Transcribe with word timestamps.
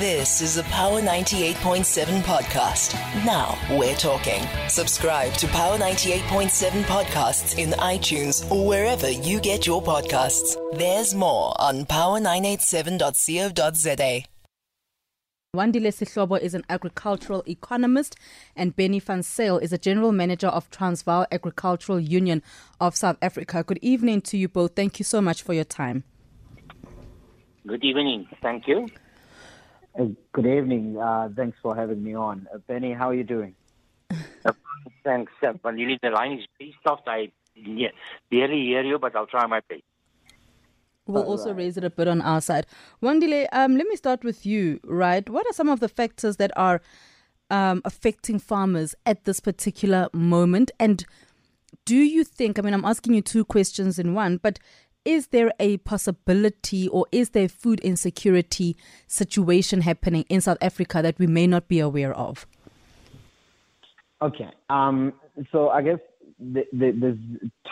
This 0.00 0.40
is 0.40 0.56
a 0.56 0.64
Power 0.64 1.00
98.7 1.00 2.22
podcast. 2.22 2.94
Now 3.24 3.56
we're 3.78 3.94
talking. 3.94 4.42
Subscribe 4.68 5.32
to 5.34 5.46
Power 5.46 5.78
98.7 5.78 6.82
podcasts 6.82 7.56
in 7.58 7.70
iTunes 7.78 8.50
or 8.50 8.66
wherever 8.66 9.08
you 9.08 9.38
get 9.38 9.68
your 9.68 9.80
podcasts. 9.80 10.56
There's 10.76 11.14
more 11.14 11.54
on 11.60 11.84
power987.co.za. 11.84 14.24
Wandile 15.56 15.92
Sihlobo 15.92 16.40
is 16.40 16.54
an 16.54 16.64
agricultural 16.68 17.44
economist 17.46 18.16
and 18.56 18.74
Bennie 18.74 18.98
van 18.98 19.22
Zyl 19.22 19.58
is 19.58 19.72
a 19.72 19.78
general 19.78 20.10
manager 20.10 20.48
of 20.48 20.68
Transvaal 20.70 21.24
Agricultural 21.30 22.00
Union 22.00 22.42
of 22.80 22.96
South 22.96 23.18
Africa. 23.22 23.62
Good 23.62 23.78
evening 23.80 24.22
to 24.22 24.36
you 24.36 24.48
both. 24.48 24.74
Thank 24.74 24.98
you 24.98 25.04
so 25.04 25.20
much 25.20 25.44
for 25.44 25.54
your 25.54 25.62
time. 25.62 26.02
Good 27.64 27.84
evening. 27.84 28.26
Thank 28.42 28.66
you. 28.66 28.88
Good 29.96 30.46
evening. 30.46 30.98
Uh, 30.98 31.28
thanks 31.36 31.56
for 31.62 31.76
having 31.76 32.02
me 32.02 32.14
on. 32.14 32.48
Uh, 32.52 32.58
Bennie, 32.66 32.92
how 32.92 33.10
are 33.10 33.14
you 33.14 33.22
doing? 33.22 33.54
Thanks. 35.04 35.32
Uh, 35.40 35.52
Wandile, 35.64 36.00
the 36.00 36.10
line 36.10 36.38
is 36.38 36.46
very 36.58 36.74
soft. 36.82 37.02
I 37.06 37.30
yeah, 37.54 37.90
barely 38.28 38.60
hear 38.62 38.82
you, 38.82 38.98
but 38.98 39.14
I'll 39.14 39.26
try 39.26 39.46
my 39.46 39.60
best. 39.68 39.82
We'll 41.06 41.22
All 41.22 41.30
also 41.32 41.50
right. 41.50 41.58
raise 41.58 41.76
it 41.76 41.84
a 41.84 41.90
bit 41.90 42.08
on 42.08 42.22
our 42.22 42.40
side. 42.40 42.66
Wandile, 43.02 43.46
um, 43.52 43.76
let 43.76 43.86
me 43.86 43.94
start 43.94 44.24
with 44.24 44.44
you, 44.44 44.80
right? 44.82 45.28
What 45.28 45.46
are 45.46 45.52
some 45.52 45.68
of 45.68 45.78
the 45.78 45.88
factors 45.88 46.38
that 46.38 46.50
are 46.56 46.80
um, 47.50 47.80
affecting 47.84 48.40
farmers 48.40 48.96
at 49.06 49.24
this 49.24 49.38
particular 49.38 50.08
moment? 50.12 50.72
And 50.80 51.04
do 51.84 51.96
you 51.96 52.24
think, 52.24 52.58
I 52.58 52.62
mean, 52.62 52.74
I'm 52.74 52.84
asking 52.84 53.14
you 53.14 53.22
two 53.22 53.44
questions 53.44 54.00
in 54.00 54.14
one, 54.14 54.38
but 54.38 54.58
is 55.04 55.28
there 55.28 55.52
a 55.60 55.76
possibility 55.78 56.88
or 56.88 57.06
is 57.12 57.30
there 57.30 57.48
food 57.48 57.80
insecurity 57.80 58.76
situation 59.06 59.82
happening 59.82 60.24
in 60.28 60.40
South 60.40 60.58
Africa 60.60 61.02
that 61.02 61.18
we 61.18 61.26
may 61.26 61.46
not 61.46 61.68
be 61.68 61.80
aware 61.80 62.14
of? 62.14 62.46
Okay. 64.22 64.48
Um, 64.70 65.12
so 65.52 65.68
I 65.68 65.82
guess 65.82 65.98
th- 66.54 66.66
th- 66.78 66.94
there's 66.98 67.18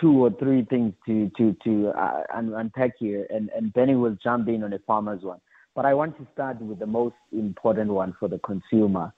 two 0.01 0.25
or 0.25 0.31
three 0.39 0.65
things 0.69 0.93
to 1.06 1.31
to 1.39 1.56
to 1.65 1.89
uh, 1.89 2.23
unpack 2.33 2.93
here, 2.98 3.27
and 3.31 3.51
and 3.56 3.73
Bennie 3.73 3.95
will 3.95 4.17
jump 4.23 4.49
in 4.49 4.62
on 4.62 4.73
a 4.73 4.78
farmer's 4.81 5.23
one. 5.23 5.41
But 5.75 5.87
I 5.87 5.95
want 5.95 6.19
to 6.19 6.27
start 6.34 6.61
with 6.61 6.78
the 6.78 6.87
most 6.87 7.15
important 7.33 7.91
one 7.91 8.15
for 8.21 8.28
the 8.28 8.39
consumer, 8.41 9.15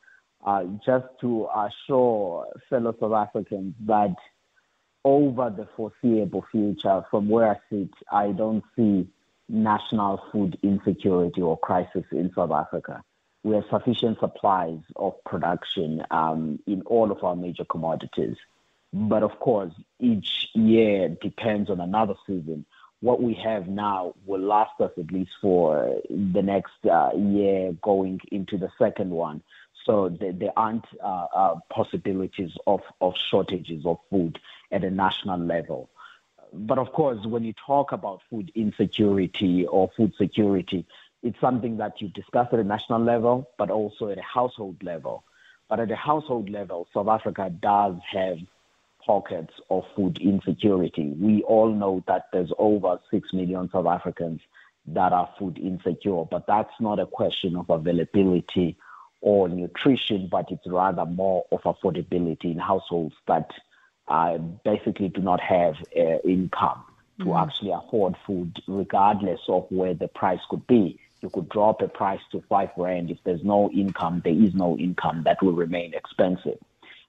uh, 0.46 0.64
just 0.86 1.06
to 1.22 1.48
assure 1.52 2.46
fellow 2.70 2.94
South 3.00 3.12
Africans 3.12 3.74
that 3.86 4.14
over 5.04 5.50
the 5.50 5.68
foreseeable 5.76 6.44
future, 6.50 7.04
from 7.10 7.28
where 7.28 7.50
I 7.50 7.56
sit, 7.70 7.90
I 8.10 8.32
don't 8.32 8.64
see 8.76 9.08
national 9.48 10.22
food 10.32 10.58
insecurity 10.62 11.42
or 11.42 11.58
crisis 11.58 12.04
in 12.10 12.32
South 12.34 12.50
Africa. 12.50 13.02
We 13.42 13.54
have 13.56 13.64
sufficient 13.70 14.18
supplies 14.20 14.78
of 14.96 15.22
production 15.24 16.02
um, 16.10 16.58
in 16.66 16.80
all 16.82 17.12
of 17.12 17.22
our 17.22 17.36
major 17.36 17.64
commodities. 17.64 18.36
But 18.92 19.22
of 19.22 19.38
course, 19.40 19.72
each 20.00 20.48
year 20.54 21.08
depends 21.08 21.68
on 21.68 21.80
another 21.80 22.14
season. 22.26 22.64
What 23.00 23.20
we 23.20 23.34
have 23.34 23.68
now 23.68 24.14
will 24.24 24.40
last 24.40 24.80
us 24.80 24.92
at 24.98 25.12
least 25.12 25.32
for 25.42 26.00
the 26.08 26.40
next 26.40 26.86
uh, 26.90 27.10
year 27.14 27.72
going 27.82 28.20
into 28.32 28.56
the 28.56 28.70
second 28.78 29.10
one. 29.10 29.42
So 29.84 30.08
there, 30.08 30.32
there 30.32 30.52
aren't 30.56 30.86
uh, 31.02 31.26
uh, 31.34 31.54
possibilities 31.70 32.52
of, 32.66 32.80
of 33.02 33.14
shortages 33.30 33.84
of 33.84 33.98
food 34.08 34.38
at 34.74 34.84
a 34.84 34.90
national 34.90 35.38
level. 35.38 35.88
But 36.52 36.78
of 36.78 36.92
course, 36.92 37.24
when 37.24 37.44
you 37.44 37.54
talk 37.66 37.92
about 37.92 38.20
food 38.28 38.52
insecurity 38.54 39.66
or 39.66 39.90
food 39.96 40.12
security, 40.16 40.86
it's 41.22 41.40
something 41.40 41.78
that 41.78 42.00
you 42.00 42.08
discuss 42.08 42.48
at 42.52 42.58
a 42.58 42.64
national 42.64 43.02
level, 43.02 43.48
but 43.56 43.70
also 43.70 44.08
at 44.08 44.18
a 44.18 44.22
household 44.22 44.82
level. 44.82 45.24
But 45.68 45.80
at 45.80 45.90
a 45.90 45.96
household 45.96 46.50
level, 46.50 46.86
South 46.92 47.08
Africa 47.08 47.50
does 47.50 47.96
have 48.12 48.38
pockets 49.04 49.54
of 49.70 49.84
food 49.96 50.18
insecurity. 50.18 51.08
We 51.18 51.42
all 51.42 51.72
know 51.72 52.04
that 52.06 52.26
there's 52.32 52.52
over 52.58 52.98
6 53.10 53.32
million 53.32 53.70
South 53.72 53.86
Africans 53.86 54.40
that 54.88 55.12
are 55.12 55.30
food 55.38 55.58
insecure, 55.58 56.24
but 56.30 56.46
that's 56.46 56.74
not 56.78 56.98
a 56.98 57.06
question 57.06 57.56
of 57.56 57.70
availability 57.70 58.76
or 59.20 59.48
nutrition, 59.48 60.28
but 60.30 60.50
it's 60.50 60.66
rather 60.66 61.06
more 61.06 61.46
of 61.50 61.62
affordability 61.62 62.52
in 62.52 62.58
households 62.58 63.14
that 63.26 63.50
uh, 64.08 64.38
basically 64.38 65.08
do 65.08 65.20
not 65.20 65.40
have 65.40 65.76
uh, 65.96 66.18
income 66.24 66.84
to 67.20 67.34
actually 67.36 67.70
afford 67.70 68.16
food, 68.26 68.60
regardless 68.66 69.40
of 69.48 69.66
where 69.70 69.94
the 69.94 70.08
price 70.08 70.40
could 70.50 70.66
be. 70.66 70.98
You 71.20 71.30
could 71.30 71.48
drop 71.48 71.80
a 71.80 71.88
price 71.88 72.20
to 72.32 72.42
five 72.48 72.70
rand. 72.76 73.10
If 73.10 73.18
there's 73.24 73.44
no 73.44 73.70
income, 73.70 74.20
there 74.24 74.34
is 74.34 74.54
no 74.54 74.76
income. 74.76 75.22
That 75.24 75.42
will 75.42 75.52
remain 75.52 75.94
expensive. 75.94 76.58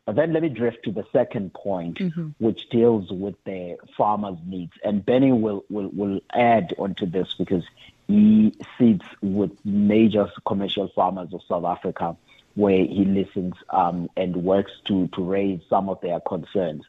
But 0.06 0.16
then 0.16 0.34
let 0.34 0.44
me 0.44 0.50
drift 0.50 0.84
to 0.84 0.92
the 0.92 1.06
second 1.12 1.54
point, 1.54 2.00
which 2.38 2.70
deals 2.70 3.12
with 3.12 3.36
the 3.44 3.78
farmers' 3.98 4.38
needs. 4.46 4.74
And 4.84 5.04
Bennie 5.04 5.32
will, 5.32 5.66
will, 5.70 5.90
will 5.90 6.20
add 6.32 6.76
onto 6.78 7.08
this 7.08 7.34
because 7.34 7.64
he 8.08 8.54
sits 8.78 9.06
with 9.22 9.52
major 9.66 10.30
commercial 10.46 10.90
farmers 10.90 11.34
of 11.34 11.42
South 11.50 11.66
Africa 11.66 12.16
where 12.56 12.86
he 12.86 13.06
listens 13.06 13.54
um, 13.70 14.10
and 14.18 14.36
works 14.38 14.72
to, 14.86 15.08
to 15.10 15.24
raise 15.24 15.60
some 15.70 15.90
of 15.90 16.00
their 16.02 16.20
concerns. 16.22 16.84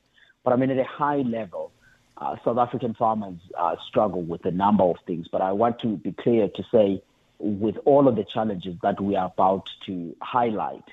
But 0.44 0.52
I 0.52 0.56
mean, 0.56 0.70
at 0.70 0.78
a 0.78 0.84
high 0.84 1.18
level, 1.18 1.72
uh, 2.18 2.36
South 2.44 2.58
African 2.58 2.94
farmers 2.94 3.38
uh, 3.58 3.76
struggle 3.86 4.22
with 4.22 4.44
a 4.46 4.50
number 4.50 4.84
of 4.84 4.96
things. 5.06 5.26
But 5.30 5.42
I 5.42 5.52
want 5.52 5.80
to 5.80 5.96
be 5.96 6.12
clear 6.12 6.48
to 6.48 6.62
say, 6.72 7.02
with 7.38 7.76
all 7.84 8.08
of 8.08 8.16
the 8.16 8.24
challenges 8.24 8.76
that 8.82 9.00
we 9.00 9.16
are 9.16 9.26
about 9.26 9.68
to 9.86 10.16
highlight, 10.22 10.84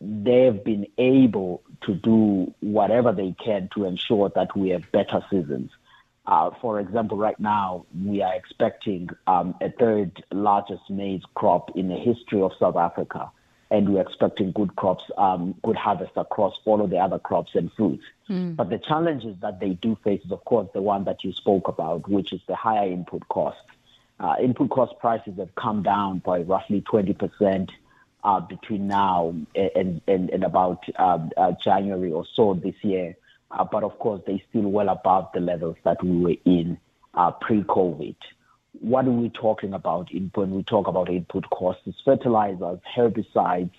they've 0.00 0.62
been 0.64 0.86
able 0.96 1.62
to 1.82 1.94
do 1.94 2.52
whatever 2.60 3.12
they 3.12 3.34
can 3.44 3.68
to 3.74 3.84
ensure 3.84 4.30
that 4.30 4.56
we 4.56 4.70
have 4.70 4.90
better 4.90 5.24
seasons. 5.30 5.70
Uh, 6.26 6.50
for 6.60 6.78
example, 6.78 7.16
right 7.16 7.38
now 7.40 7.86
we 8.04 8.22
are 8.22 8.34
expecting 8.34 9.08
um, 9.26 9.54
a 9.60 9.70
third 9.70 10.22
largest 10.30 10.90
maize 10.90 11.22
crop 11.34 11.76
in 11.76 11.88
the 11.88 11.96
history 11.96 12.42
of 12.42 12.52
South 12.58 12.76
Africa, 12.76 13.30
and 13.70 13.92
we're 13.92 14.00
expecting 14.00 14.52
good 14.52 14.74
crops, 14.76 15.04
um, 15.18 15.54
good 15.62 15.76
harvest 15.76 16.12
across 16.16 16.58
all 16.64 16.80
of 16.80 16.90
the 16.90 16.98
other 16.98 17.18
crops 17.18 17.54
and 17.54 17.70
fruits. 17.72 18.04
But 18.54 18.70
the 18.70 18.78
challenges 18.78 19.36
that 19.40 19.60
they 19.60 19.70
do 19.70 19.96
face 20.02 20.22
is, 20.24 20.32
of 20.32 20.44
course, 20.44 20.68
the 20.72 20.82
one 20.82 21.04
that 21.04 21.24
you 21.24 21.32
spoke 21.32 21.68
about, 21.68 22.08
which 22.08 22.32
is 22.32 22.40
the 22.46 22.54
higher 22.54 22.88
input 22.88 23.28
costs. 23.28 23.60
Uh, 24.20 24.34
input 24.40 24.70
cost 24.70 24.98
prices 24.98 25.34
have 25.38 25.54
come 25.54 25.82
down 25.82 26.18
by 26.18 26.40
roughly 26.40 26.80
20 26.80 27.12
percent 27.14 27.70
uh, 28.24 28.40
between 28.40 28.88
now 28.88 29.34
and, 29.54 30.00
and, 30.06 30.30
and 30.30 30.44
about 30.44 30.84
um, 30.96 31.30
uh, 31.36 31.52
January 31.62 32.12
or 32.12 32.24
so 32.34 32.54
this 32.54 32.74
year. 32.82 33.16
Uh, 33.50 33.64
but 33.64 33.82
of 33.84 33.98
course, 33.98 34.20
they're 34.26 34.40
still 34.50 34.68
well 34.68 34.88
above 34.88 35.28
the 35.32 35.40
levels 35.40 35.76
that 35.84 36.02
we 36.02 36.18
were 36.18 36.36
in 36.44 36.78
uh, 37.14 37.30
pre-COVID. 37.30 38.16
What 38.80 39.06
are 39.06 39.12
we 39.12 39.30
talking 39.30 39.74
about 39.74 40.12
in, 40.12 40.30
when 40.34 40.52
we 40.52 40.62
talk 40.62 40.86
about 40.86 41.08
input 41.08 41.48
costs? 41.50 41.82
It's 41.86 42.00
fertilizers, 42.04 42.78
herbicides, 42.96 43.70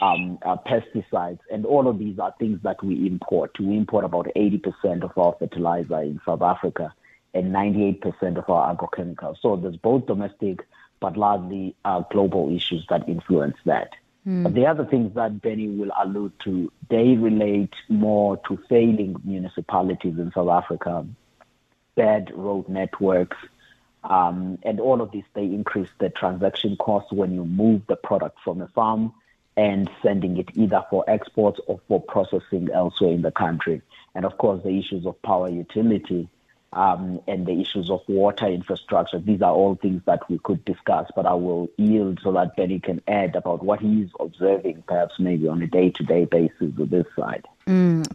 um, 0.00 0.38
uh, 0.42 0.56
pesticides, 0.56 1.40
and 1.50 1.64
all 1.64 1.88
of 1.88 1.98
these 1.98 2.18
are 2.18 2.34
things 2.38 2.60
that 2.62 2.82
we 2.82 3.06
import. 3.06 3.58
We 3.58 3.76
import 3.76 4.04
about 4.04 4.28
80% 4.36 5.02
of 5.02 5.16
our 5.16 5.34
fertilizer 5.38 6.00
in 6.02 6.20
South 6.24 6.42
Africa 6.42 6.94
and 7.34 7.54
98% 7.54 8.36
of 8.36 8.48
our 8.48 8.74
agrochemicals. 8.74 9.36
So 9.40 9.56
there's 9.56 9.76
both 9.76 10.06
domestic 10.06 10.66
but 11.00 11.16
largely 11.16 11.74
uh, 11.84 12.00
global 12.10 12.54
issues 12.54 12.86
that 12.88 13.08
influence 13.08 13.56
that. 13.64 13.92
But 14.42 14.54
the 14.54 14.66
other 14.66 14.84
things 14.84 15.14
that 15.14 15.40
Bennie 15.40 15.68
will 15.68 15.92
allude 15.96 16.32
to, 16.44 16.72
they 16.90 17.14
relate 17.14 17.74
more 17.88 18.36
to 18.48 18.58
failing 18.68 19.14
municipalities 19.22 20.18
in 20.18 20.32
South 20.34 20.48
Africa, 20.48 21.06
bad 21.94 22.32
road 22.34 22.68
networks, 22.68 23.36
um, 24.10 24.58
and 24.62 24.80
all 24.80 25.00
of 25.00 25.10
these, 25.10 25.24
they 25.34 25.44
increase 25.44 25.88
the 25.98 26.10
transaction 26.10 26.76
costs 26.76 27.12
when 27.12 27.34
you 27.34 27.44
move 27.44 27.82
the 27.86 27.96
product 27.96 28.38
from 28.44 28.60
a 28.60 28.68
farm 28.68 29.12
and 29.56 29.90
sending 30.02 30.36
it 30.36 30.50
either 30.54 30.84
for 30.90 31.04
exports 31.08 31.60
or 31.66 31.80
for 31.88 32.00
processing 32.00 32.68
elsewhere 32.72 33.12
in 33.12 33.22
the 33.22 33.30
country. 33.30 33.80
And 34.14 34.24
of 34.24 34.36
course, 34.38 34.62
the 34.62 34.78
issues 34.78 35.06
of 35.06 35.20
power 35.22 35.48
utility 35.48 36.28
um, 36.72 37.20
and 37.26 37.46
the 37.46 37.60
issues 37.60 37.90
of 37.90 38.00
water 38.08 38.46
infrastructure. 38.46 39.18
These 39.18 39.42
are 39.42 39.52
all 39.52 39.76
things 39.76 40.02
that 40.06 40.28
we 40.28 40.38
could 40.38 40.64
discuss, 40.64 41.10
but 41.14 41.26
I 41.26 41.34
will 41.34 41.68
yield 41.78 42.20
so 42.22 42.32
that 42.32 42.56
Bennie 42.56 42.80
can 42.80 43.00
add 43.08 43.34
about 43.36 43.64
what 43.64 43.80
he's 43.80 44.08
observing, 44.20 44.84
perhaps 44.86 45.14
maybe 45.18 45.48
on 45.48 45.62
a 45.62 45.66
day-to-day 45.66 46.26
basis 46.26 46.76
with 46.76 46.90
this 46.90 47.06
side. 47.18 47.46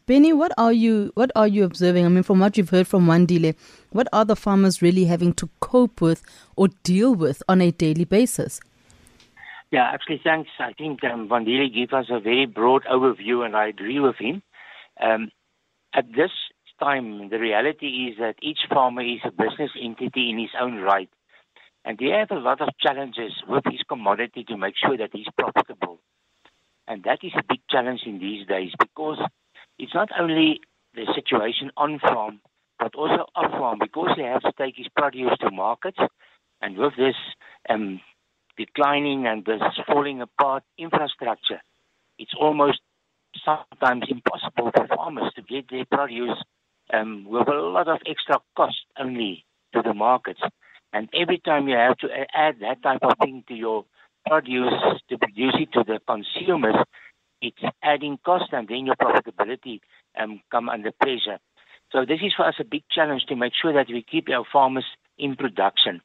Bennie, 0.06 0.34
what 0.34 0.52
are 0.58 0.72
you 0.72 1.12
what 1.16 1.32
are 1.36 1.48
you 1.48 1.64
observing? 1.64 2.06
I 2.06 2.10
mean, 2.10 2.24
from 2.24 2.40
what 2.40 2.58
you've 2.58 2.70
heard 2.70 2.88
from 2.88 3.08
Wandile, 3.08 3.56
what 3.92 4.08
are 4.14 4.26
the 4.26 4.36
farmers 4.36 4.82
really 4.82 5.06
having 5.06 5.34
to 5.36 5.50
cope 5.60 6.02
with 6.02 6.22
or 6.56 6.70
deal 6.84 7.14
with 7.14 7.44
on 7.50 7.62
a 7.62 7.72
daily 7.72 8.06
basis? 8.06 8.62
Yeah, 9.72 9.90
actually, 9.90 10.22
thanks. 10.24 10.50
I 10.60 10.74
think 10.74 11.04
um, 11.04 11.30
Van 11.30 11.46
gave 11.46 11.94
us 11.94 12.08
a 12.10 12.20
very 12.20 12.46
broad 12.46 12.84
overview, 12.84 13.46
and 13.46 13.56
I 13.56 13.68
agree 13.68 14.00
with 14.00 14.18
him. 14.18 14.42
Um, 15.02 15.32
at 15.94 16.06
this 16.14 16.32
time, 16.82 17.30
the 17.30 17.40
reality 17.40 18.10
is 18.10 18.18
that 18.20 18.36
each 18.42 18.60
farmer 18.70 19.02
is 19.02 19.20
a 19.24 19.32
business 19.32 19.72
entity 19.82 20.30
in 20.30 20.40
his 20.40 20.50
own 20.60 20.78
right. 20.78 21.10
And 21.86 21.98
they 21.98 22.10
have 22.10 22.32
a 22.32 22.40
lot 22.40 22.62
of 22.62 22.70
challenges 22.80 23.34
with 23.48 23.64
his 23.66 23.82
commodity 23.88 24.44
to 24.46 24.58
make 24.58 24.76
sure 24.78 24.98
that 24.98 25.12
he's 25.14 25.28
profitable. 25.38 26.00
And 26.88 27.04
that 27.04 27.20
is 27.24 27.32
a 27.38 27.44
big 27.48 27.62
challenge 27.70 28.02
in 28.06 28.20
these 28.20 28.46
days 28.48 28.72
because 28.80 29.18
it's 29.80 29.94
not 29.94 30.10
only 30.20 30.60
the 30.94 31.06
situation 31.16 31.72
on 31.78 32.00
farm, 32.00 32.42
but 32.80 32.96
also 32.96 33.26
off 33.36 33.52
farm 33.52 33.80
because 33.80 34.10
he 34.16 34.24
has 34.24 34.42
to 34.42 34.52
take 34.58 34.76
his 34.76 34.88
produce 34.96 35.38
to 35.40 35.52
markets. 35.52 36.00
And 36.62 36.78
with 36.78 36.94
this 36.98 37.16
um, 37.70 38.02
declining 38.58 39.26
and 39.28 39.46
this 39.46 39.62
falling 39.88 40.22
apart 40.22 40.64
infrastructure, 40.78 41.62
it's 42.20 42.34
almost 42.40 42.80
sometimes 43.46 44.06
impossible 44.10 44.72
for 44.76 44.88
farmers 44.88 45.32
to 45.36 45.42
get 45.42 45.70
their 45.70 45.86
produce 45.86 46.38
um, 46.94 47.26
with 47.28 47.48
a 47.48 47.54
lot 47.54 47.88
of 47.88 48.00
extra 48.06 48.40
cost 48.56 48.86
only 49.00 49.46
to 49.74 49.82
the 49.82 49.94
markets. 49.94 50.42
And 50.94 51.10
every 51.14 51.40
time 51.40 51.68
you 51.68 51.76
have 51.76 51.98
to 51.98 52.08
add 52.34 52.56
that 52.62 52.84
type 52.84 53.00
of 53.02 53.14
thing 53.20 53.44
to 53.48 53.54
your 53.54 53.86
produce 54.28 54.74
to 55.10 55.18
produce 55.18 55.56
it 55.60 55.72
to 55.74 55.84
the 55.86 56.00
consumers, 56.06 56.76
it's 57.42 57.58
adding 57.82 58.20
cost 58.24 58.52
and 58.52 58.68
then 58.68 58.86
your 58.86 58.96
profitability 58.96 59.80
um, 60.20 60.42
come 60.52 60.70
under 60.70 60.92
pressure. 60.92 61.40
So 61.92 62.06
this 62.06 62.20
is 62.24 62.34
for 62.36 62.46
us 62.46 62.56
a 62.60 62.64
big 62.64 62.84
challenge 62.92 63.24
to 63.28 63.36
make 63.36 63.54
sure 63.60 63.74
that 63.74 63.88
we 63.88 64.04
keep 64.04 64.30
our 64.30 64.46
farmers 64.52 64.86
in 65.18 65.36
production. 65.36 66.02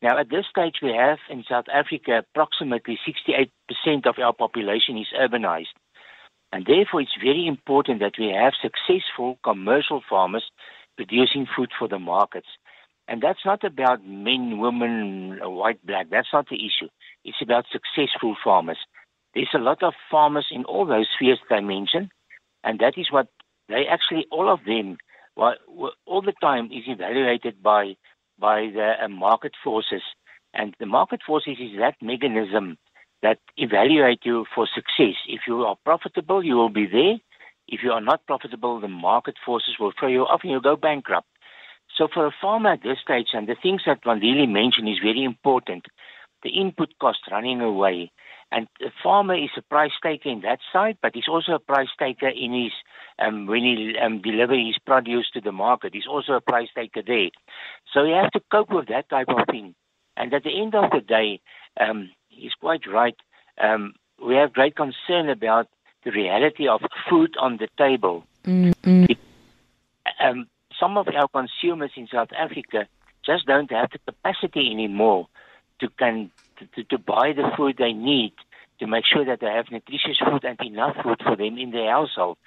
Now, 0.00 0.18
at 0.18 0.30
this 0.30 0.44
stage, 0.50 0.76
we 0.82 0.92
have 0.92 1.18
in 1.28 1.44
South 1.48 1.66
Africa 1.72 2.22
approximately 2.22 2.98
68% 3.06 4.06
of 4.06 4.14
our 4.18 4.32
population 4.32 4.96
is 4.96 5.08
urbanized. 5.18 5.74
And 6.52 6.64
therefore, 6.66 7.00
it's 7.00 7.16
very 7.22 7.46
important 7.46 8.00
that 8.00 8.14
we 8.18 8.28
have 8.28 8.52
successful 8.60 9.38
commercial 9.44 10.02
farmers 10.08 10.44
producing 10.96 11.46
food 11.54 11.70
for 11.78 11.88
the 11.88 11.98
markets. 11.98 12.48
And 13.06 13.22
that's 13.22 13.44
not 13.44 13.64
about 13.64 14.06
men, 14.06 14.58
women, 14.58 15.38
white, 15.42 15.84
black. 15.86 16.08
That's 16.10 16.32
not 16.32 16.48
the 16.48 16.56
issue. 16.56 16.88
It's 17.24 17.42
about 17.42 17.66
successful 17.70 18.36
farmers. 18.42 18.78
There's 19.34 19.54
a 19.54 19.58
lot 19.58 19.82
of 19.82 19.94
farmers 20.10 20.46
in 20.50 20.64
all 20.64 20.86
those 20.86 21.08
spheres 21.14 21.38
that 21.48 21.56
I 21.56 21.60
mentioned, 21.60 22.10
and 22.64 22.78
that 22.80 22.94
is 22.96 23.12
what 23.12 23.28
they 23.68 23.86
actually, 23.86 24.26
all 24.30 24.52
of 24.52 24.60
them, 24.64 24.96
all 25.36 26.22
the 26.22 26.32
time 26.40 26.66
is 26.66 26.84
evaluated 26.86 27.62
by 27.62 27.94
by 28.38 28.70
the 28.72 28.92
uh, 29.02 29.08
market 29.08 29.52
forces. 29.62 30.02
And 30.54 30.74
the 30.80 30.86
market 30.86 31.20
forces 31.26 31.58
is 31.60 31.78
that 31.78 31.96
mechanism 32.00 32.78
that 33.22 33.38
evaluate 33.56 34.20
you 34.24 34.44
for 34.54 34.66
success. 34.72 35.16
If 35.26 35.42
you 35.46 35.62
are 35.62 35.76
profitable, 35.84 36.44
you 36.44 36.54
will 36.56 36.68
be 36.70 36.86
there. 36.86 37.16
If 37.66 37.80
you 37.82 37.92
are 37.92 38.00
not 38.00 38.26
profitable, 38.26 38.80
the 38.80 38.88
market 38.88 39.34
forces 39.44 39.76
will 39.78 39.92
throw 39.98 40.08
you 40.08 40.22
off 40.22 40.40
and 40.42 40.50
you'll 40.52 40.60
go 40.60 40.76
bankrupt. 40.76 41.28
So 41.96 42.08
for 42.12 42.26
a 42.26 42.34
farmer 42.40 42.72
at 42.72 42.82
this 42.82 42.98
stage, 43.02 43.28
and 43.32 43.48
the 43.48 43.56
things 43.60 43.82
that 43.86 44.04
Wandile 44.04 44.48
mentioned 44.48 44.88
is 44.88 44.98
very 45.02 45.24
important, 45.24 45.86
the 46.42 46.50
input 46.50 46.90
cost 47.00 47.18
running 47.30 47.60
away. 47.60 48.12
And 48.50 48.66
the 48.80 48.90
farmer 49.02 49.34
is 49.34 49.50
a 49.58 49.62
price 49.62 49.92
taker 50.02 50.30
in 50.30 50.40
that 50.40 50.60
side, 50.72 50.96
but 51.02 51.12
he's 51.14 51.28
also 51.28 51.52
a 51.52 51.58
price 51.58 51.88
taker 51.98 52.28
in 52.28 52.52
his 52.54 52.72
um, 53.18 53.46
when 53.46 53.62
he 53.62 53.94
um, 54.02 54.22
deliver 54.22 54.54
his 54.54 54.78
produce 54.86 55.28
to 55.34 55.40
the 55.40 55.52
market. 55.52 55.92
He's 55.92 56.06
also 56.08 56.32
a 56.34 56.40
price 56.40 56.68
taker 56.74 57.02
there. 57.06 57.30
So 57.92 58.04
he 58.04 58.12
has 58.12 58.30
to 58.32 58.40
cope 58.50 58.70
with 58.70 58.88
that 58.88 59.10
type 59.10 59.28
of 59.28 59.44
thing. 59.50 59.74
And 60.16 60.32
at 60.32 60.44
the 60.44 60.58
end 60.58 60.74
of 60.74 60.90
the 60.90 61.00
day, 61.00 61.40
um, 61.78 62.10
he's 62.38 62.54
quite 62.54 62.86
right. 62.86 63.16
Um, 63.60 63.94
we 64.24 64.34
have 64.34 64.52
great 64.52 64.76
concern 64.76 65.28
about 65.28 65.68
the 66.04 66.10
reality 66.10 66.68
of 66.68 66.80
food 67.08 67.34
on 67.40 67.58
the 67.58 67.68
table. 67.76 68.24
Mm-hmm. 68.44 69.04
It, 69.10 69.18
um, 70.20 70.46
some 70.78 70.96
of 70.96 71.08
our 71.08 71.28
consumers 71.28 71.90
in 71.96 72.06
South 72.08 72.30
Africa 72.38 72.86
just 73.24 73.46
don't 73.46 73.70
have 73.70 73.90
the 73.90 73.98
capacity 73.98 74.70
anymore 74.70 75.28
to 75.80 75.88
can 75.98 76.30
to, 76.74 76.84
to 76.84 76.98
buy 76.98 77.32
the 77.32 77.50
food 77.56 77.76
they 77.78 77.92
need 77.92 78.32
to 78.80 78.86
make 78.86 79.04
sure 79.04 79.24
that 79.24 79.40
they 79.40 79.46
have 79.46 79.66
nutritious 79.70 80.18
food 80.24 80.44
and 80.44 80.58
enough 80.60 80.96
food 81.02 81.20
for 81.22 81.36
them 81.36 81.58
in 81.58 81.70
their 81.70 81.90
household. 81.90 82.38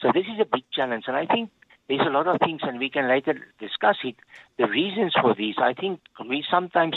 So 0.00 0.10
this 0.12 0.24
is 0.24 0.40
a 0.40 0.44
big 0.44 0.64
challenge, 0.72 1.04
and 1.06 1.16
I 1.16 1.26
think 1.26 1.50
there's 1.88 2.06
a 2.06 2.10
lot 2.10 2.26
of 2.26 2.40
things, 2.40 2.60
and 2.62 2.78
we 2.78 2.88
can 2.88 3.08
later 3.08 3.34
discuss 3.58 3.96
it. 4.04 4.16
The 4.58 4.66
reasons 4.66 5.14
for 5.20 5.34
these, 5.34 5.56
I 5.58 5.74
think, 5.74 6.00
we 6.28 6.44
sometimes 6.50 6.96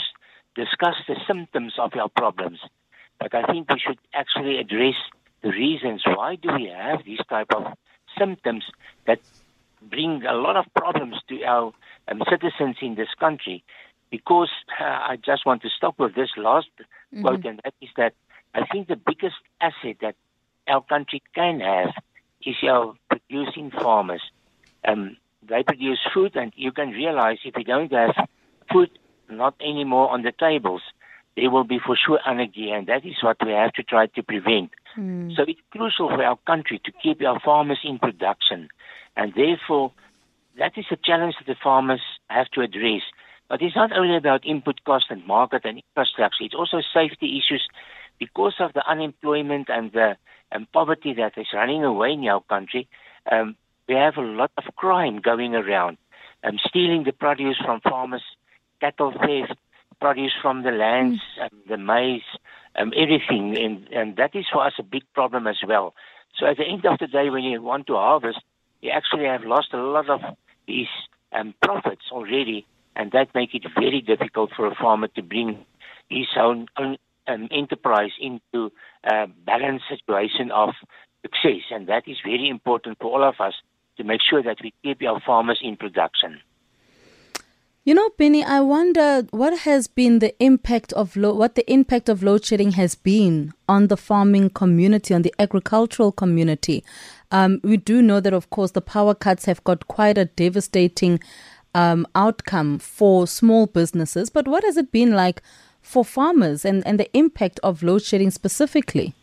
discuss 0.56 0.96
the 1.06 1.16
symptoms 1.26 1.74
of 1.78 1.92
our 1.94 2.08
problems, 2.08 2.58
but 3.20 3.34
I 3.34 3.42
think 3.44 3.70
we 3.70 3.78
should 3.78 3.98
actually 4.14 4.58
address 4.58 4.94
the 5.42 5.50
reasons. 5.50 6.02
Why 6.04 6.36
do 6.36 6.48
we 6.54 6.66
have 6.74 7.04
these 7.04 7.20
type 7.28 7.52
of 7.54 7.64
symptoms 8.18 8.64
that 9.06 9.20
bring 9.82 10.24
a 10.24 10.32
lot 10.32 10.56
of 10.56 10.64
problems 10.74 11.16
to 11.28 11.44
our 11.44 11.72
um, 12.08 12.22
citizens 12.30 12.76
in 12.80 12.94
this 12.94 13.12
country? 13.20 13.62
because 14.10 14.50
uh, 14.80 14.84
I 14.84 15.16
just 15.16 15.46
want 15.46 15.62
to 15.62 15.68
stop 15.68 15.98
with 15.98 16.14
this 16.14 16.30
last 16.36 16.68
mm-hmm. 16.78 17.22
quote, 17.22 17.44
and 17.44 17.60
that 17.64 17.74
is 17.80 17.90
that 17.96 18.14
I 18.54 18.64
think 18.66 18.88
the 18.88 18.96
biggest 18.96 19.36
asset 19.60 19.96
that 20.00 20.16
our 20.68 20.82
country 20.82 21.22
can 21.34 21.60
have 21.60 21.92
is 22.44 22.56
our 22.68 22.94
producing 23.10 23.70
farmers. 23.70 24.22
Um, 24.86 25.16
they 25.48 25.62
produce 25.62 26.00
food, 26.12 26.36
and 26.36 26.52
you 26.56 26.72
can 26.72 26.90
realize 26.90 27.38
if 27.44 27.54
we 27.56 27.64
don't 27.64 27.92
have 27.92 28.14
food 28.72 28.90
not 29.30 29.54
anymore 29.60 30.10
on 30.10 30.22
the 30.22 30.32
tables, 30.32 30.82
there 31.36 31.50
will 31.50 31.64
be 31.64 31.78
for 31.78 31.96
sure 31.96 32.20
anarchy, 32.26 32.70
and 32.70 32.86
that 32.86 33.04
is 33.04 33.22
what 33.22 33.36
we 33.44 33.52
have 33.52 33.72
to 33.74 33.82
try 33.82 34.06
to 34.06 34.22
prevent. 34.22 34.70
Mm. 34.96 35.36
So 35.36 35.42
it's 35.46 35.60
crucial 35.70 36.08
for 36.08 36.22
our 36.22 36.38
country 36.46 36.80
to 36.84 36.92
keep 37.02 37.22
our 37.22 37.38
farmers 37.40 37.80
in 37.84 37.98
production, 37.98 38.68
and 39.16 39.34
therefore 39.34 39.92
that 40.58 40.78
is 40.78 40.86
a 40.90 40.96
challenge 40.96 41.34
that 41.38 41.46
the 41.46 41.58
farmers 41.62 42.00
have 42.28 42.48
to 42.50 42.62
address. 42.62 43.02
But 43.48 43.62
it's 43.62 43.76
not 43.76 43.92
only 43.92 44.16
about 44.16 44.46
input 44.46 44.82
cost 44.84 45.06
and 45.10 45.24
market 45.26 45.62
and 45.64 45.78
infrastructure, 45.78 46.44
it's 46.44 46.54
also 46.54 46.80
safety 46.92 47.38
issues 47.38 47.68
because 48.18 48.54
of 48.58 48.72
the 48.72 48.88
unemployment 48.88 49.68
and 49.68 49.92
the 49.92 50.16
and 50.52 50.70
poverty 50.72 51.12
that 51.14 51.36
is 51.36 51.48
running 51.52 51.84
away 51.84 52.12
in 52.12 52.26
our 52.28 52.40
country. 52.42 52.88
Um, 53.30 53.56
we 53.88 53.94
have 53.94 54.16
a 54.16 54.22
lot 54.22 54.52
of 54.56 54.74
crime 54.76 55.20
going 55.20 55.54
around, 55.54 55.98
um, 56.44 56.58
stealing 56.64 57.04
the 57.04 57.12
produce 57.12 57.58
from 57.64 57.80
farmers, 57.80 58.22
cattle 58.86 59.12
theft, 59.12 59.58
produce 60.00 60.34
from 60.40 60.62
the 60.62 60.70
lands, 60.70 61.20
mm. 61.38 61.44
um, 61.44 61.60
the 61.68 61.76
maize, 61.76 62.22
um, 62.78 62.92
everything, 62.96 63.56
and, 63.56 63.88
and 63.92 64.16
that 64.16 64.34
is 64.34 64.46
for 64.52 64.66
us 64.66 64.74
a 64.78 64.82
big 64.82 65.02
problem 65.14 65.46
as 65.46 65.58
well. 65.66 65.94
So 66.38 66.46
at 66.46 66.58
the 66.58 66.64
end 66.64 66.84
of 66.84 66.98
the 66.98 67.06
day, 67.06 67.30
when 67.30 67.44
you 67.44 67.62
want 67.62 67.86
to 67.86 67.94
harvest, 67.94 68.40
you 68.82 68.90
actually 68.90 69.24
have 69.24 69.44
lost 69.44 69.68
a 69.72 69.78
lot 69.78 70.10
of 70.10 70.20
these 70.66 70.92
um, 71.32 71.54
profits 71.62 72.06
already 72.12 72.66
and 72.96 73.12
that 73.12 73.34
makes 73.34 73.54
it 73.54 73.62
very 73.78 74.00
difficult 74.00 74.50
for 74.56 74.66
a 74.66 74.74
farmer 74.74 75.08
to 75.08 75.22
bring 75.22 75.64
his 76.08 76.26
own, 76.36 76.66
own 76.78 76.96
um, 77.28 77.48
enterprise 77.50 78.12
into 78.18 78.72
a 79.04 79.26
balanced 79.26 79.84
situation 79.88 80.50
of 80.50 80.70
success. 81.22 81.62
And 81.70 81.86
that 81.88 82.08
is 82.08 82.16
very 82.24 82.48
important 82.48 82.96
for 82.98 83.12
all 83.12 83.28
of 83.28 83.34
us 83.38 83.54
to 83.98 84.04
make 84.04 84.20
sure 84.28 84.42
that 84.42 84.58
we 84.62 84.72
keep 84.82 85.02
our 85.02 85.20
farmers 85.20 85.60
in 85.62 85.76
production. 85.76 86.40
You 87.86 87.94
know, 87.94 88.10
Bennie, 88.18 88.42
I 88.42 88.58
wonder 88.58 89.28
what 89.30 89.60
has 89.60 89.86
been 89.86 90.18
the 90.18 90.34
impact 90.42 90.92
of 90.94 91.14
lo- 91.14 91.32
what 91.32 91.54
the 91.54 91.72
impact 91.72 92.08
of 92.08 92.20
load 92.20 92.44
shedding 92.44 92.72
has 92.72 92.96
been 92.96 93.52
on 93.68 93.86
the 93.86 93.96
farming 93.96 94.50
community, 94.50 95.14
on 95.14 95.22
the 95.22 95.32
agricultural 95.38 96.10
community. 96.10 96.82
Um, 97.30 97.60
we 97.62 97.76
do 97.76 98.02
know 98.02 98.18
that, 98.18 98.32
of 98.32 98.50
course, 98.50 98.72
the 98.72 98.80
power 98.80 99.14
cuts 99.14 99.44
have 99.44 99.62
got 99.62 99.86
quite 99.86 100.18
a 100.18 100.24
devastating 100.24 101.20
um, 101.76 102.08
outcome 102.16 102.80
for 102.80 103.24
small 103.28 103.66
businesses, 103.66 104.30
but 104.30 104.48
what 104.48 104.64
has 104.64 104.76
it 104.76 104.90
been 104.90 105.12
like 105.12 105.40
for 105.80 106.04
farmers 106.04 106.64
and, 106.64 106.84
and 106.84 106.98
the 106.98 107.16
impact 107.16 107.60
of 107.62 107.84
load 107.84 108.02
shedding 108.02 108.32
specifically? 108.32 109.14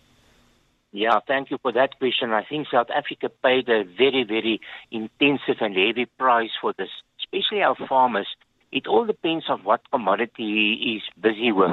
Yeah, 0.93 1.19
thank 1.27 1.51
you 1.51 1.57
for 1.61 1.73
that 1.73 1.99
question. 1.99 2.31
I 2.31 2.45
think 2.45 2.67
South 2.71 2.87
Africa 2.95 3.27
paid 3.43 3.67
a 3.67 3.83
very, 3.83 4.23
very 4.23 4.61
intensive 4.89 5.57
and 5.59 5.75
heavy 5.75 6.05
price 6.17 6.51
for 6.61 6.71
this, 6.77 6.87
especially 7.19 7.61
our 7.61 7.75
farmers. 7.89 8.27
It 8.73 8.87
all 8.87 9.05
depends 9.05 9.45
on 9.49 9.59
what 9.63 9.81
commodity 9.91 10.31
he 10.81 10.95
is 10.97 11.03
busy 11.21 11.51
with. 11.51 11.71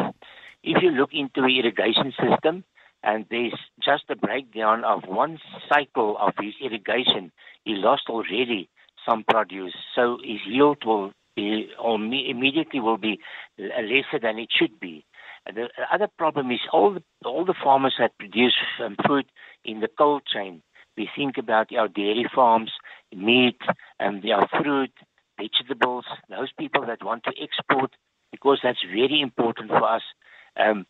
If 0.62 0.82
you 0.82 0.90
look 0.90 1.10
into 1.14 1.40
the 1.40 1.58
irrigation 1.58 2.12
system, 2.12 2.64
and 3.02 3.24
there's 3.30 3.58
just 3.82 4.04
a 4.10 4.16
breakdown 4.16 4.84
of 4.84 5.04
one 5.06 5.38
cycle 5.66 6.18
of 6.20 6.34
his 6.38 6.52
irrigation, 6.60 7.32
he 7.64 7.72
lost 7.74 8.02
already 8.10 8.68
some 9.08 9.24
produce. 9.26 9.72
So 9.94 10.18
his 10.22 10.40
yield 10.46 10.84
will 10.84 11.12
be, 11.34 11.70
immediately 11.82 12.80
will 12.80 12.98
be 12.98 13.18
lesser 13.58 14.18
than 14.20 14.38
it 14.38 14.50
should 14.54 14.78
be. 14.78 15.06
The 15.46 15.70
other 15.90 16.08
problem 16.18 16.50
is 16.50 16.60
all 16.70 16.92
the, 16.92 17.02
all 17.24 17.46
the 17.46 17.54
farmers 17.64 17.94
that 17.98 18.18
produce 18.18 18.56
um, 18.84 18.96
food 19.06 19.24
in 19.64 19.80
the 19.80 19.88
cold 19.88 20.22
chain. 20.30 20.60
We 20.98 21.08
think 21.16 21.38
about 21.38 21.74
our 21.74 21.88
dairy 21.88 22.28
farms, 22.34 22.72
meat, 23.16 23.58
and 23.98 24.22
our 24.30 24.46
fruit, 24.62 24.92
vegetables, 25.40 26.04
those 26.28 26.52
people 26.58 26.84
that 26.86 27.04
want 27.04 27.24
to 27.24 27.32
export 27.40 27.92
because 28.30 28.58
that's 28.62 28.84
very 28.84 29.20
important 29.20 29.68
for 29.70 29.82
us. 29.82 30.02
Um, 30.56 30.86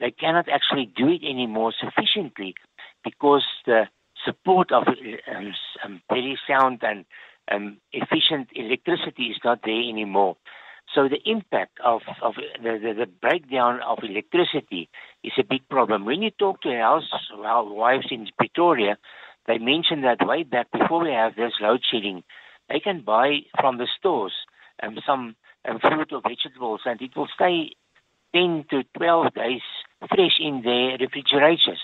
they 0.00 0.10
cannot 0.10 0.48
actually 0.48 0.90
do 0.96 1.08
it 1.08 1.22
anymore 1.24 1.72
sufficiently 1.78 2.54
because 3.02 3.44
the 3.66 3.84
support 4.24 4.72
of 4.72 4.84
um, 4.88 5.52
um 5.84 6.00
very 6.08 6.38
sound 6.48 6.80
and 6.82 7.04
um, 7.52 7.78
efficient 7.92 8.48
electricity 8.54 9.24
is 9.24 9.36
not 9.44 9.60
there 9.64 9.88
anymore. 9.88 10.36
So 10.94 11.08
the 11.08 11.20
impact 11.28 11.78
of, 11.84 12.02
of 12.22 12.34
the, 12.62 12.78
the, 12.78 12.94
the, 12.94 13.06
breakdown 13.06 13.80
of 13.86 13.98
electricity 14.02 14.88
is 15.22 15.32
a 15.38 15.42
big 15.42 15.68
problem. 15.68 16.04
When 16.04 16.22
you 16.22 16.30
talk 16.30 16.60
to 16.62 16.70
housewives 16.70 18.06
in 18.10 18.28
Pretoria, 18.38 18.96
they 19.46 19.58
mention 19.58 20.02
that 20.02 20.26
way 20.26 20.42
back 20.42 20.70
before 20.70 21.02
we 21.02 21.10
have 21.10 21.36
this 21.36 21.52
load 21.60 21.80
shedding, 21.90 22.22
they 22.68 22.80
can 22.80 23.02
buy 23.02 23.40
from 23.60 23.78
the 23.78 23.88
stores 23.98 24.32
um, 24.82 24.98
some 25.06 25.36
um, 25.68 25.78
fruit 25.78 26.12
or 26.12 26.20
vegetables 26.20 26.80
and 26.84 27.00
it 27.00 27.16
will 27.16 27.28
stay 27.34 27.70
10 28.34 28.64
to 28.70 28.82
12 28.96 29.34
days 29.34 29.62
fresh 30.08 30.38
in 30.40 30.62
their 30.62 30.98
refrigerators. 30.98 31.80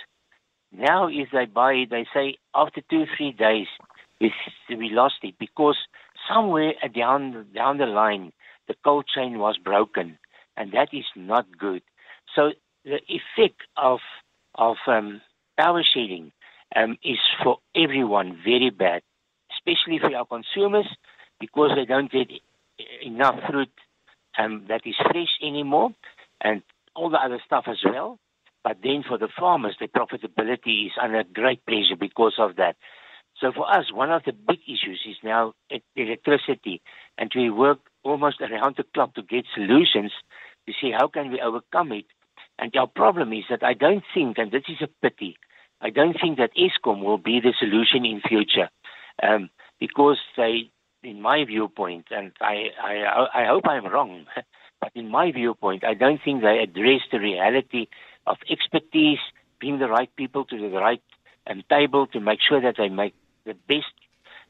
Now, 0.73 1.09
if 1.09 1.29
they 1.33 1.47
buy 1.47 1.73
it, 1.75 1.91
they 1.91 2.07
say 2.13 2.37
after 2.55 2.81
two, 2.89 3.05
three 3.17 3.33
days, 3.33 3.67
we 4.21 4.91
lost 4.91 5.17
it 5.23 5.35
because 5.39 5.77
somewhere 6.29 6.75
down, 6.95 7.47
down 7.55 7.79
the 7.79 7.87
line, 7.87 8.33
the 8.69 8.75
cold 8.85 9.07
chain 9.13 9.39
was 9.39 9.57
broken, 9.59 10.19
and 10.57 10.73
that 10.73 10.89
is 10.93 11.07
not 11.17 11.47
good. 11.59 11.83
So 12.35 12.53
the 12.85 13.01
effect 13.09 13.63
of 13.77 14.01
of 14.55 14.77
um, 14.87 15.21
power 15.59 15.83
shedding 15.83 16.33
um, 16.77 16.99
is 17.05 17.19
for 17.43 17.59
everyone 17.75 18.39
very 18.45 18.71
bad, 18.71 19.03
especially 19.61 19.99
for 19.99 20.15
our 20.15 20.27
consumers 20.27 20.87
because 21.39 21.71
they 21.77 21.85
don't 21.85 22.11
get 22.11 22.29
enough 23.03 23.37
fruit 23.49 23.71
um, 24.39 24.65
that 24.69 24.83
is 24.87 24.95
fresh 25.03 25.39
anymore, 25.43 25.91
and 26.41 26.63
all 26.95 27.11
the 27.11 27.19
other 27.19 27.41
stuff 27.45 27.65
as 27.67 27.79
well. 27.85 28.19
But 28.63 28.79
then 28.83 29.03
for 29.07 29.19
the 29.19 29.29
farmers, 29.39 29.77
the 29.81 29.89
profitability 29.89 30.87
is 30.87 30.93
under 31.01 31.25
great 31.25 31.65
pressure 31.65 31.97
because 31.99 32.35
of 32.39 32.57
that. 32.57 32.77
So 33.41 33.53
for 33.53 33.71
us, 33.71 33.91
one 33.93 34.11
of 34.11 34.23
the 34.25 34.33
big 34.33 34.59
issues 34.67 35.01
is 35.09 35.17
now 35.25 35.55
electricity, 35.97 36.83
and 37.17 37.31
we 37.35 37.51
work 37.51 37.79
almost 38.03 38.41
around 38.41 38.77
the 38.77 38.85
clock 38.95 39.15
to 39.15 39.23
get 39.23 39.47
solutions 39.55 40.13
to 40.67 40.73
see 40.81 40.93
how 40.97 41.09
can 41.09 41.31
we 41.31 41.41
overcome 41.41 41.93
it. 41.93 42.05
And 42.59 42.75
our 42.77 42.87
problem 42.87 43.33
is 43.33 43.45
that 43.49 43.63
I 43.63 43.73
don't 43.73 44.05
think, 44.13 44.37
and 44.37 44.51
this 44.53 44.65
is 44.69 44.83
a 44.83 44.89
pity, 45.03 45.37
I 45.81 45.89
don't 45.89 46.17
think 46.21 46.37
that 46.37 46.51
Eskom 46.55 47.03
will 47.03 47.17
be 47.17 47.41
the 47.41 47.55
solution 47.59 48.05
in 48.05 48.21
future, 48.21 48.69
um, 49.23 49.51
because 49.79 50.19
they, 50.37 50.71
in 51.03 51.21
my 51.21 51.45
viewpoint, 51.45 52.07
and 52.11 52.33
I, 52.41 52.69
I, 52.83 53.43
I 53.43 53.47
hope 53.47 53.67
I'm 53.67 53.87
wrong, 53.87 54.27
but 54.81 54.93
in 54.95 55.09
my 55.09 55.33
viewpoint, 55.33 55.85
I 55.85 55.95
don't 55.95 56.21
think 56.23 56.43
they 56.43 56.59
address 56.59 57.03
the 57.11 57.21
reality 57.21 57.89
of 58.27 58.37
expertise, 58.51 59.19
bring 59.59 59.79
the 59.79 59.89
right 59.89 60.15
people 60.17 60.45
to 60.47 60.59
the 60.59 60.77
right 60.77 61.03
um, 61.47 61.63
table 61.69 62.07
to 62.09 62.21
make 62.21 62.41
sure 62.47 62.61
that 62.61 62.77
they 62.77 62.89
make 62.89 63.15
the 63.45 63.55
best, 63.69 63.93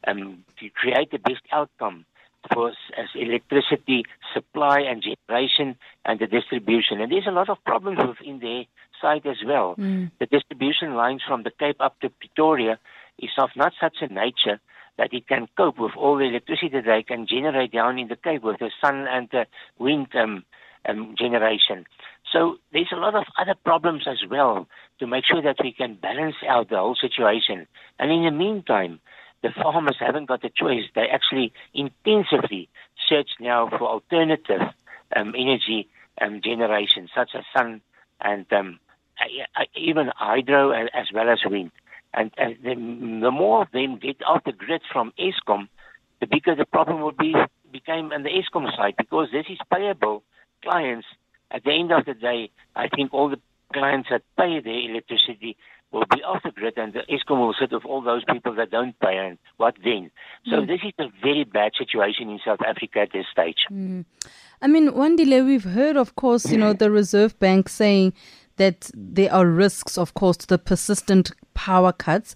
um, 0.07 0.43
to 0.59 0.69
create 0.69 1.11
the 1.11 1.19
best 1.19 1.41
outcome 1.51 2.05
for 2.53 2.69
as 2.69 3.07
electricity 3.15 4.03
supply 4.33 4.79
and 4.79 5.03
generation 5.03 5.75
and 6.05 6.19
the 6.19 6.27
distribution. 6.27 6.99
And 6.99 7.11
there's 7.11 7.27
a 7.27 7.31
lot 7.31 7.49
of 7.49 7.63
problems 7.63 7.99
within 7.99 8.39
their 8.39 8.65
side 9.01 9.25
as 9.25 9.37
well. 9.45 9.75
Mm. 9.77 10.11
The 10.19 10.25
distribution 10.25 10.95
lines 10.95 11.21
from 11.27 11.43
the 11.43 11.51
Cape 11.51 11.77
up 11.79 11.99
to 11.99 12.09
Pretoria 12.09 12.79
is 13.21 13.31
of 13.37 13.49
not 13.55 13.73
such 13.79 13.97
a 14.01 14.07
nature 14.07 14.59
that 14.97 15.13
it 15.13 15.27
can 15.27 15.47
cope 15.57 15.79
with 15.79 15.93
all 15.95 16.17
the 16.17 16.25
electricity 16.25 16.81
they 16.81 17.03
can 17.03 17.25
generate 17.25 17.71
down 17.71 17.97
in 17.97 18.07
the 18.07 18.15
Cape 18.15 18.43
with 18.43 18.59
the 18.59 18.71
sun 18.83 19.07
and 19.09 19.29
the 19.31 19.45
wind 19.79 20.07
um, 20.15 20.43
um, 20.87 21.15
generation. 21.17 21.85
So 22.31 22.57
there's 22.71 22.91
a 22.91 22.97
lot 22.97 23.15
of 23.15 23.25
other 23.39 23.55
problems 23.63 24.03
as 24.07 24.19
well 24.29 24.67
to 24.99 25.07
make 25.07 25.25
sure 25.25 25.41
that 25.41 25.57
we 25.63 25.71
can 25.71 25.95
balance 25.95 26.35
out 26.47 26.69
the 26.69 26.77
whole 26.77 26.95
situation. 26.95 27.67
And 27.99 28.11
in 28.11 28.23
the 28.23 28.31
meantime, 28.31 28.99
the 29.41 29.49
farmers 29.49 29.97
haven't 29.99 30.27
got 30.27 30.43
a 30.43 30.49
choice. 30.49 30.83
They 30.93 31.07
actually 31.07 31.51
intensively 31.73 32.69
search 33.07 33.29
now 33.39 33.69
for 33.69 33.81
alternative 33.81 34.61
um, 35.15 35.33
energy 35.37 35.89
um, 36.21 36.41
generation, 36.43 37.09
such 37.15 37.31
as 37.33 37.43
sun 37.55 37.81
and 38.21 38.45
um, 38.53 38.79
even 39.75 40.11
hydro 40.15 40.71
as 40.71 41.07
well 41.13 41.29
as 41.29 41.39
wind. 41.45 41.71
And, 42.13 42.31
and 42.37 42.55
the, 42.63 42.75
the, 43.21 43.31
more 43.31 43.61
of 43.61 43.71
them 43.71 43.97
get 43.97 44.17
off 44.27 44.43
the 44.45 44.51
grid 44.51 44.81
from 44.91 45.13
Eskom, 45.19 45.67
the 46.19 46.27
bigger 46.27 46.55
the 46.55 46.65
problem 46.65 47.01
will 47.01 47.13
be 47.13 47.33
became 47.71 48.11
on 48.11 48.23
the 48.23 48.29
Eskom 48.29 48.65
side 48.75 48.95
because 48.97 49.29
this 49.31 49.45
is 49.49 49.57
payable 49.73 50.23
clients. 50.61 51.07
At 51.49 51.63
the 51.63 51.71
end 51.71 51.91
of 51.91 52.05
the 52.05 52.13
day, 52.13 52.49
I 52.75 52.87
think 52.89 53.13
all 53.13 53.29
the 53.29 53.39
clients 53.73 54.09
that 54.09 54.23
pay 54.37 54.59
their 54.59 54.89
electricity 54.89 55.57
will 55.91 56.05
be 56.09 56.23
off 56.23 56.41
the 56.43 56.51
grid 56.51 56.77
and 56.77 56.93
the 56.93 57.01
Eskom 57.09 57.39
will 57.39 57.55
sit 57.59 57.71
with 57.71 57.85
all 57.85 58.01
those 58.01 58.23
people 58.25 58.55
that 58.55 58.71
don't 58.71 58.97
pay 58.99 59.17
and 59.17 59.37
what 59.57 59.75
then? 59.83 60.11
So 60.45 60.57
mm. 60.57 60.67
this 60.67 60.79
is 60.85 60.93
a 60.99 61.07
very 61.21 61.43
bad 61.43 61.73
situation 61.77 62.29
in 62.29 62.39
South 62.45 62.61
Africa 62.65 63.01
at 63.01 63.11
this 63.11 63.25
stage. 63.31 63.65
Mm. 63.71 64.05
I 64.61 64.67
mean, 64.67 64.91
Wandile 64.91 65.45
we've 65.45 65.63
heard, 65.63 65.97
of 65.97 66.15
course, 66.15 66.49
you 66.49 66.57
know, 66.57 66.73
the 66.81 66.89
Reserve 66.89 67.37
Bank 67.39 67.67
saying 67.67 68.13
that 68.57 68.91
there 68.93 69.33
are 69.33 69.45
risks, 69.45 69.97
of 69.97 70.13
course, 70.13 70.37
to 70.37 70.47
the 70.47 70.57
persistent 70.57 71.31
power 71.53 71.91
cuts, 71.91 72.35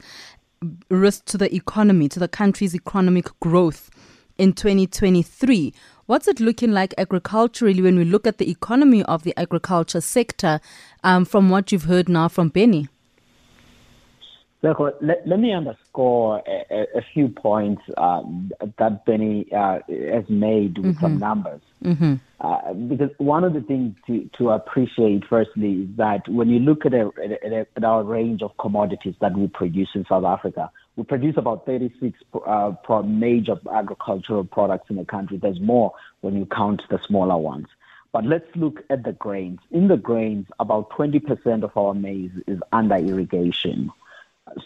risk 0.90 1.26
to 1.26 1.38
the 1.38 1.54
economy, 1.54 2.10
to 2.10 2.20
the 2.20 2.28
country's 2.28 2.76
economic 2.76 3.28
growth 3.40 3.90
in 4.38 4.54
2023. 4.54 5.74
What's 6.06 6.28
it 6.28 6.40
looking 6.40 6.72
like 6.72 6.94
agriculturally 6.98 7.82
when 7.82 7.98
we 7.98 8.06
look 8.06 8.28
at 8.28 8.38
the 8.38 8.50
economy 8.50 9.04
of 9.04 9.24
the 9.24 9.38
agriculture 9.40 10.02
sector 10.02 10.60
um, 11.04 11.26
from 11.26 11.50
what 11.50 11.72
you've 11.72 11.86
heard 11.86 12.08
now 12.08 12.28
from 12.28 12.50
Bennie? 12.50 12.90
Look, 14.62 14.80
let, 14.80 15.28
let 15.28 15.40
me 15.40 15.54
underscore 15.54 16.42
a, 16.48 16.86
a 16.96 17.02
few 17.14 17.28
points 17.28 17.84
uh, 17.98 18.24
that 18.78 19.06
Bennie 19.06 19.46
uh, 19.52 19.80
has 19.88 20.28
made 20.28 20.78
with 20.80 20.96
mm-hmm. 20.96 21.06
some 21.06 21.20
numbers. 21.20 21.62
Mm-hmm. 21.84 22.16
Because 22.88 23.12
one 23.18 23.44
of 23.44 23.54
the 23.54 23.62
things 23.62 23.96
to, 24.08 24.30
to 24.38 24.50
appreciate, 24.50 25.24
firstly, 25.30 25.84
is 25.84 25.98
that 25.98 26.28
when 26.28 26.50
you 26.50 26.60
look 26.60 26.86
at, 26.86 26.94
a, 26.94 27.12
at, 27.24 27.54
a, 27.54 27.68
at, 27.76 27.84
our 27.84 28.04
range 28.04 28.42
of 28.42 28.58
commodities 28.58 29.16
that 29.22 29.38
we 29.38 29.48
produce 29.48 29.90
in 29.94 30.06
South 30.06 30.24
Africa, 30.24 30.72
we 30.96 31.04
produce 31.04 31.38
about 31.38 31.66
36 31.66 32.18
uh, 32.46 32.74
major 33.04 33.60
agricultural 33.72 34.46
products 34.46 34.90
in 34.90 34.96
the 34.96 35.06
country. 35.06 35.38
There's 35.38 35.60
more 35.60 35.94
when 36.22 36.36
you 36.36 36.46
count 36.46 36.82
the 36.90 37.00
smaller 37.06 37.38
ones. 37.38 37.68
But 38.12 38.26
let's 38.26 38.48
look 38.56 38.84
at 38.90 39.04
the 39.04 39.14
grains. 39.14 39.60
In 39.72 39.88
the 39.88 39.98
grains, 39.98 40.48
about 40.60 40.90
20% 40.92 41.64
of 41.64 41.78
our 41.78 41.94
maize 41.94 42.32
is 42.48 42.60
under 42.72 42.96
irrigation 42.96 43.92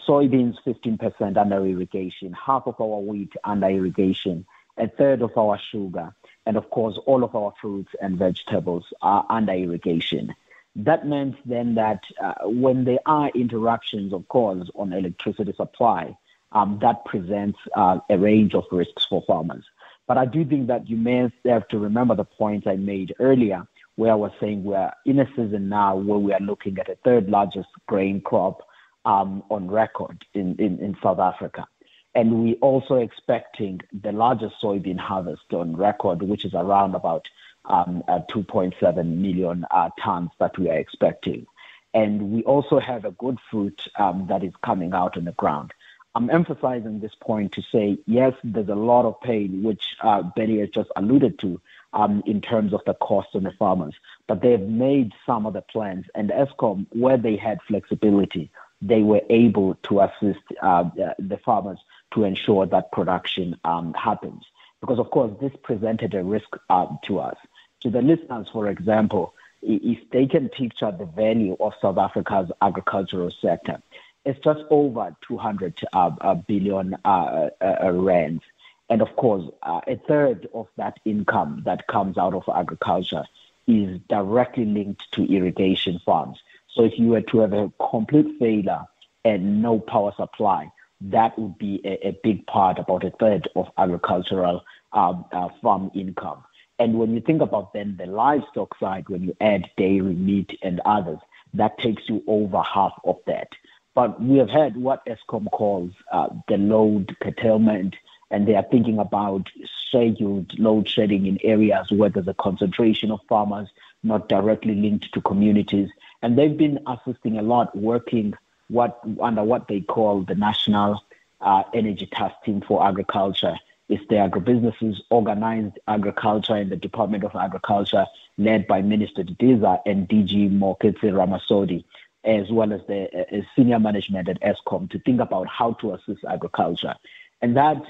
soybeans 0.06 0.56
15% 0.66 1.36
under 1.36 1.66
irrigation, 1.66 2.32
half 2.32 2.66
of 2.66 2.80
our 2.80 3.00
wheat 3.00 3.32
under 3.44 3.68
irrigation, 3.68 4.46
a 4.76 4.88
third 4.88 5.22
of 5.22 5.36
our 5.36 5.58
sugar, 5.70 6.14
and 6.46 6.56
of 6.56 6.70
course, 6.70 6.98
all 7.06 7.24
of 7.24 7.34
our 7.34 7.52
fruits 7.60 7.92
and 8.00 8.18
vegetables 8.18 8.84
are 9.02 9.26
under 9.28 9.52
irrigation. 9.52 10.34
That 10.76 11.06
means 11.06 11.36
then 11.44 11.74
that 11.74 12.02
uh, 12.22 12.34
when 12.44 12.84
there 12.84 13.00
are 13.06 13.30
interruptions, 13.34 14.12
of 14.12 14.26
course, 14.28 14.70
on 14.74 14.92
electricity 14.92 15.52
supply, 15.52 16.16
um, 16.52 16.78
that 16.80 17.04
presents 17.04 17.58
uh, 17.76 17.98
a 18.08 18.18
range 18.18 18.54
of 18.54 18.64
risks 18.70 19.06
for 19.08 19.22
farmers. 19.26 19.64
But 20.06 20.18
I 20.18 20.26
do 20.26 20.44
think 20.44 20.66
that 20.68 20.88
you 20.88 20.96
may 20.96 21.30
have 21.44 21.68
to 21.68 21.78
remember 21.78 22.16
the 22.16 22.24
point 22.24 22.66
I 22.66 22.76
made 22.76 23.14
earlier, 23.20 23.66
where 23.96 24.12
I 24.12 24.16
was 24.16 24.32
saying 24.40 24.64
we're 24.64 24.90
in 25.06 25.20
a 25.20 25.26
season 25.36 25.68
now 25.68 25.96
where 25.96 26.18
we 26.18 26.32
are 26.32 26.40
looking 26.40 26.78
at 26.78 26.88
a 26.88 26.96
third 27.04 27.28
largest 27.28 27.68
grain 27.86 28.20
crop 28.20 28.62
um, 29.04 29.42
on 29.50 29.70
record 29.70 30.24
in, 30.34 30.56
in, 30.56 30.78
in 30.80 30.96
South 31.02 31.18
Africa. 31.18 31.66
And 32.14 32.42
we're 32.42 32.54
also 32.56 32.96
expecting 32.96 33.80
the 33.92 34.12
largest 34.12 34.56
soybean 34.62 34.98
harvest 34.98 35.52
on 35.52 35.76
record, 35.76 36.22
which 36.22 36.44
is 36.44 36.54
around 36.54 36.94
about 36.94 37.28
um, 37.66 38.02
uh, 38.08 38.20
2.7 38.30 39.06
million 39.16 39.64
uh, 39.70 39.90
tons 40.02 40.30
that 40.38 40.58
we 40.58 40.68
are 40.70 40.78
expecting. 40.78 41.46
And 41.94 42.32
we 42.32 42.42
also 42.44 42.78
have 42.78 43.04
a 43.04 43.10
good 43.12 43.38
fruit 43.50 43.80
um, 43.98 44.26
that 44.28 44.44
is 44.44 44.52
coming 44.64 44.92
out 44.92 45.16
on 45.16 45.24
the 45.24 45.32
ground. 45.32 45.72
I'm 46.14 46.30
emphasizing 46.30 46.98
this 46.98 47.14
point 47.20 47.52
to 47.52 47.62
say, 47.62 47.98
yes, 48.06 48.34
there's 48.42 48.68
a 48.68 48.74
lot 48.74 49.06
of 49.06 49.20
pain, 49.20 49.62
which 49.62 49.94
uh, 50.02 50.22
Bennie 50.22 50.58
has 50.58 50.70
just 50.70 50.90
alluded 50.96 51.38
to 51.40 51.60
um, 51.92 52.22
in 52.26 52.40
terms 52.40 52.72
of 52.72 52.80
the 52.86 52.94
cost 52.94 53.28
on 53.34 53.44
the 53.44 53.52
farmers, 53.52 53.94
but 54.26 54.42
they've 54.42 54.60
made 54.60 55.12
some 55.24 55.46
of 55.46 55.52
the 55.52 55.62
plans. 55.62 56.06
And 56.14 56.30
Eskom, 56.30 56.86
where 56.90 57.16
they 57.16 57.36
had 57.36 57.60
flexibility, 57.68 58.50
they 58.82 59.02
were 59.02 59.22
able 59.28 59.74
to 59.88 60.00
assist 60.00 60.40
the, 60.50 61.40
farmers 61.44 61.78
to 62.12 62.24
ensure 62.24 62.66
that 62.66 62.92
production 62.92 63.58
um, 63.64 63.94
happens. 63.94 64.44
Because, 64.80 64.98
of 64.98 65.10
course, 65.10 65.32
this 65.40 65.52
presented 65.62 66.14
a 66.14 66.24
risk 66.24 66.48
uh, 66.68 66.86
to 67.04 67.20
us. 67.20 67.36
To 67.80 67.90
the 67.90 68.02
listeners, 68.02 68.48
for 68.52 68.68
example, 68.68 69.34
if 69.62 69.98
they 70.10 70.26
can 70.26 70.48
picture 70.48 70.90
the 70.90 71.04
value 71.04 71.56
of 71.60 71.74
South 71.80 71.98
Africa's 71.98 72.50
agricultural 72.62 73.30
sector, 73.30 73.82
it's 74.24 74.38
just 74.40 74.60
over 74.70 75.14
200 75.26 75.80
uh, 75.92 76.34
billion 76.34 76.96
uh, 77.04 77.48
uh, 77.60 77.90
rands. 77.92 78.42
And 78.88 79.02
of 79.02 79.14
course, 79.16 79.44
uh, 79.62 79.80
a 79.86 79.96
third 79.96 80.48
of 80.52 80.66
that 80.76 80.98
income 81.04 81.62
that 81.64 81.86
comes 81.86 82.18
out 82.18 82.34
of 82.34 82.42
agriculture 82.52 83.24
is 83.66 84.00
directly 84.08 84.64
linked 84.64 85.10
to 85.12 85.24
irrigation 85.24 86.00
farms. 86.04 86.38
So 86.74 86.84
if 86.84 86.98
you 86.98 87.08
were 87.08 87.20
to 87.22 87.38
have 87.40 87.52
a 87.52 87.72
complete 87.90 88.38
failure 88.38 88.84
and 89.24 89.62
no 89.62 89.78
power 89.78 90.12
supply, 90.16 90.70
that 91.00 91.38
would 91.38 91.56
be 91.58 91.80
a, 91.84 92.18
big 92.22 92.46
part, 92.46 92.78
about 92.78 93.04
a 93.04 93.10
third 93.10 93.48
of 93.56 93.68
agricultural 93.78 94.64
um, 94.92 95.24
uh, 95.32 95.48
farm 95.62 95.90
income. 95.94 96.44
And 96.78 96.98
when 96.98 97.14
you 97.14 97.20
think 97.20 97.42
about 97.42 97.72
then 97.72 97.96
the 97.98 98.06
livestock 98.06 98.76
side, 98.78 99.08
when 99.08 99.22
you 99.22 99.36
add 99.40 99.70
dairy, 99.76 100.14
meat, 100.14 100.58
and 100.62 100.80
others, 100.84 101.18
that 101.54 101.78
takes 101.78 102.08
you 102.08 102.22
over 102.26 102.62
half 102.62 102.92
of 103.04 103.16
that. 103.26 103.48
But 103.94 104.22
we 104.22 104.38
have 104.38 104.50
had 104.50 104.76
what 104.76 105.04
Eskom 105.06 105.50
calls 105.50 105.92
uh, 106.12 106.28
the 106.48 106.56
load 106.56 107.16
curtailment, 107.20 107.96
and 108.30 108.46
they 108.46 108.54
are 108.54 108.66
thinking 108.70 108.98
about 108.98 109.48
scheduled 109.88 110.58
load 110.58 110.88
shedding 110.88 111.26
in 111.26 111.38
areas 111.42 111.90
where 111.90 112.08
there's 112.08 112.28
a 112.28 112.34
concentration 112.34 113.10
of 113.10 113.20
farmers 113.28 113.68
not 114.02 114.28
directly 114.28 114.74
linked 114.74 115.12
to 115.12 115.20
communities. 115.20 115.90
And 116.22 116.38
they've 116.38 116.56
been 116.56 116.78
assisting 116.86 117.38
a 117.38 117.42
lot, 117.42 117.76
working 117.76 118.34
what 118.70 119.00
under 119.20 119.42
what 119.42 119.68
they 119.68 119.80
call 119.80 120.22
the 120.22 120.34
National 120.34 121.02
uh, 121.40 121.62
Energy 121.74 122.06
Task 122.06 122.34
Team 122.44 122.62
for 122.66 122.86
Agriculture. 122.86 123.56
It's 123.88 124.06
the 124.08 124.16
agribusinesses, 124.16 124.98
organized 125.10 125.78
agriculture 125.88 126.56
in 126.56 126.68
the 126.68 126.76
Department 126.76 127.24
of 127.24 127.34
Agriculture, 127.34 128.06
led 128.38 128.68
by 128.68 128.82
Minister 128.82 129.24
Didiza 129.24 129.80
and 129.84 130.08
DG 130.08 130.50
Mooketsa 130.56 131.10
Ramasodi 131.12 131.84
as 132.24 132.50
well 132.50 132.72
as 132.72 132.80
the 132.86 133.08
uh, 133.18 133.40
senior 133.56 133.78
management 133.78 134.28
at 134.28 134.40
Eskom 134.42 134.90
to 134.90 134.98
think 135.00 135.20
about 135.20 135.46
how 135.48 135.72
to 135.74 135.94
assist 135.94 136.24
agriculture. 136.28 136.94
And 137.40 137.56
that 137.56 137.82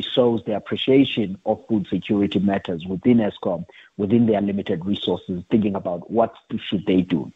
shows 0.00 0.42
the 0.46 0.56
appreciation 0.56 1.36
of 1.44 1.62
food 1.68 1.86
security 1.90 2.38
matters 2.38 2.86
within 2.86 3.18
Eskom, 3.18 3.66
within 3.96 4.26
their 4.26 4.40
limited 4.40 4.84
resources, 4.84 5.42
thinking 5.50 5.74
about 5.74 6.10
what 6.10 6.34
should 6.68 6.86
they 6.86 7.02
do. 7.02 7.30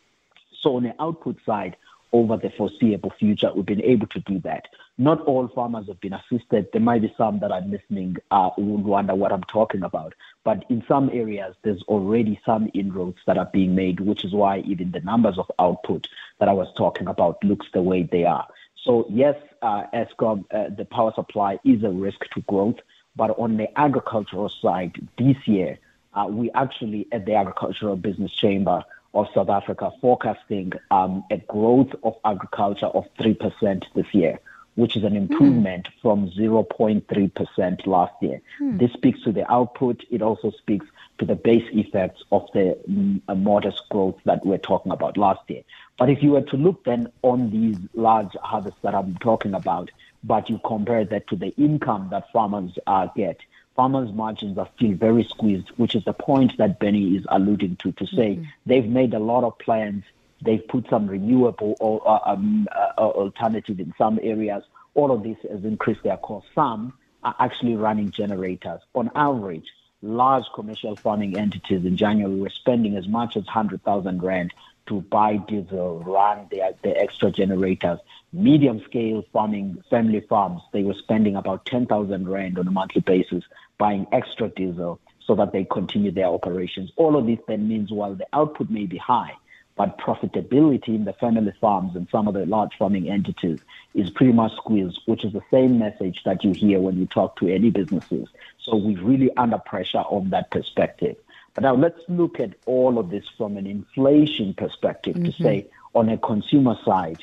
So 0.63 0.77
on 0.77 0.85
the 0.85 0.95
output 0.99 1.39
side, 1.45 1.77
over 2.13 2.37
the 2.37 2.51
foreseeable 2.51 3.13
future, 3.19 3.51
we've 3.55 3.67
been 3.67 3.83
able 3.83 4.07
to 4.09 4.21
do 4.21 4.41
that. 4.41 4.67
Not 4.97 5.21
all 5.23 5.49
farmers 5.49 5.87
have 5.87 6.01
been 6.01 6.15
assisted. 6.15 6.69
There 6.73 6.83
might 6.83 7.03
be 7.03 7.15
some 7.17 7.39
that 7.41 7.53
are 7.53 7.61
listening 7.61 8.17
uh, 8.31 8.51
would 8.59 8.85
wonder 8.85 9.15
what 9.15 9.33
I'm 9.33 9.45
talking 9.45 9.83
about. 9.83 10.15
But 10.45 10.65
in 10.69 10.83
some 10.89 11.11
areas, 11.13 11.55
there's 11.63 11.83
already 11.83 12.41
some 12.45 12.71
inroads 12.75 13.19
that 13.27 13.39
are 13.39 13.51
being 13.53 13.75
made, 13.75 14.01
which 14.01 14.25
is 14.25 14.33
why 14.33 14.61
even 14.61 14.91
the 14.91 15.01
numbers 15.01 15.39
of 15.39 15.51
output 15.59 16.09
that 16.39 16.49
I 16.49 16.53
was 16.53 16.69
talking 16.77 17.07
about 17.07 17.43
looks 17.45 17.67
the 17.73 17.83
way 17.83 18.03
they 18.03 18.25
are. 18.25 18.49
So 18.83 19.07
yes, 19.09 19.37
uh, 19.63 19.85
Eskom, 19.93 20.45
uh, 20.51 20.75
the 20.75 20.85
power 20.85 21.13
supply 21.15 21.59
is 21.65 21.85
a 21.85 21.91
risk 21.91 22.21
to 22.35 22.41
growth. 22.43 22.79
But 23.15 23.39
on 23.39 23.57
the 23.57 23.69
agricultural 23.79 24.49
side, 24.49 24.97
this 25.19 25.37
year, 25.47 25.79
uh, 26.15 26.27
we 26.29 26.51
actually 26.53 27.07
at 27.13 27.27
the 27.27 27.35
Agricultural 27.35 27.97
Business 27.97 28.33
Chamber 28.33 28.85
of 29.15 29.27
South 29.35 29.49
Africa 29.49 29.91
forecasting 30.01 30.73
um, 30.91 31.25
a 31.31 31.39
growth 31.39 31.93
of 32.03 32.15
agriculture 32.25 32.87
of 32.87 33.05
3% 33.19 33.85
this 33.95 34.07
year, 34.13 34.39
which 34.75 34.97
is 34.97 35.05
an 35.05 35.13
hmm. 35.13 35.17
improvement 35.17 35.89
mm. 35.89 36.03
from 36.03 36.31
0.3% 36.31 37.87
last 37.87 38.13
year. 38.23 38.41
Mm. 38.61 38.79
This 38.79 38.93
speaks 38.93 39.21
to 39.23 39.33
the 39.33 39.51
output. 39.51 40.05
It 40.11 40.23
also 40.23 40.51
speaks 40.53 40.87
to 41.19 41.25
the 41.25 41.35
base 41.35 41.69
effects 41.73 42.23
of 42.31 42.47
the 42.55 42.79
mm, 42.89 43.21
modest 43.37 43.83
growth 43.91 44.17
that 44.25 44.45
we're 44.47 44.59
talking 44.59 44.93
about 44.93 45.17
last 45.17 45.41
year. 45.49 45.63
But 45.99 46.11
if 46.11 46.23
you 46.23 46.31
were 46.33 46.43
to 46.43 46.57
look 46.57 46.85
then 46.85 47.11
on 47.23 47.51
these 47.51 47.77
large 47.95 48.33
harvests 48.43 48.79
that 48.83 48.95
I'm 48.95 49.17
talking 49.17 49.55
about, 49.55 49.91
but 50.23 50.49
you 50.49 50.61
compare 50.65 51.05
that 51.05 51.27
to 51.29 51.37
the 51.37 51.55
income 51.57 52.09
that 52.11 52.31
farmers 52.33 52.79
uh, 52.87 53.09
get, 53.17 53.39
farmers' 53.79 54.13
margins 54.13 54.59
are 54.59 54.69
still 54.75 54.93
very 54.95 55.23
squeezed, 55.23 55.69
which 55.77 55.95
is 55.95 56.03
the 56.03 56.13
point 56.13 56.57
that 56.59 56.81
Bennie 56.81 57.15
is 57.15 57.25
alluding 57.29 57.77
to, 57.77 57.93
to 57.93 58.07
say 58.09 58.35
mm-hmm. 58.35 58.43
they've 58.67 58.89
made 58.89 59.15
a 59.15 59.21
lot 59.21 59.45
of 59.45 59.57
plans, 59.61 60.03
they've 60.43 60.67
put 60.67 60.91
some 60.91 61.07
renewable 61.07 61.77
or 61.79 62.03
uh, 62.05 62.19
um, 62.27 62.67
uh, 62.75 63.01
alternative 63.01 63.79
in 63.79 63.95
some 63.97 64.19
areas. 64.21 64.65
All 64.95 65.13
of 65.13 65.23
this 65.23 65.37
has 65.49 65.65
increased 65.65 66.03
their 66.03 66.17
cost. 66.17 66.49
Some 66.57 66.93
are 67.23 67.37
actually 67.39 67.77
running 67.77 68.11
generators. 68.11 68.81
On 68.97 69.13
average, 69.15 69.69
large 70.03 70.47
commercial 70.57 70.97
farming 70.97 71.39
entities 71.39 71.85
in 71.85 71.97
January 71.97 72.35
were 72.35 72.51
spending 72.51 72.97
as 72.97 73.07
much 73.07 73.37
as 73.37 73.45
100,000 73.45 74.21
Rand 74.21 74.53
to 74.87 75.03
buy 75.03 75.37
diesel, 75.37 76.01
run 76.01 76.49
their, 76.51 76.73
their 76.83 76.99
extra 76.99 77.31
generators. 77.31 78.01
Medium 78.33 78.83
scale 78.85 79.25
farming, 79.33 79.83
family 79.89 80.21
farms, 80.21 80.61
they 80.73 80.83
were 80.83 80.95
spending 80.95 81.35
about 81.35 81.65
10,000 81.65 82.29
Rand 82.29 82.59
on 82.59 82.69
a 82.69 82.71
monthly 82.71 83.01
basis 83.01 83.45
buying 83.79 84.07
extra 84.13 84.49
diesel 84.49 85.01
so 85.25 85.35
that 85.35 85.53
they 85.53 85.65
continue 85.65 86.11
their 86.11 86.27
operations. 86.27 86.93
All 86.97 87.17
of 87.17 87.27
this 87.27 87.39
then 87.49 87.69
means 87.69 87.91
while 87.91 88.15
the 88.15 88.27
output 88.33 88.69
may 88.71 88.87
be 88.87 88.99
high, 88.99 89.35
but 89.77 89.99
profitability 89.99 90.89
in 90.89 91.05
the 91.05 91.13
family 91.15 91.53
farms 91.61 91.95
and 91.95 92.09
some 92.11 92.29
of 92.29 92.35
the 92.35 92.45
large 92.45 92.77
farming 92.77 93.09
entities 93.09 93.61
is 93.95 94.11
pretty 94.11 94.33
much 94.33 94.53
squeezed, 94.57 95.01
which 95.07 95.25
is 95.25 95.33
the 95.33 95.43
same 95.51 95.79
message 95.79 96.23
that 96.25 96.45
you 96.45 96.53
hear 96.53 96.81
when 96.81 96.99
you 96.99 97.07
talk 97.07 97.37
to 97.37 97.49
any 97.49 97.71
businesses. 97.71 98.29
So 98.61 98.77
we're 98.77 99.01
really 99.01 99.35
under 99.37 99.59
pressure 99.59 99.99
on 99.99 100.31
that 100.31 100.51
perspective. 100.51 101.17
But 101.55 101.63
now 101.63 101.75
let's 101.75 102.01
look 102.09 102.41
at 102.41 102.55
all 102.67 102.99
of 102.99 103.11
this 103.11 103.25
from 103.37 103.57
an 103.57 103.67
inflation 103.67 104.53
perspective 104.55 105.15
mm-hmm. 105.15 105.25
to 105.25 105.33
say 105.33 105.67
on 105.95 106.09
a 106.09 106.19
consumer 106.19 106.77
side, 106.85 107.19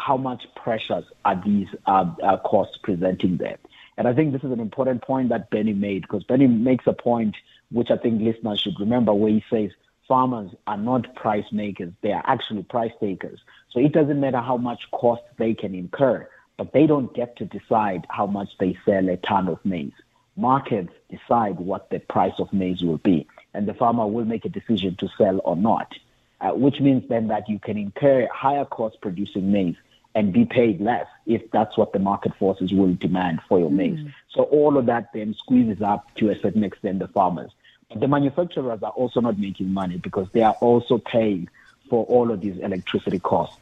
how 0.00 0.16
much 0.16 0.42
pressures 0.56 1.04
are 1.24 1.40
these 1.44 1.68
uh, 1.86 2.10
uh, 2.22 2.38
costs 2.38 2.78
presenting 2.82 3.36
there? 3.36 3.58
And 3.98 4.08
I 4.08 4.14
think 4.14 4.32
this 4.32 4.42
is 4.42 4.50
an 4.50 4.60
important 4.60 5.02
point 5.02 5.28
that 5.28 5.50
Bennie 5.50 5.74
made 5.74 6.02
because 6.02 6.24
Bennie 6.24 6.46
makes 6.46 6.86
a 6.86 6.94
point 6.94 7.36
which 7.70 7.90
I 7.90 7.98
think 7.98 8.22
listeners 8.22 8.60
should 8.60 8.80
remember 8.80 9.12
where 9.12 9.30
he 9.30 9.44
says 9.50 9.70
farmers 10.08 10.50
are 10.66 10.78
not 10.78 11.14
price 11.14 11.44
makers, 11.52 11.92
they 12.00 12.12
are 12.12 12.22
actually 12.24 12.62
price 12.62 12.92
takers. 12.98 13.40
So 13.72 13.78
it 13.78 13.92
doesn't 13.92 14.18
matter 14.18 14.40
how 14.40 14.56
much 14.56 14.90
cost 14.90 15.22
they 15.38 15.52
can 15.54 15.74
incur, 15.74 16.26
but 16.56 16.72
they 16.72 16.86
don't 16.86 17.14
get 17.14 17.36
to 17.36 17.44
decide 17.44 18.06
how 18.08 18.26
much 18.26 18.48
they 18.58 18.78
sell 18.86 19.08
a 19.08 19.18
ton 19.18 19.48
of 19.48 19.64
maize. 19.64 19.92
Markets 20.34 20.92
decide 21.10 21.60
what 21.60 21.90
the 21.90 21.98
price 22.00 22.38
of 22.38 22.52
maize 22.52 22.82
will 22.82 22.98
be, 22.98 23.26
and 23.52 23.68
the 23.68 23.74
farmer 23.74 24.06
will 24.06 24.24
make 24.24 24.46
a 24.46 24.48
decision 24.48 24.96
to 24.96 25.08
sell 25.18 25.40
or 25.44 25.56
not, 25.56 25.94
uh, 26.40 26.52
which 26.52 26.80
means 26.80 27.06
then 27.08 27.28
that 27.28 27.48
you 27.50 27.58
can 27.58 27.76
incur 27.76 28.26
higher 28.32 28.64
cost 28.64 29.00
producing 29.02 29.52
maize 29.52 29.76
and 30.14 30.32
be 30.32 30.44
paid 30.44 30.80
less 30.80 31.06
if 31.26 31.50
that's 31.50 31.76
what 31.76 31.92
the 31.92 31.98
market 31.98 32.34
forces 32.36 32.72
will 32.72 32.94
demand 32.94 33.40
for 33.48 33.58
your 33.58 33.70
maize. 33.70 33.98
Mm. 33.98 34.12
So 34.30 34.42
all 34.42 34.76
of 34.76 34.86
that 34.86 35.12
then 35.12 35.34
squeezes 35.34 35.82
up 35.82 36.12
to 36.16 36.30
a 36.30 36.38
certain 36.40 36.64
extent 36.64 36.98
the 36.98 37.08
farmers. 37.08 37.50
But 37.88 38.00
the 38.00 38.08
manufacturers 38.08 38.82
are 38.82 38.90
also 38.90 39.20
not 39.20 39.38
making 39.38 39.72
money 39.72 39.98
because 39.98 40.28
they 40.32 40.42
are 40.42 40.56
also 40.60 40.98
paying 40.98 41.48
for 41.88 42.04
all 42.06 42.30
of 42.30 42.40
these 42.40 42.58
electricity 42.58 43.18
costs. 43.18 43.56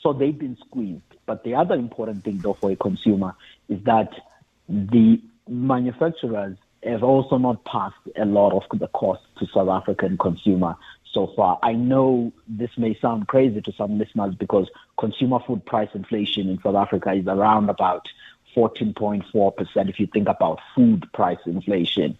So 0.00 0.12
they've 0.12 0.38
been 0.38 0.56
squeezed. 0.56 1.02
But 1.26 1.44
the 1.44 1.54
other 1.54 1.74
important 1.74 2.24
thing 2.24 2.38
though 2.38 2.54
for 2.54 2.70
a 2.70 2.76
consumer 2.76 3.34
is 3.68 3.82
that 3.84 4.12
the 4.68 5.20
manufacturers 5.48 6.56
have 6.82 7.02
also 7.02 7.38
not 7.38 7.64
passed 7.64 7.96
a 8.16 8.24
lot 8.24 8.52
of 8.52 8.78
the 8.78 8.88
costs 8.88 9.26
to 9.38 9.46
South 9.46 9.68
African 9.68 10.18
consumer 10.18 10.76
so 11.14 11.32
far. 11.34 11.58
I 11.62 11.72
know 11.72 12.32
this 12.46 12.70
may 12.76 12.98
sound 12.98 13.28
crazy 13.28 13.62
to 13.62 13.72
some 13.72 13.98
listeners 13.98 14.34
because 14.34 14.68
consumer 14.98 15.38
food 15.46 15.64
price 15.64 15.88
inflation 15.94 16.50
in 16.50 16.60
South 16.60 16.74
Africa 16.74 17.12
is 17.12 17.26
around 17.26 17.70
about 17.70 18.06
14.4% 18.54 19.88
if 19.88 19.98
you 19.98 20.06
think 20.06 20.28
about 20.28 20.60
food 20.74 21.10
price 21.12 21.38
inflation. 21.46 22.18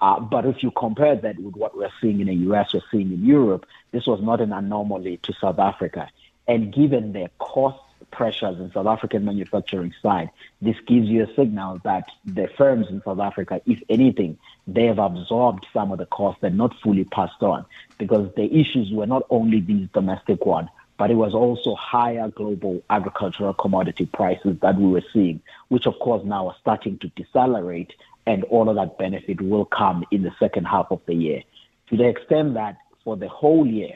Uh, 0.00 0.20
but 0.20 0.46
if 0.46 0.62
you 0.62 0.70
compare 0.70 1.16
that 1.16 1.38
with 1.38 1.56
what 1.56 1.76
we're 1.76 1.92
seeing 2.00 2.20
in 2.20 2.28
the 2.28 2.34
US, 2.50 2.72
we're 2.72 2.82
seeing 2.90 3.12
in 3.12 3.24
Europe, 3.24 3.66
this 3.92 4.06
was 4.06 4.20
not 4.22 4.40
an 4.40 4.52
anomaly 4.52 5.18
to 5.22 5.32
South 5.32 5.58
Africa. 5.58 6.08
And 6.46 6.72
given 6.72 7.12
the 7.12 7.30
cost 7.38 7.80
pressures 8.10 8.58
in 8.58 8.72
South 8.72 8.86
African 8.86 9.24
manufacturing 9.24 9.94
side, 10.02 10.30
this 10.60 10.76
gives 10.86 11.06
you 11.08 11.24
a 11.24 11.34
signal 11.34 11.80
that 11.84 12.04
the 12.24 12.48
firms 12.56 12.88
in 12.88 13.02
South 13.04 13.20
Africa, 13.20 13.60
if 13.66 13.82
anything, 13.88 14.38
they 14.66 14.86
have 14.86 14.98
absorbed 14.98 15.66
some 15.72 15.92
of 15.92 15.98
the 15.98 16.06
costs 16.06 16.42
and 16.42 16.56
not 16.56 16.74
fully 16.82 17.04
passed 17.04 17.42
on 17.42 17.64
because 17.98 18.32
the 18.34 18.44
issues 18.54 18.90
were 18.92 19.06
not 19.06 19.22
only 19.30 19.60
these 19.60 19.88
domestic 19.92 20.44
ones, 20.46 20.68
but 20.98 21.10
it 21.10 21.14
was 21.14 21.34
also 21.34 21.74
higher 21.74 22.28
global 22.30 22.82
agricultural 22.88 23.54
commodity 23.54 24.06
prices 24.06 24.56
that 24.62 24.76
we 24.76 24.88
were 24.88 25.04
seeing, 25.12 25.40
which 25.68 25.86
of 25.86 25.98
course 25.98 26.24
now 26.24 26.48
are 26.48 26.56
starting 26.60 26.98
to 26.98 27.08
decelerate 27.08 27.92
and 28.26 28.44
all 28.44 28.68
of 28.68 28.76
that 28.76 28.98
benefit 28.98 29.40
will 29.40 29.64
come 29.64 30.04
in 30.10 30.22
the 30.22 30.34
second 30.38 30.64
half 30.64 30.86
of 30.90 31.00
the 31.06 31.14
year. 31.14 31.42
To 31.90 31.96
the 31.96 32.08
extent 32.08 32.54
that 32.54 32.78
for 33.04 33.16
the 33.16 33.28
whole 33.28 33.66
year, 33.66 33.94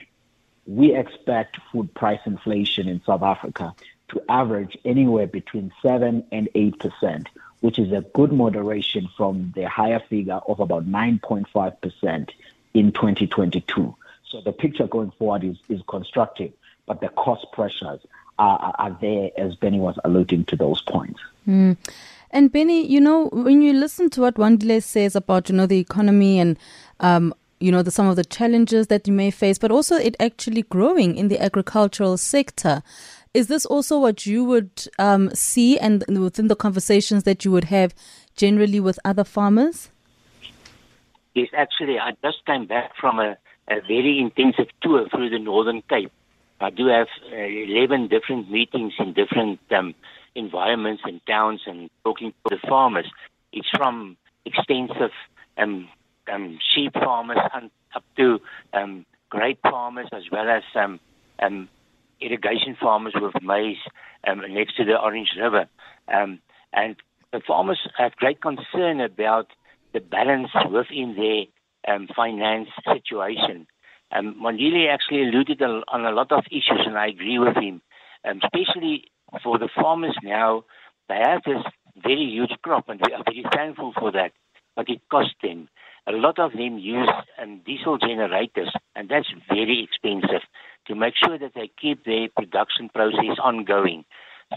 we 0.67 0.95
expect 0.95 1.59
food 1.73 1.93
price 1.95 2.21
inflation 2.27 2.89
in 2.89 3.03
South 3.05 3.23
Africa 3.23 3.75
to 4.11 4.23
average 4.29 4.77
anywhere 4.85 5.27
between 5.27 5.73
7 5.83 6.25
and 6.33 6.49
8%, 6.55 7.27
which 7.61 7.79
is 7.79 7.93
a 7.93 8.03
good 8.15 8.33
moderation 8.33 9.09
from 9.17 9.53
the 9.55 9.69
higher 9.69 10.01
figure 10.09 10.41
of 10.49 10.61
about 10.61 10.87
9.5% 10.87 12.31
in 12.75 12.93
2022. 12.93 13.97
So 14.29 14.41
the 14.41 14.53
picture 14.53 14.87
going 14.87 15.11
forward 15.13 15.45
is, 15.45 15.57
is 15.69 15.83
constructive, 15.89 16.53
but 16.87 17.01
the 17.01 17.09
cost 17.09 17.47
pressures 17.53 18.01
are, 18.39 18.75
are 18.79 18.97
there, 19.01 19.31
as 19.37 19.55
Bennie 19.57 19.81
was 19.81 19.99
alluding 20.05 20.45
to 20.47 20.57
those 20.57 20.81
points. 20.83 21.21
Mm. 21.47 21.77
And 22.31 22.53
Bennie, 22.53 22.87
you 22.87 23.01
know, 23.01 23.29
when 23.33 23.61
you 23.61 23.73
listen 23.73 24.09
to 24.11 24.21
what 24.21 24.37
Wandile 24.37 24.83
says 24.83 25.17
about, 25.17 25.49
you 25.49 25.57
know, 25.57 25.67
the 25.67 25.79
economy 25.79 26.39
and 26.39 26.57
um, 27.01 27.35
you 27.61 27.71
know 27.71 27.83
the, 27.83 27.91
some 27.91 28.07
of 28.07 28.17
the 28.17 28.25
challenges 28.25 28.87
that 28.87 29.07
you 29.07 29.13
may 29.13 29.31
face, 29.31 29.59
but 29.59 29.71
also 29.71 29.97
it 29.97 30.17
actually 30.19 30.63
growing 30.63 31.17
in 31.17 31.29
the 31.29 31.41
agricultural 31.41 32.17
sector. 32.17 32.83
Is 33.33 33.47
this 33.47 33.65
also 33.65 33.97
what 33.97 34.27
you 34.27 34.43
would 34.43 34.89
um, 34.99 35.33
see 35.33 35.79
and 35.79 36.05
within 36.09 36.49
the 36.49 36.57
conversations 36.57 37.23
that 37.23 37.45
you 37.45 37.53
would 37.53 37.65
have 37.65 37.95
generally 38.35 38.81
with 38.81 38.99
other 39.05 39.23
farmers? 39.23 39.89
Yes, 41.35 41.47
actually, 41.57 41.97
I 42.01 42.17
just 42.25 42.45
came 42.45 42.67
back 42.67 42.91
from 43.01 43.21
a, 43.21 43.37
a 43.69 43.81
very 43.83 44.19
intensive 44.19 44.67
tour 44.83 45.09
through 45.09 45.31
the 45.31 45.39
Northern 45.39 45.81
Cape. 45.83 46.11
I 46.61 46.71
do 46.71 46.89
have 46.89 47.07
uh, 47.33 47.37
11 47.37 48.09
different 48.09 48.51
meetings 48.51 48.95
in 48.99 49.13
different 49.13 49.61
um, 49.71 49.95
environments 50.35 51.03
and 51.05 51.25
towns 51.27 51.61
and 51.67 51.89
talking 52.03 52.33
to 52.33 52.57
the 52.57 52.69
farmers. 52.69 53.07
It's 53.53 53.69
from 53.77 54.17
extensive 54.45 55.13
um, 55.57 55.89
um, 56.33 56.59
sheep 56.75 56.95
farmers 56.95 57.39
up 57.95 58.05
to 58.17 58.41
um, 58.73 59.07
grape 59.29 59.61
farmers 59.63 60.09
as 60.13 60.25
well 60.33 60.49
as 60.49 60.65
um, 60.75 60.99
um, 61.39 61.69
irrigation 62.21 62.77
farmers 62.81 63.15
with 63.17 63.35
maize 63.43 63.79
um, 64.27 64.43
next 64.51 64.77
to 64.77 64.85
the 64.85 64.99
Orange 64.99 65.31
River. 65.41 65.67
Um, 66.13 66.41
and 66.73 66.97
the 67.33 67.41
farmers 67.47 67.81
have 67.97 68.17
great 68.17 68.41
concern 68.41 69.01
about 69.01 69.49
the 69.93 70.01
balance 70.01 70.51
within 70.71 71.17
their 71.17 71.95
um, 71.95 72.09
finance 72.15 72.69
situation. 72.93 73.67
Um, 74.13 74.37
Wandile 74.43 74.93
actually 74.93 75.23
alluded 75.23 75.63
on 75.63 76.05
a 76.05 76.11
lot 76.11 76.33
of 76.33 76.45
issues, 76.51 76.83
and 76.85 76.99
I 76.99 77.09
agree 77.09 77.39
with 77.39 77.57
him, 77.57 77.81
um, 78.25 78.41
especially 78.43 79.05
for 79.43 79.59
the 79.59 79.69
farmers 79.75 80.17
now. 80.23 80.65
They 81.09 81.17
have 81.17 81.43
this 81.45 81.63
very 82.03 82.25
huge 82.25 82.53
crop, 82.63 82.89
and 82.89 83.01
we 83.05 83.13
are 83.13 83.23
very 83.25 83.45
thankful 83.55 83.93
for 83.99 84.11
that, 84.13 84.33
but 84.75 84.89
it 84.89 85.01
costs 85.11 85.35
them. 85.43 85.69
A 86.07 86.13
lot 86.13 86.39
of 86.39 86.53
them 86.53 86.79
use 86.79 87.11
um, 87.41 87.61
diesel 87.65 87.99
generators, 87.99 88.73
and 88.97 89.09
that's 89.09 89.29
very 89.49 89.85
expensive 89.85 90.43
to 90.87 90.95
make 90.95 91.15
sure 91.17 91.39
that 91.39 91.53
they 91.55 91.71
keep 91.81 92.05
their 92.05 92.29
production 92.37 92.89
process 92.89 93.39
ongoing. 93.43 94.05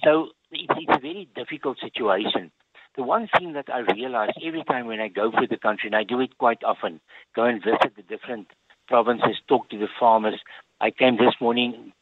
So 0.04 0.30
it's, 0.52 0.74
it's 0.78 0.98
a 0.98 1.00
very 1.00 1.28
difficult 1.36 1.78
situation. 1.80 2.52
The 2.96 3.04
one 3.04 3.28
thing 3.38 3.54
that 3.54 3.70
I 3.74 3.80
realize 3.80 4.30
every 4.46 4.64
time 4.64 4.86
when 4.86 5.00
I 5.00 5.08
go 5.08 5.32
through 5.32 5.48
the 5.48 5.58
country, 5.58 5.88
and 5.88 5.96
I 5.96 6.04
do 6.04 6.20
it 6.20 6.38
quite 6.38 6.64
often, 6.64 7.02
go 7.36 7.44
and 7.44 7.64
visit 7.64 7.96
the 7.96 8.04
different 8.04 8.48
provinces, 8.88 9.38
talk 9.48 9.70
to 9.70 9.78
the 9.78 9.88
farmers. 10.00 10.40
I 10.80 10.92
came 10.92 11.18
this 11.18 11.34
morning 11.42 11.94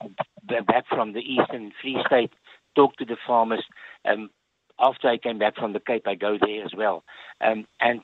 back 0.68 0.86
from 0.90 1.14
the 1.14 1.20
Eastern 1.20 1.72
Free 1.82 1.98
State, 2.06 2.32
talk 2.76 2.98
to 2.98 3.06
the 3.06 3.18
farmers. 3.26 3.64
Um, 4.06 4.30
after 4.80 5.08
I 5.08 5.18
came 5.18 5.40
back 5.40 5.56
from 5.56 5.74
the 5.74 5.80
Cape, 5.80 6.08
I 6.08 6.16
go 6.16 6.38
there 6.42 6.66
as 6.66 6.72
well. 6.76 7.04
Um, 7.40 7.66
and 7.80 8.02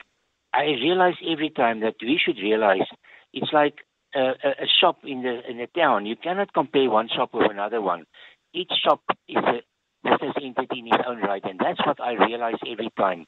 I 0.54 0.64
realize 0.66 1.16
every 1.28 1.50
time 1.50 1.82
that 1.82 1.96
we 2.02 2.20
should 2.24 2.38
realize 2.38 2.88
it's 3.34 3.52
like 3.52 3.86
a, 4.16 4.20
a, 4.20 4.68
shop 4.80 4.98
in 5.04 5.22
the 5.22 5.50
in 5.50 5.58
the 5.58 5.68
town. 5.68 6.06
You 6.06 6.16
cannot 6.16 6.54
compare 6.54 6.90
one 6.90 7.10
shop 7.14 7.32
with 7.34 7.50
another 7.50 7.82
one. 7.82 8.06
Each 8.54 8.72
shop 8.84 9.02
is 9.28 9.38
a 9.38 9.62
business 10.04 10.34
entity 10.42 10.80
in 10.80 10.88
its 10.88 11.04
own 11.08 11.20
right, 11.20 11.44
and 11.44 11.60
that's 11.60 11.86
what 11.86 12.02
I 12.02 12.14
realize 12.14 12.56
every 12.70 12.92
time. 12.98 13.26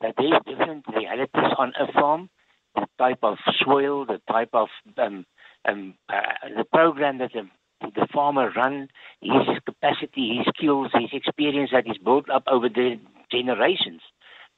That 0.00 0.14
there's 0.16 0.40
different 0.46 0.84
realities 0.94 1.52
on 1.58 1.72
a 1.78 1.92
farm, 1.92 2.30
the 2.74 2.86
type 2.98 3.18
of 3.22 3.36
soil, 3.64 4.06
the 4.06 4.20
type 4.30 4.50
of 4.52 4.68
um, 4.98 5.26
um, 5.68 5.94
uh, 6.08 6.48
the 6.56 6.64
program 6.64 7.18
that 7.18 7.32
the, 7.32 7.48
the 7.82 8.06
farmer 8.12 8.50
run, 8.56 8.88
his 9.20 9.58
capacity, 9.66 10.38
his 10.38 10.46
skills, 10.56 10.90
his 10.94 11.10
experience 11.12 11.70
that 11.72 11.86
is 11.86 11.98
built 11.98 12.30
up 12.30 12.44
over 12.46 12.68
the 12.68 12.98
generations, 13.30 14.00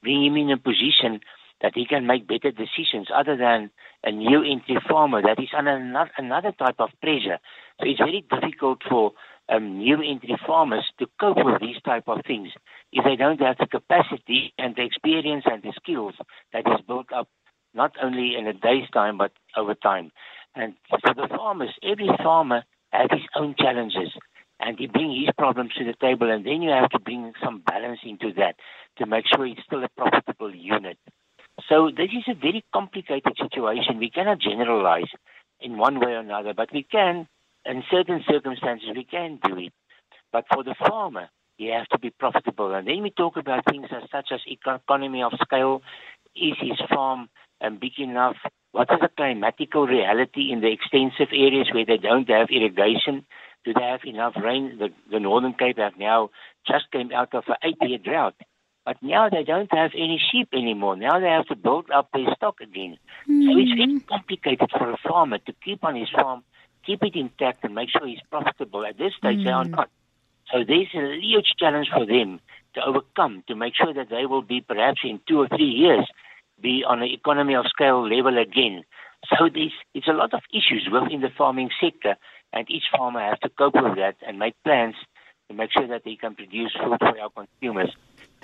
bring 0.01 0.25
him 0.25 0.37
in 0.37 0.51
a 0.51 0.57
position 0.57 1.19
that 1.63 1.71
he 1.73 1.85
can 1.85 2.05
make 2.05 2.27
better 2.27 2.51
decisions 2.51 3.07
other 3.15 3.37
than 3.37 3.71
a 4.03 4.11
new 4.11 4.43
entry 4.43 4.77
farmer 4.87 5.21
that 5.21 5.41
is 5.41 5.49
under 5.57 6.09
another 6.17 6.51
type 6.51 6.75
of 6.77 6.89
pressure. 7.01 7.39
So 7.79 7.87
it's 7.87 7.99
very 7.99 8.23
difficult 8.29 8.81
for 8.87 9.13
um, 9.49 9.79
new 9.79 9.95
entry 9.95 10.37
farmers 10.45 10.85
to 10.99 11.07
cope 11.19 11.37
with 11.37 11.61
these 11.61 11.81
type 11.85 12.03
of 12.07 12.19
things 12.27 12.49
if 12.91 13.03
they 13.05 13.15
don't 13.15 13.41
have 13.41 13.57
the 13.57 13.65
capacity 13.65 14.53
and 14.57 14.75
the 14.75 14.83
experience 14.83 15.45
and 15.45 15.63
the 15.63 15.73
skills 15.81 16.13
that 16.51 16.67
is 16.67 16.85
built 16.85 17.07
up 17.15 17.29
not 17.73 17.93
only 18.03 18.35
in 18.37 18.45
a 18.45 18.53
day's 18.53 18.89
time 18.93 19.17
but 19.17 19.31
over 19.57 19.73
time. 19.73 20.11
And 20.55 20.73
for 20.89 21.13
the 21.13 21.27
farmers, 21.29 21.73
every 21.81 22.09
farmer 22.21 22.63
has 22.91 23.07
his 23.09 23.25
own 23.35 23.55
challenges 23.57 24.09
and 24.59 24.77
he 24.77 24.87
brings 24.87 25.17
his 25.17 25.33
problems 25.37 25.71
to 25.77 25.85
the 25.85 25.95
table 25.99 26.29
and 26.29 26.45
then 26.45 26.61
you 26.61 26.69
have 26.69 26.89
to 26.89 26.99
bring 26.99 27.33
some 27.43 27.63
balance 27.65 27.99
into 28.03 28.33
that 28.33 28.55
to 28.97 29.05
make 29.05 29.25
sure 29.33 29.45
it's 29.45 29.63
still 29.65 29.83
a 29.83 29.89
profitable 29.89 30.53
unit. 30.53 30.97
So 31.69 31.91
this 31.95 32.09
is 32.11 32.23
a 32.27 32.33
very 32.33 32.63
complicated 32.73 33.33
situation. 33.41 33.99
We 33.99 34.09
cannot 34.09 34.39
generalize 34.39 35.09
in 35.59 35.77
one 35.77 35.99
way 35.99 36.11
or 36.13 36.19
another, 36.19 36.53
but 36.53 36.73
we 36.73 36.83
can, 36.83 37.27
in 37.65 37.83
certain 37.89 38.23
circumstances, 38.27 38.89
we 38.95 39.03
can 39.05 39.39
do 39.43 39.57
it. 39.57 39.73
But 40.31 40.45
for 40.51 40.63
the 40.63 40.75
farmer, 40.75 41.29
he 41.57 41.67
has 41.67 41.87
to 41.91 41.99
be 41.99 42.09
profitable. 42.09 42.73
And 42.73 42.87
then 42.87 43.03
we 43.03 43.11
talk 43.11 43.37
about 43.37 43.65
things 43.69 43.87
as, 43.91 44.09
such 44.11 44.29
as 44.31 44.41
economy 44.47 45.21
of 45.21 45.33
scale. 45.41 45.81
Is 46.35 46.55
his 46.59 46.81
farm 46.89 47.29
um, 47.61 47.77
big 47.79 47.99
enough? 47.99 48.35
What 48.71 48.89
is 48.91 48.99
the 48.99 49.09
climatical 49.09 49.87
reality 49.87 50.51
in 50.51 50.61
the 50.61 50.71
extensive 50.71 51.31
areas 51.31 51.69
where 51.71 51.85
they 51.85 51.97
don't 51.97 52.27
have 52.29 52.49
irrigation? 52.49 53.25
Do 53.63 53.73
they 53.73 53.83
have 53.83 54.01
enough 54.03 54.33
rain? 54.43 54.77
The, 54.79 54.89
the 55.11 55.19
Northern 55.19 55.53
Cape 55.53 55.77
have 55.77 55.97
now 55.97 56.31
just 56.67 56.91
came 56.91 57.11
out 57.13 57.33
of 57.35 57.43
an 57.47 57.55
eight-year 57.63 57.99
drought. 57.99 58.35
But 58.85 58.97
now 59.01 59.29
they 59.29 59.43
don't 59.43 59.71
have 59.73 59.91
any 59.95 60.21
sheep 60.31 60.49
anymore. 60.53 60.97
Now 60.97 61.19
they 61.19 61.29
have 61.29 61.47
to 61.47 61.55
build 61.55 61.89
up 61.89 62.09
their 62.13 62.27
stock 62.35 62.59
again. 62.59 62.97
Mm-hmm. 63.29 63.43
So 63.43 63.57
it's 63.57 63.71
very 63.71 63.93
hmm. 63.93 64.07
complicated 64.09 64.69
for 64.77 64.91
a 64.91 64.97
farmer 65.07 65.37
to 65.37 65.53
keep 65.63 65.83
on 65.83 65.95
his 65.95 66.09
farm, 66.09 66.43
keep 66.85 67.01
it 67.01 67.15
intact, 67.15 67.63
and 67.63 67.73
make 67.73 67.89
sure 67.89 68.05
he's 68.05 68.19
profitable. 68.29 68.85
At 68.85 68.97
this 68.97 69.13
stage, 69.17 69.37
mm-hmm. 69.37 69.45
they 69.45 69.51
are 69.51 69.63
hmm. 69.63 69.71
not. 69.71 69.89
So 70.51 70.63
there's 70.67 70.93
a 70.95 71.17
huge 71.19 71.53
challenge 71.57 71.87
for 71.93 72.05
them 72.05 72.41
to 72.75 72.85
overcome 72.85 73.43
to 73.47 73.55
make 73.55 73.73
sure 73.75 73.93
that 73.93 74.09
they 74.09 74.25
will 74.25 74.41
be 74.41 74.59
perhaps 74.59 74.99
in 75.03 75.19
two 75.27 75.39
or 75.39 75.47
three 75.47 75.65
years 75.69 76.05
be 76.61 76.83
on 76.87 77.01
an 77.01 77.09
economy 77.09 77.55
of 77.55 77.65
scale 77.67 78.03
level 78.03 78.37
again. 78.37 78.83
So 79.29 79.49
there's 79.53 79.71
it's 79.93 80.07
a 80.07 80.13
lot 80.13 80.33
of 80.33 80.41
issues 80.51 80.89
within 80.91 81.21
the 81.21 81.29
farming 81.37 81.69
sector, 81.81 82.15
and 82.51 82.69
each 82.69 82.83
farmer 82.95 83.21
has 83.21 83.39
to 83.43 83.49
cope 83.49 83.75
with 83.75 83.95
that 83.95 84.15
and 84.27 84.37
make 84.37 84.55
plans 84.63 84.95
to 85.49 85.55
make 85.55 85.71
sure 85.71 85.87
that 85.87 86.03
they 86.03 86.15
can 86.15 86.35
produce 86.35 86.73
food 86.73 86.97
for 86.99 87.19
our 87.19 87.29
consumers. 87.29 87.91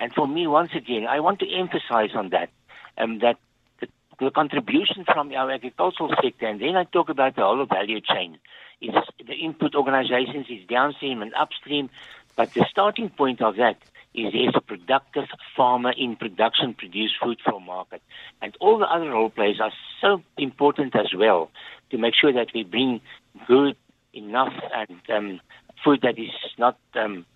And 0.00 0.12
for 0.14 0.26
me, 0.26 0.46
once 0.46 0.70
again, 0.74 1.06
I 1.06 1.20
want 1.20 1.38
to 1.40 1.52
emphasize 1.52 2.10
on 2.14 2.30
that, 2.30 2.48
um, 2.96 3.18
that 3.18 3.36
the, 3.80 3.88
the 4.18 4.30
contribution 4.30 5.04
from 5.04 5.30
our 5.32 5.50
agricultural 5.50 6.14
sector, 6.22 6.46
and 6.46 6.60
then 6.60 6.74
I 6.74 6.84
talk 6.84 7.10
about 7.10 7.36
the 7.36 7.42
whole 7.42 7.64
value 7.66 8.00
chain, 8.00 8.38
is 8.80 8.94
the 9.24 9.34
input 9.34 9.74
organizations, 9.74 10.46
is 10.48 10.66
downstream 10.66 11.20
and 11.20 11.34
upstream, 11.34 11.90
but 12.34 12.52
the 12.54 12.64
starting 12.70 13.10
point 13.10 13.42
of 13.42 13.56
that 13.56 13.76
is 14.14 14.32
there's 14.32 14.54
a 14.56 14.60
productive 14.60 15.26
farmer 15.54 15.92
in 15.92 16.16
production 16.16 16.74
produce 16.74 17.12
food 17.22 17.38
for 17.44 17.60
market. 17.60 18.02
And 18.40 18.56
all 18.58 18.78
the 18.78 18.86
other 18.86 19.10
role 19.10 19.30
plays 19.30 19.60
are 19.60 19.72
so 20.00 20.22
important 20.38 20.96
as 20.96 21.14
well 21.14 21.50
to 21.90 21.98
make 21.98 22.14
sure 22.14 22.32
that 22.32 22.48
we 22.54 22.64
bring 22.64 23.02
good, 23.46 23.76
enough, 24.12 24.52
and 24.74 25.00
um, 25.10 25.40
food 25.84 26.00
that 26.02 26.18
is 26.18 26.30
not 26.58 26.78
um, 26.94 27.26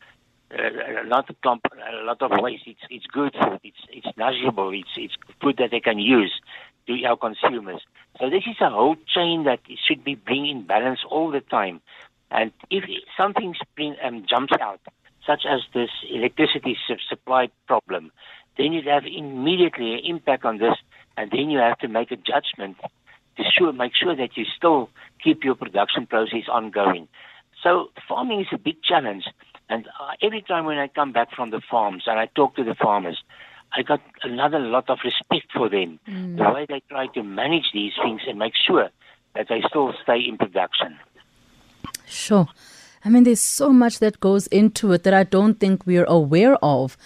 a 0.59 1.07
lot 1.07 1.29
of 1.31 1.41
comp- 1.43 1.67
a 1.73 2.05
lot 2.05 2.23
of 2.23 2.31
ways. 2.43 2.61
It's 2.67 2.81
it's 2.91 3.07
good 3.07 3.35
food. 3.35 3.61
It's 3.63 3.83
it's 3.91 4.07
nourishable. 4.17 4.79
It's 4.79 4.91
it's 4.97 5.15
food 5.41 5.57
that 5.59 5.71
they 5.71 5.81
can 5.81 5.99
use 5.99 6.33
to 6.87 7.05
our 7.05 7.17
consumers. 7.17 7.83
So 8.21 8.31
this 8.31 8.45
is 8.47 8.57
a 8.61 8.71
whole 8.71 8.97
chain 9.07 9.45
that 9.45 9.61
should 9.87 10.05
be 10.05 10.15
bring 10.15 10.47
in 10.47 10.67
balance 10.67 11.01
all 11.09 11.31
the 11.31 11.41
time. 11.41 11.81
And 12.31 12.53
if 12.71 12.85
something 13.17 13.55
spring 13.61 13.97
um, 14.03 14.25
jumps 14.29 14.53
out, 14.61 14.81
such 15.27 15.45
as 15.49 15.61
this 15.73 15.91
electricity 16.11 16.77
supply 17.09 17.49
problem, 17.67 18.13
then 18.57 18.73
you 18.73 18.83
have 18.89 19.05
immediately 19.07 19.95
an 19.95 20.01
impact 20.05 20.45
on 20.45 20.59
this, 20.59 20.77
and 21.17 21.31
then 21.31 21.51
you 21.51 21.59
have 21.59 21.79
to 21.79 21.89
make 21.89 22.11
a 22.11 22.17
judgment 22.17 22.77
to 23.37 23.43
sure 23.57 23.73
make 23.73 23.93
sure 23.95 24.15
that 24.15 24.37
you 24.37 24.45
still 24.45 24.91
keep 25.23 25.43
your 25.45 25.55
production 25.55 26.07
process 26.07 26.49
ongoing. 26.51 27.09
So 27.63 27.91
farming 28.09 28.41
is 28.41 28.47
a 28.53 28.59
big 28.59 28.83
challenge. 28.83 29.25
And 29.69 29.87
uh, 29.87 30.13
every 30.23 30.43
time 30.43 30.65
when 30.67 30.79
I 30.79 30.89
come 30.89 31.13
back 31.13 31.35
from 31.35 31.51
the 31.51 31.61
farms 31.71 32.05
and 32.07 32.19
I 32.19 32.27
talk 32.27 32.57
to 32.57 32.65
the 32.65 32.75
farmers, 32.75 33.23
I 33.77 33.83
got 33.83 34.01
another 34.23 34.59
lot 34.59 34.89
of 34.89 34.99
respect 35.05 35.51
for 35.53 35.69
them. 35.69 35.99
Mm. 36.09 36.37
The 36.37 36.51
way 36.53 36.67
they 36.69 36.83
try 36.89 37.07
to 37.09 37.23
manage 37.23 37.71
these 37.73 37.93
things 38.03 38.23
and 38.27 38.39
make 38.39 38.55
sure 38.55 38.91
that 39.35 39.49
they 39.49 39.63
still 39.69 39.93
stay 40.03 40.21
in 40.21 40.37
production. 40.39 40.99
Sure. 42.07 42.49
I 43.05 43.09
mean, 43.09 43.25
there's 43.25 43.41
so 43.41 43.71
much 43.71 43.99
that 43.99 44.21
goes 44.21 44.47
into 44.49 44.93
it 44.93 45.03
that 45.03 45.13
I 45.13 45.25
don't 45.25 45.61
think 45.61 45.87
we're 45.87 46.05
aware 46.05 46.57
of 46.63 46.97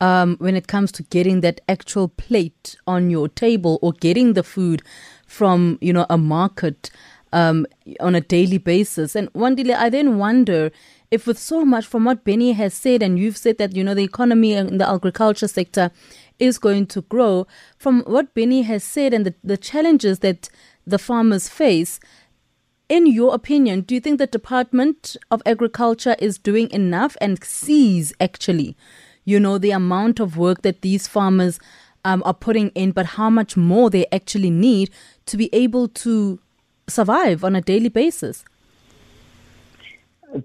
um, 0.00 0.36
when 0.38 0.56
it 0.56 0.66
comes 0.66 0.90
to 0.92 1.02
getting 1.04 1.42
that 1.42 1.60
actual 1.68 2.08
plate 2.08 2.76
on 2.86 3.10
your 3.10 3.28
table 3.28 3.78
or 3.82 3.92
getting 3.92 4.32
the 4.32 4.42
food 4.42 4.82
from, 5.26 5.78
you 5.80 5.92
know, 5.92 6.06
a 6.10 6.18
market 6.18 6.90
um, 7.32 7.66
on 8.00 8.14
a 8.14 8.20
daily 8.20 8.58
basis. 8.58 9.14
And 9.14 9.32
Wandile 9.32 9.76
I 9.76 9.90
then 9.90 10.18
wonder 10.18 10.70
if 11.14 11.28
with 11.28 11.38
so 11.38 11.64
much 11.64 11.86
from 11.86 12.04
what 12.04 12.24
Bennie 12.24 12.52
has 12.52 12.74
said, 12.74 13.00
and 13.02 13.18
you've 13.18 13.36
said 13.36 13.58
that, 13.58 13.76
you 13.76 13.84
know, 13.84 13.94
the 13.94 14.02
economy 14.02 14.52
and 14.52 14.80
the 14.80 14.88
agriculture 14.88 15.46
sector 15.46 15.92
is 16.40 16.58
going 16.58 16.86
to 16.88 17.02
grow, 17.02 17.46
from 17.78 18.02
what 18.02 18.34
Bennie 18.34 18.62
has 18.62 18.82
said 18.82 19.14
and 19.14 19.24
the, 19.24 19.34
the 19.44 19.56
challenges 19.56 20.18
that 20.18 20.48
the 20.84 20.98
farmers 20.98 21.48
face, 21.48 22.00
in 22.88 23.06
your 23.06 23.32
opinion, 23.32 23.82
do 23.82 23.94
you 23.94 24.00
think 24.00 24.18
the 24.18 24.26
Department 24.26 25.16
of 25.30 25.40
Agriculture 25.46 26.16
is 26.18 26.36
doing 26.36 26.68
enough 26.70 27.16
and 27.20 27.42
sees 27.44 28.12
actually, 28.20 28.76
you 29.24 29.38
know, 29.38 29.56
the 29.56 29.70
amount 29.70 30.18
of 30.18 30.36
work 30.36 30.62
that 30.62 30.82
these 30.82 31.06
farmers 31.06 31.60
um, 32.04 32.22
are 32.26 32.34
putting 32.34 32.70
in, 32.70 32.90
but 32.90 33.06
how 33.06 33.30
much 33.30 33.56
more 33.56 33.88
they 33.88 34.04
actually 34.10 34.50
need 34.50 34.90
to 35.26 35.36
be 35.36 35.48
able 35.52 35.86
to 35.88 36.40
survive 36.88 37.44
on 37.44 37.54
a 37.54 37.60
daily 37.60 37.88
basis? 37.88 38.44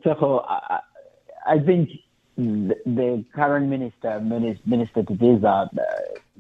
So, 0.04 0.46
I, 0.48 0.82
I 1.48 1.60
think 1.60 1.90
the 2.40 3.26
current 3.34 3.68
minister, 3.68 4.20
Minister 4.22 5.04
Didiza, 5.04 5.68
uh, 5.68 5.84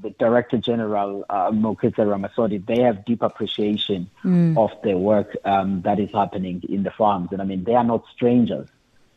the 0.02 0.12
Director 0.12 0.58
General 0.58 1.26
uh, 1.30 1.52
Mooketsa 1.52 2.06
Ramasodi, 2.06 2.66
they 2.66 2.82
have 2.82 3.04
deep 3.06 3.22
appreciation 3.22 4.10
mm. 4.24 4.58
of 4.58 4.72
the 4.82 4.98
work 4.98 5.36
um, 5.44 5.82
that 5.82 6.00
is 6.00 6.10
happening 6.12 6.64
in 6.70 6.84
the 6.84 6.92
farms. 6.92 7.30
And 7.32 7.42
I 7.42 7.46
mean, 7.46 7.66
they 7.66 7.76
are 7.76 7.84
not 7.84 8.06
strangers 8.14 8.70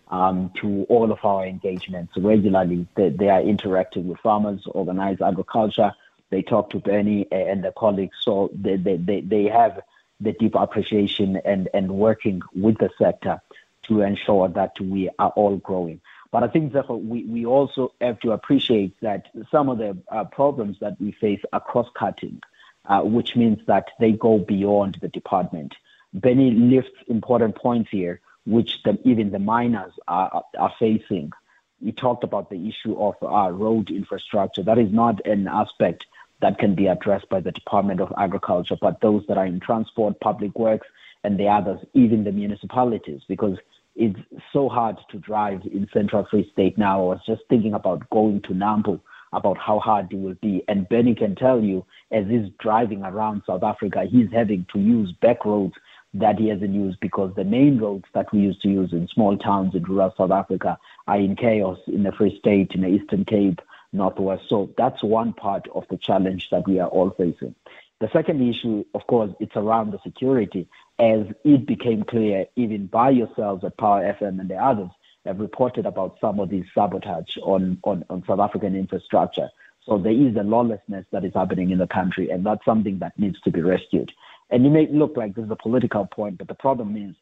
um, 0.09 0.51
to 0.61 0.85
all 0.89 1.13
of 1.13 1.25
our 1.25 1.47
engagements. 1.47 2.15
Regularly, 2.17 2.87
they, 2.97 3.11
they, 3.11 3.29
are 3.29 3.43
interacting 3.43 4.09
with 4.09 4.19
farmers, 4.19 4.63
organized 4.67 5.23
agriculture. 5.23 5.93
They 6.31 6.43
talk 6.43 6.71
to 6.71 6.81
Bennie 6.81 7.29
and 7.31 7.63
the 7.63 7.73
colleagues. 7.73 8.17
So 8.21 8.51
they, 8.55 8.77
they, 8.77 8.97
they, 8.97 9.21
they 9.21 9.45
have 9.45 9.81
the 10.21 10.33
deep 10.33 10.55
appreciation 10.57 11.37
and, 11.45 11.69
and 11.73 11.93
working 11.93 12.43
with 12.55 12.79
the 12.79 12.91
sector 12.99 13.41
to 13.89 14.03
ensure 14.03 14.49
that 14.49 14.73
we 14.81 15.11
are 15.19 15.31
all 15.31 15.57
growing. 15.57 16.01
But 16.31 16.43
I 16.43 16.49
think 16.49 16.73
that 16.73 16.89
we, 16.89 17.25
we 17.25 17.45
also 17.45 17.93
have 18.01 18.19
to 18.21 18.33
appreciate 18.33 18.99
that 19.01 19.27
some 19.51 19.69
of 19.69 19.79
the 19.79 19.97
uh, 20.11 20.25
problems 20.25 20.79
that 20.81 20.99
we 21.01 21.13
face 21.13 21.41
are 21.53 21.61
cross-cutting, 21.61 22.41
uh, 22.87 23.03
which 23.03 23.37
means 23.37 23.59
that 23.67 23.91
they 24.01 24.13
go 24.13 24.39
beyond 24.39 24.99
the 25.01 25.09
department. 25.09 25.75
Bennie 26.15 26.53
lifts 26.53 26.99
important 27.07 27.57
points 27.57 27.91
here, 27.91 28.21
which 28.47 28.83
the, 28.85 28.99
even 29.05 29.31
the 29.31 29.39
miners 29.39 29.93
are, 30.09 30.43
are 30.59 30.73
facing. 30.79 31.33
We 31.81 31.93
talked 31.93 32.25
about 32.25 32.49
the 32.49 32.69
issue 32.69 32.97
of 32.99 33.15
uh, 33.23 33.51
road 33.51 33.91
infrastructure. 33.91 34.63
That 34.63 34.79
is 34.79 34.93
not 34.93 35.27
an 35.27 35.49
aspect 35.49 36.07
that 36.41 36.59
can 36.59 36.75
be 36.75 36.87
addressed 36.87 37.29
by 37.29 37.41
the 37.41 37.53
Department 37.53 38.01
of 38.01 38.13
Agriculture, 38.19 38.77
but 38.81 39.01
those 39.01 39.25
that 39.29 39.39
are 39.39 39.47
in 39.47 39.61
transport, 39.61 40.19
public 40.21 40.59
works, 40.59 40.87
and 41.25 41.39
the 41.39 41.49
others, 41.49 41.81
even 41.95 42.25
the 42.25 42.33
municipalities, 42.33 43.21
because 43.29 43.59
it's 43.95 44.19
so 44.53 44.69
hard 44.69 44.97
to 45.11 45.19
drive 45.19 45.63
in 45.65 45.89
Central 45.93 46.27
Free 46.31 46.49
State 46.53 46.79
now. 46.79 47.01
I 47.01 47.05
was 47.05 47.21
just 47.27 47.43
thinking 47.49 47.75
about 47.75 48.09
going 48.11 48.41
to 48.43 48.55
Nampo, 48.55 49.01
about 49.33 49.59
how 49.59 49.79
hard 49.79 50.13
it 50.13 50.17
will 50.17 50.37
be. 50.41 50.63
And 50.69 50.89
Bennie 50.89 51.15
can 51.15 51.35
tell 51.35 51.61
you, 51.61 51.85
as 52.11 52.27
he's 52.27 52.51
driving 52.59 53.03
around 53.03 53.43
South 53.47 53.63
Africa, 53.63 54.05
he's 54.11 54.31
having 54.33 54.67
to 54.73 54.81
use 54.81 55.13
back 55.21 55.45
roads 55.45 55.75
that 56.15 56.39
he 56.39 56.49
hasn't 56.49 56.75
used 56.75 57.01
because 57.01 57.33
the 57.35 57.45
main 57.45 57.79
roads 57.79 58.05
that 58.13 58.31
we 58.33 58.41
used 58.41 58.61
to 58.63 58.69
use 58.69 58.93
in 58.93 59.09
small 59.09 59.37
towns 59.39 59.75
in 59.75 59.83
rural 59.85 60.13
South 60.17 60.31
Africa 60.31 60.79
are 61.07 61.17
in 61.19 61.37
chaos 61.37 61.79
in 61.87 62.03
the 62.03 62.13
Free 62.13 62.39
State, 62.39 62.73
in 62.75 62.83
the 62.83 62.89
Eastern 62.89 63.25
Cape, 63.25 63.61
Northwest. 63.93 64.45
So 64.49 64.71
that's 64.77 65.03
one 65.03 65.33
part 65.33 65.69
of 65.75 65.85
the 65.89 65.97
challenge 65.97 66.49
that 66.51 66.67
we 66.67 66.79
are 66.81 66.89
all 66.89 67.11
facing. 67.11 67.55
The 68.01 68.11
second 68.13 68.47
issue, 68.47 68.85
of 68.95 69.07
course, 69.07 69.31
it's 69.39 69.57
around 69.57 69.93
the 69.93 70.01
security 70.03 70.69
as 70.99 71.27
it 71.45 71.67
became 71.67 72.05
clear, 72.05 72.47
even 72.57 72.87
by 72.87 73.11
yourselves 73.11 73.65
at 73.65 73.77
Power 73.77 74.03
FM 74.03 74.41
and 74.41 74.49
the 74.49 74.57
others 74.57 74.91
have 75.25 75.41
reported 75.41 75.87
about 75.87 76.17
some 76.21 76.41
of 76.41 76.49
these 76.49 76.65
sabotage 76.75 77.37
on, 77.43 77.79
on, 77.85 78.05
on 78.11 78.25
South 78.27 78.41
African 78.41 78.75
infrastructure. 78.75 79.49
So 79.87 79.99
there 79.99 80.13
is 80.13 80.37
a 80.37 80.43
lawlessness 80.43 81.07
that 81.11 81.25
is 81.25 81.35
happening 81.35 81.71
in 81.71 81.79
the 81.79 81.87
country, 81.87 82.31
and 82.31 82.45
that's 82.45 82.65
something 82.65 82.99
that 83.01 83.19
needs 83.19 83.41
to 83.43 83.51
be 83.51 83.63
rescued. 83.63 84.13
And 84.51 84.67
it 84.67 84.71
may 84.71 84.87
look 84.89 85.17
like 85.17 85.35
this 85.35 85.45
is 85.45 85.51
a 85.51 85.57
political 85.57 86.07
point, 86.07 86.39
but 86.39 86.49
the 86.49 86.55
problem 86.55 86.97
is 86.97 87.15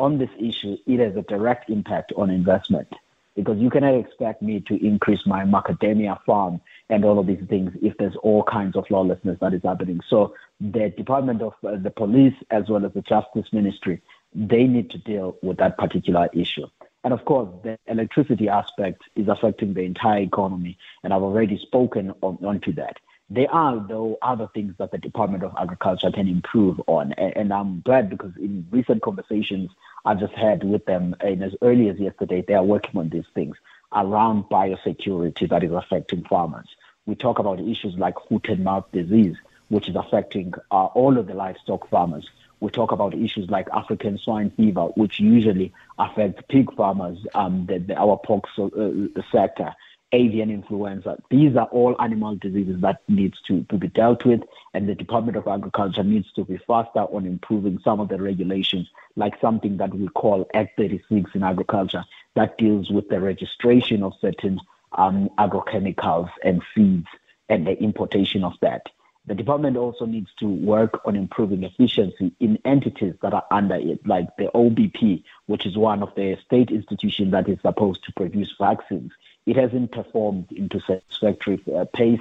on 0.00 0.18
this 0.18 0.30
issue, 0.38 0.76
it 0.86 1.00
has 1.00 1.16
a 1.16 1.22
direct 1.22 1.70
impact 1.70 2.12
on 2.16 2.30
investment 2.30 2.88
because 3.36 3.58
you 3.58 3.70
cannot 3.70 3.94
expect 3.94 4.42
me 4.42 4.60
to 4.66 4.84
increase 4.84 5.20
my 5.26 5.44
macadamia 5.44 6.18
farm 6.24 6.60
and 6.90 7.04
all 7.04 7.18
of 7.18 7.26
these 7.26 7.42
things 7.48 7.72
if 7.82 7.96
there's 7.98 8.16
all 8.16 8.42
kinds 8.42 8.76
of 8.76 8.90
lawlessness 8.90 9.38
that 9.40 9.54
is 9.54 9.62
happening. 9.62 10.00
So 10.08 10.34
the 10.60 10.90
Department 10.90 11.42
of 11.42 11.54
uh, 11.66 11.76
the 11.76 11.90
Police 11.90 12.34
as 12.50 12.68
well 12.68 12.84
as 12.84 12.92
the 12.92 13.02
Justice 13.02 13.52
Ministry, 13.52 14.00
they 14.34 14.64
need 14.64 14.90
to 14.90 14.98
deal 14.98 15.36
with 15.42 15.58
that 15.58 15.78
particular 15.78 16.28
issue. 16.32 16.66
And 17.04 17.12
of 17.12 17.24
course, 17.24 17.48
the 17.62 17.78
electricity 17.86 18.48
aspect 18.48 19.02
is 19.14 19.28
affecting 19.28 19.74
the 19.74 19.82
entire 19.82 20.20
economy, 20.20 20.76
and 21.02 21.12
I've 21.12 21.22
already 21.22 21.56
spoken 21.58 22.12
on, 22.22 22.38
onto 22.44 22.72
that. 22.74 22.96
There 23.30 23.50
are, 23.52 23.84
though, 23.86 24.18
other 24.22 24.48
things 24.54 24.74
that 24.78 24.90
the 24.90 24.98
Department 24.98 25.44
of 25.44 25.54
Agriculture 25.58 26.10
can 26.10 26.28
improve 26.28 26.80
on, 26.86 27.12
and, 27.12 27.36
and 27.36 27.52
I'm 27.52 27.82
glad 27.82 28.10
because 28.10 28.32
in 28.36 28.66
recent 28.70 29.02
conversations 29.02 29.70
I've 30.04 30.18
just 30.18 30.32
had 30.32 30.64
with 30.64 30.86
them, 30.86 31.14
and 31.20 31.42
as 31.44 31.54
early 31.62 31.88
as 31.88 31.98
yesterday, 31.98 32.42
they 32.46 32.54
are 32.54 32.64
working 32.64 32.98
on 32.98 33.10
these 33.10 33.26
things 33.34 33.56
around 33.92 34.44
biosecurity 34.44 35.48
that 35.48 35.62
is 35.62 35.72
affecting 35.72 36.24
farmers. 36.24 36.68
We 37.08 37.14
talk 37.14 37.38
about 37.38 37.58
issues 37.58 37.96
like 37.96 38.16
foot 38.28 38.50
and 38.50 38.62
mouth 38.62 38.84
disease, 38.92 39.34
which 39.70 39.88
is 39.88 39.96
affecting 39.96 40.52
uh, 40.70 40.84
all 40.92 41.16
of 41.16 41.26
the 41.26 41.32
livestock 41.32 41.88
farmers. 41.88 42.28
We 42.60 42.70
talk 42.70 42.92
about 42.92 43.14
issues 43.14 43.48
like 43.48 43.66
African 43.72 44.18
swine 44.18 44.50
fever, 44.50 44.88
which 44.94 45.18
usually 45.18 45.72
affects 45.98 46.42
pig 46.50 46.70
farmers, 46.74 47.16
um, 47.34 47.64
the, 47.64 47.78
the, 47.78 47.96
our 47.96 48.18
pork 48.18 48.44
so, 48.54 48.70
uh, 48.76 49.22
sector, 49.32 49.74
avian 50.12 50.50
influenza. 50.50 51.16
These 51.30 51.56
are 51.56 51.68
all 51.68 51.96
animal 51.98 52.36
diseases 52.36 52.82
that 52.82 53.00
needs 53.08 53.40
to, 53.46 53.64
to 53.70 53.78
be 53.78 53.88
dealt 53.88 54.26
with, 54.26 54.42
and 54.74 54.86
the 54.86 54.94
Department 54.94 55.38
of 55.38 55.48
Agriculture 55.48 56.04
needs 56.04 56.30
to 56.32 56.44
be 56.44 56.58
faster 56.66 57.00
on 57.00 57.24
improving 57.24 57.80
some 57.82 58.00
of 58.00 58.10
the 58.10 58.20
regulations, 58.20 58.86
like 59.16 59.40
something 59.40 59.78
that 59.78 59.94
we 59.94 60.08
call 60.08 60.46
Act 60.52 60.76
36 60.76 61.30
in 61.34 61.42
agriculture, 61.42 62.04
that 62.34 62.58
deals 62.58 62.90
with 62.90 63.08
the 63.08 63.18
registration 63.18 64.02
of 64.02 64.12
certain 64.20 64.60
um, 64.92 65.28
agrochemicals 65.38 66.30
and 66.42 66.62
seeds 66.74 67.06
and 67.48 67.66
the 67.66 67.78
importation 67.82 68.44
of 68.44 68.54
that. 68.60 68.86
The 69.26 69.34
department 69.34 69.76
also 69.76 70.06
needs 70.06 70.30
to 70.40 70.48
work 70.48 71.02
on 71.04 71.14
improving 71.14 71.62
efficiency 71.62 72.32
in 72.40 72.58
entities 72.64 73.14
that 73.20 73.34
are 73.34 73.44
under 73.50 73.74
it, 73.74 74.06
like 74.06 74.34
the 74.38 74.46
OBP, 74.54 75.22
which 75.46 75.66
is 75.66 75.76
one 75.76 76.02
of 76.02 76.14
the 76.14 76.38
state 76.46 76.70
institutions 76.70 77.32
that 77.32 77.46
is 77.46 77.60
supposed 77.60 78.04
to 78.04 78.12
produce 78.14 78.54
vaccines. 78.58 79.12
It 79.44 79.56
hasn't 79.56 79.92
performed 79.92 80.50
into 80.52 80.80
satisfactory 80.80 81.62
uh, 81.76 81.84
pace 81.92 82.20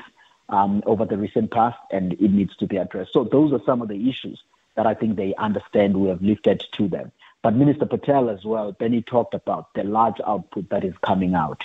um, 0.49 0.83
over 0.85 1.05
the 1.05 1.17
recent 1.17 1.51
past, 1.51 1.77
and 1.91 2.11
it 2.13 2.31
needs 2.31 2.55
to 2.57 2.67
be 2.67 2.75
addressed. 2.75 3.13
So 3.13 3.23
those 3.23 3.53
are 3.53 3.61
some 3.65 3.81
of 3.81 3.87
the 3.87 4.09
issues 4.09 4.41
that 4.75 4.85
I 4.85 4.93
think 4.93 5.15
they 5.15 5.33
understand 5.35 5.95
we 5.95 6.09
have 6.09 6.21
lifted 6.21 6.63
to 6.73 6.89
them. 6.89 7.13
But 7.41 7.55
Minister 7.55 7.85
Patel 7.85 8.29
as 8.29 8.43
well, 8.43 8.73
Bennie 8.73 9.01
talked 9.01 9.33
about 9.33 9.73
the 9.75 9.83
large 9.83 10.19
output 10.25 10.69
that 10.69 10.83
is 10.83 10.93
coming 11.01 11.35
out. 11.35 11.63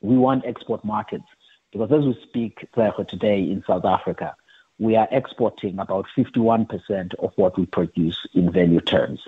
We 0.00 0.16
want 0.16 0.44
export 0.46 0.84
markets 0.84 1.24
because 1.72 1.92
as 1.92 2.04
we 2.04 2.18
speak 2.22 2.66
today 3.08 3.40
in 3.42 3.62
South 3.66 3.84
Africa, 3.84 4.34
we 4.78 4.96
are 4.96 5.08
exporting 5.10 5.78
about 5.78 6.06
51% 6.16 7.14
of 7.16 7.32
what 7.36 7.58
we 7.58 7.66
produce 7.66 8.26
in 8.34 8.50
value 8.50 8.80
terms. 8.80 9.20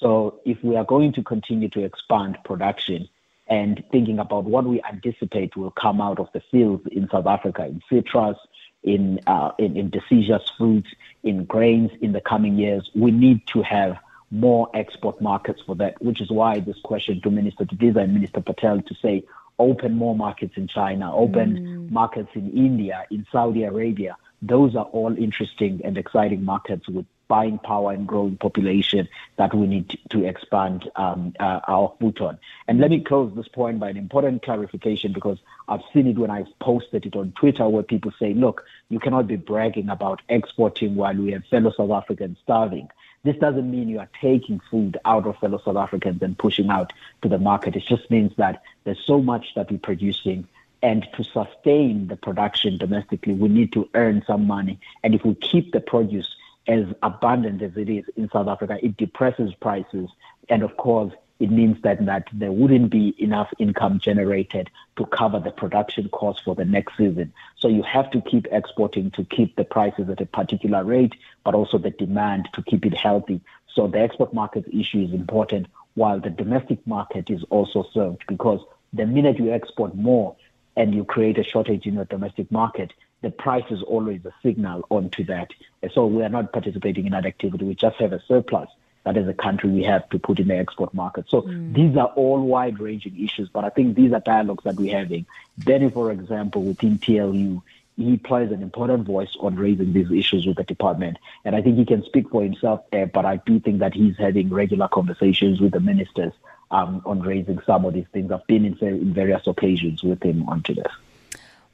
So 0.00 0.40
if 0.44 0.62
we 0.64 0.76
are 0.76 0.84
going 0.84 1.12
to 1.12 1.22
continue 1.22 1.68
to 1.70 1.84
expand 1.84 2.38
production 2.44 3.08
and 3.46 3.82
thinking 3.92 4.18
about 4.18 4.44
what 4.44 4.64
we 4.64 4.82
anticipate 4.82 5.56
will 5.56 5.70
come 5.70 6.00
out 6.00 6.18
of 6.18 6.28
the 6.32 6.40
fields 6.50 6.86
in 6.90 7.08
South 7.08 7.26
Africa 7.26 7.66
in 7.66 7.82
citrus, 7.88 8.36
in, 8.82 9.20
uh, 9.26 9.52
in, 9.58 9.76
in 9.76 9.90
deciduous 9.90 10.50
fruits, 10.56 10.88
in 11.22 11.44
grains 11.44 11.90
in 12.00 12.12
the 12.12 12.20
coming 12.20 12.56
years, 12.56 12.90
we 12.94 13.10
need 13.10 13.46
to 13.48 13.62
have 13.62 13.98
more 14.30 14.70
export 14.74 15.20
markets 15.20 15.60
for 15.66 15.74
that, 15.74 16.00
which 16.00 16.20
is 16.20 16.30
why 16.30 16.60
this 16.60 16.78
question 16.82 17.20
to 17.20 17.30
Minister 17.30 17.64
Didiza 17.64 18.04
and 18.04 18.14
Minister 18.14 18.40
Patel 18.40 18.80
to 18.80 18.94
say 18.94 19.24
open 19.60 19.94
more 19.94 20.16
markets 20.16 20.56
in 20.56 20.66
China, 20.66 21.14
open 21.14 21.48
mm. 21.56 21.90
markets 21.90 22.30
in 22.34 22.50
India, 22.50 23.04
in 23.10 23.26
Saudi 23.30 23.64
Arabia. 23.64 24.16
Those 24.42 24.74
are 24.74 24.86
all 24.86 25.16
interesting 25.16 25.82
and 25.84 25.98
exciting 25.98 26.44
markets 26.44 26.88
with 26.88 27.06
buying 27.30 27.58
power 27.58 27.92
and 27.92 28.08
growing 28.08 28.36
population 28.36 29.08
that 29.36 29.54
we 29.54 29.66
need 29.68 29.96
to 30.10 30.24
expand 30.24 30.90
um, 30.96 31.32
uh, 31.38 31.60
our 31.68 31.94
foot 32.00 32.20
on. 32.20 32.36
And 32.66 32.80
let 32.80 32.90
me 32.90 33.00
close 33.00 33.32
this 33.36 33.46
point 33.46 33.78
by 33.78 33.88
an 33.88 33.96
important 33.96 34.42
clarification 34.42 35.12
because 35.12 35.38
I've 35.68 35.82
seen 35.94 36.08
it 36.08 36.18
when 36.18 36.30
I've 36.30 36.52
posted 36.58 37.06
it 37.06 37.14
on 37.14 37.32
Twitter 37.38 37.68
where 37.68 37.84
people 37.84 38.12
say, 38.18 38.34
look, 38.34 38.64
you 38.88 38.98
cannot 38.98 39.28
be 39.28 39.36
bragging 39.36 39.88
about 39.90 40.22
exporting 40.28 40.96
while 40.96 41.14
we 41.14 41.30
have 41.30 41.44
fellow 41.44 41.70
South 41.70 41.92
Africans 41.92 42.36
starving. 42.42 42.88
This 43.22 43.36
doesn't 43.36 43.70
mean 43.70 43.88
you 43.88 43.98
are 43.98 44.08
taking 44.20 44.60
food 44.70 44.98
out 45.04 45.26
of 45.26 45.36
fellow 45.38 45.60
South 45.62 45.76
Africans 45.76 46.22
and 46.22 46.38
pushing 46.38 46.70
out 46.70 46.92
to 47.22 47.28
the 47.28 47.38
market. 47.38 47.76
It 47.76 47.84
just 47.86 48.10
means 48.10 48.32
that 48.36 48.62
there's 48.84 49.04
so 49.04 49.20
much 49.20 49.54
that 49.56 49.70
we're 49.70 49.78
producing. 49.78 50.48
And 50.82 51.06
to 51.14 51.24
sustain 51.24 52.06
the 52.06 52.16
production 52.16 52.78
domestically, 52.78 53.34
we 53.34 53.48
need 53.48 53.72
to 53.72 53.88
earn 53.92 54.24
some 54.26 54.46
money. 54.46 54.80
And 55.02 55.14
if 55.14 55.22
we 55.24 55.34
keep 55.34 55.72
the 55.72 55.80
produce 55.80 56.34
as 56.66 56.86
abundant 57.02 57.60
as 57.60 57.76
it 57.76 57.90
is 57.90 58.06
in 58.16 58.30
South 58.30 58.48
Africa, 58.48 58.78
it 58.82 58.96
depresses 58.96 59.52
prices. 59.60 60.08
And 60.48 60.62
of 60.62 60.78
course, 60.78 61.12
it 61.40 61.50
means 61.50 61.80
that, 61.82 62.04
that 62.04 62.28
there 62.32 62.52
wouldn't 62.52 62.90
be 62.90 63.14
enough 63.18 63.50
income 63.58 63.98
generated 63.98 64.70
to 64.96 65.06
cover 65.06 65.40
the 65.40 65.50
production 65.50 66.08
costs 66.10 66.42
for 66.42 66.54
the 66.54 66.66
next 66.66 66.98
season. 66.98 67.32
So 67.56 67.66
you 67.66 67.82
have 67.82 68.10
to 68.10 68.20
keep 68.20 68.46
exporting 68.52 69.10
to 69.12 69.24
keep 69.24 69.56
the 69.56 69.64
prices 69.64 70.10
at 70.10 70.20
a 70.20 70.26
particular 70.26 70.84
rate, 70.84 71.14
but 71.42 71.54
also 71.54 71.78
the 71.78 71.90
demand 71.90 72.50
to 72.52 72.62
keep 72.62 72.84
it 72.84 72.94
healthy. 72.94 73.40
So 73.74 73.86
the 73.86 74.00
export 74.00 74.34
market 74.34 74.66
issue 74.68 75.02
is 75.02 75.14
important, 75.14 75.68
while 75.94 76.20
the 76.20 76.30
domestic 76.30 76.86
market 76.86 77.30
is 77.30 77.42
also 77.48 77.86
served 77.94 78.24
because 78.28 78.60
the 78.92 79.06
minute 79.06 79.38
you 79.38 79.50
export 79.50 79.94
more 79.94 80.36
and 80.76 80.94
you 80.94 81.04
create 81.04 81.38
a 81.38 81.44
shortage 81.44 81.86
in 81.86 81.94
your 81.94 82.04
domestic 82.04 82.50
market, 82.52 82.92
the 83.22 83.30
price 83.30 83.64
is 83.70 83.82
always 83.82 84.24
a 84.26 84.32
signal 84.42 84.84
onto 84.90 85.24
that. 85.24 85.50
So 85.92 86.06
we 86.06 86.22
are 86.22 86.28
not 86.28 86.52
participating 86.52 87.06
in 87.06 87.12
that 87.12 87.26
activity. 87.26 87.64
We 87.64 87.74
just 87.74 87.96
have 87.96 88.12
a 88.12 88.22
surplus 88.28 88.68
that 89.04 89.16
as 89.16 89.26
a 89.26 89.34
country 89.34 89.70
we 89.70 89.82
have 89.82 90.08
to 90.10 90.18
put 90.18 90.38
in 90.38 90.48
the 90.48 90.56
export 90.56 90.92
market. 90.92 91.26
So 91.28 91.42
mm. 91.42 91.74
these 91.74 91.96
are 91.96 92.08
all 92.16 92.40
wide 92.42 92.78
ranging 92.78 93.22
issues, 93.22 93.48
but 93.48 93.64
I 93.64 93.70
think 93.70 93.96
these 93.96 94.12
are 94.12 94.20
dialogues 94.20 94.64
that 94.64 94.76
we're 94.76 94.96
having. 94.96 95.26
Bennie, 95.58 95.90
for 95.90 96.10
example, 96.10 96.62
within 96.62 96.98
TLU, 96.98 97.62
he 97.96 98.16
plays 98.16 98.50
an 98.50 98.62
important 98.62 99.06
voice 99.06 99.36
on 99.40 99.56
raising 99.56 99.92
these 99.92 100.10
issues 100.10 100.46
with 100.46 100.56
the 100.56 100.64
department. 100.64 101.18
And 101.44 101.54
I 101.54 101.62
think 101.62 101.76
he 101.76 101.84
can 101.84 102.02
speak 102.04 102.30
for 102.30 102.42
himself 102.42 102.82
there, 102.90 103.06
but 103.06 103.24
I 103.24 103.36
do 103.36 103.60
think 103.60 103.80
that 103.80 103.94
he's 103.94 104.16
having 104.16 104.48
regular 104.48 104.88
conversations 104.88 105.60
with 105.60 105.72
the 105.72 105.80
ministers 105.80 106.32
um, 106.70 107.02
on 107.04 107.20
raising 107.20 107.60
some 107.66 107.84
of 107.84 107.94
these 107.94 108.06
things. 108.12 108.30
I've 108.30 108.46
been 108.46 108.64
in, 108.64 108.78
in 108.78 109.12
various 109.12 109.46
occasions 109.46 110.02
with 110.02 110.22
him 110.22 110.48
onto 110.48 110.74
this. 110.74 110.92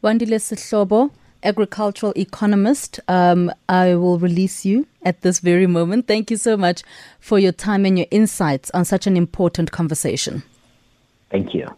Wandile 0.02 0.38
Sihlobo, 0.40 1.10
agricultural 1.42 2.12
economist. 2.16 3.00
Um, 3.08 3.52
I 3.68 3.94
will 3.94 4.18
release 4.18 4.64
you 4.64 4.86
at 5.02 5.22
this 5.22 5.40
very 5.40 5.66
moment. 5.66 6.06
Thank 6.06 6.30
you 6.30 6.36
so 6.36 6.56
much 6.56 6.82
for 7.20 7.38
your 7.38 7.52
time 7.52 7.84
and 7.84 7.98
your 7.98 8.08
insights 8.10 8.70
on 8.72 8.84
such 8.84 9.06
an 9.06 9.16
important 9.16 9.72
conversation. 9.72 10.42
Thank 11.30 11.54
you. 11.54 11.68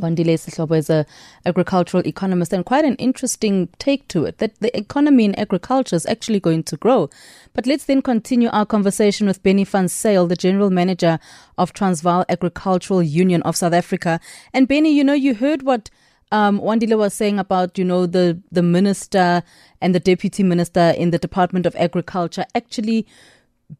Wandile 0.00 0.34
Sihlobo 0.34 0.76
is 0.76 0.90
a 0.90 1.06
agricultural 1.46 2.06
economist 2.06 2.52
and 2.52 2.64
quite 2.64 2.84
an 2.84 2.96
interesting 2.96 3.68
take 3.78 4.08
to 4.08 4.24
it 4.24 4.38
that 4.38 4.58
the 4.60 4.76
economy 4.76 5.24
in 5.24 5.34
agriculture 5.34 5.96
is 5.96 6.06
actually 6.06 6.40
going 6.40 6.62
to 6.64 6.76
grow. 6.76 7.10
But 7.52 7.66
let's 7.66 7.84
then 7.84 8.02
continue 8.02 8.48
our 8.48 8.66
conversation 8.66 9.26
with 9.26 9.42
Bennie 9.42 9.64
van 9.64 9.88
Zyl, 9.88 10.26
the 10.28 10.36
general 10.36 10.70
manager 10.70 11.18
of 11.58 11.72
Transvaal 11.72 12.24
Agricultural 12.28 13.02
Union 13.02 13.42
of 13.42 13.56
South 13.56 13.74
Africa. 13.74 14.20
And 14.52 14.68
Bennie, 14.68 14.92
you 14.92 15.04
know, 15.04 15.12
you 15.12 15.34
heard 15.34 15.62
what 15.62 15.90
um, 16.32 16.60
Wandile 16.60 16.98
was 16.98 17.14
saying 17.14 17.38
about, 17.38 17.76
you 17.78 17.84
know, 17.84 18.06
the, 18.06 18.40
the 18.52 18.62
minister 18.62 19.42
and 19.80 19.94
the 19.94 20.00
deputy 20.00 20.42
minister 20.42 20.94
in 20.96 21.10
the 21.10 21.18
Department 21.18 21.66
of 21.66 21.74
Agriculture 21.76 22.44
actually 22.54 23.06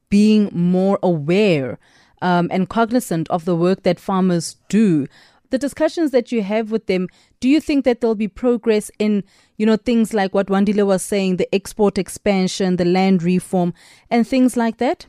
being 0.09 0.51
more 0.53 0.99
aware 1.03 1.79
um, 2.23 2.49
and 2.51 2.69
cognizant 2.69 3.29
of 3.31 3.45
the 3.45 3.57
work 3.57 3.83
that 3.85 4.01
farmers 4.01 4.57
do. 4.69 5.07
The 5.51 5.59
discussions 5.59 6.13
that 6.13 6.31
you 6.31 6.43
have 6.43 6.71
with 6.71 6.87
them, 6.87 7.09
do 7.41 7.49
you 7.49 7.61
think 7.61 7.85
that 7.85 8.01
there'll 8.01 8.15
be 8.15 8.29
progress 8.29 8.91
in, 8.99 9.25
you 9.57 9.67
know, 9.67 9.77
things 9.77 10.15
like 10.15 10.33
what 10.33 10.47
Wandile 10.47 10.87
was 10.87 11.03
saying, 11.03 11.37
the 11.37 11.53
export 11.55 11.99
expansion, 11.99 12.77
the 12.77 12.85
land 12.85 13.23
reform, 13.23 13.75
and 14.11 14.27
things 14.27 14.57
like 14.57 14.79
that? 14.79 15.07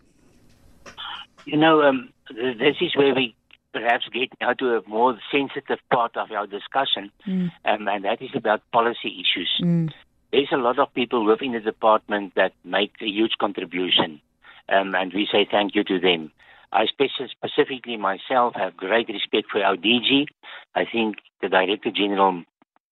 You 1.46 1.58
know, 1.58 1.82
um, 1.84 2.10
this 2.30 2.76
is 2.82 2.96
where 2.96 3.14
we 3.14 3.36
perhaps 3.74 4.06
get 4.14 4.30
now 4.40 4.54
to 4.54 4.78
a 4.78 4.82
more 4.88 5.18
sensitive 5.32 5.80
part 5.92 6.16
of 6.18 6.32
our 6.32 6.48
discussion, 6.48 7.12
mm. 7.28 7.52
um, 7.66 7.88
and 7.88 8.06
that 8.06 8.22
is 8.22 8.32
about 8.36 8.62
policy 8.72 9.22
issues. 9.22 9.50
Mm. 9.62 9.92
There's 10.32 10.52
a 10.52 10.58
lot 10.58 10.80
of 10.80 10.94
people 10.94 11.26
within 11.26 11.52
the 11.54 11.60
department 11.60 12.34
that 12.36 12.54
make 12.64 12.94
a 13.02 13.06
huge 13.06 13.34
contribution, 13.40 14.22
um, 14.70 14.96
and 14.96 15.14
we 15.14 15.28
say 15.32 15.48
thank 15.50 15.76
you 15.76 15.84
to 15.86 16.00
them. 16.00 16.32
I 16.74 16.86
specifically 16.86 17.98
myself 17.98 18.56
have 18.56 18.78
great 18.78 19.10
respect 19.10 19.48
for 19.52 19.62
our 19.62 19.76
DG. 19.76 20.26
I 20.74 20.86
think 20.86 21.18
the 21.42 21.50
Director 21.50 21.92
General 21.92 22.44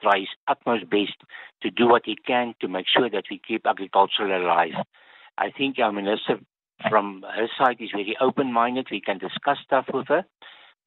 tries 0.01 0.27
utmost 0.47 0.89
best 0.89 1.15
to 1.61 1.69
do 1.69 1.87
what 1.87 2.03
he 2.05 2.15
can 2.15 2.55
to 2.61 2.67
make 2.67 2.85
sure 2.93 3.09
that 3.09 3.25
we 3.29 3.39
keep 3.45 3.65
agriculture 3.65 4.25
alive. 4.25 4.73
I 5.37 5.51
think 5.51 5.79
our 5.79 5.91
minister 5.91 6.39
from 6.89 7.23
her 7.33 7.47
side 7.57 7.77
is 7.79 7.91
very 7.91 8.17
open-minded. 8.19 8.87
We 8.91 9.01
can 9.01 9.17
discuss 9.17 9.57
stuff 9.63 9.85
with 9.93 10.07
her. 10.07 10.25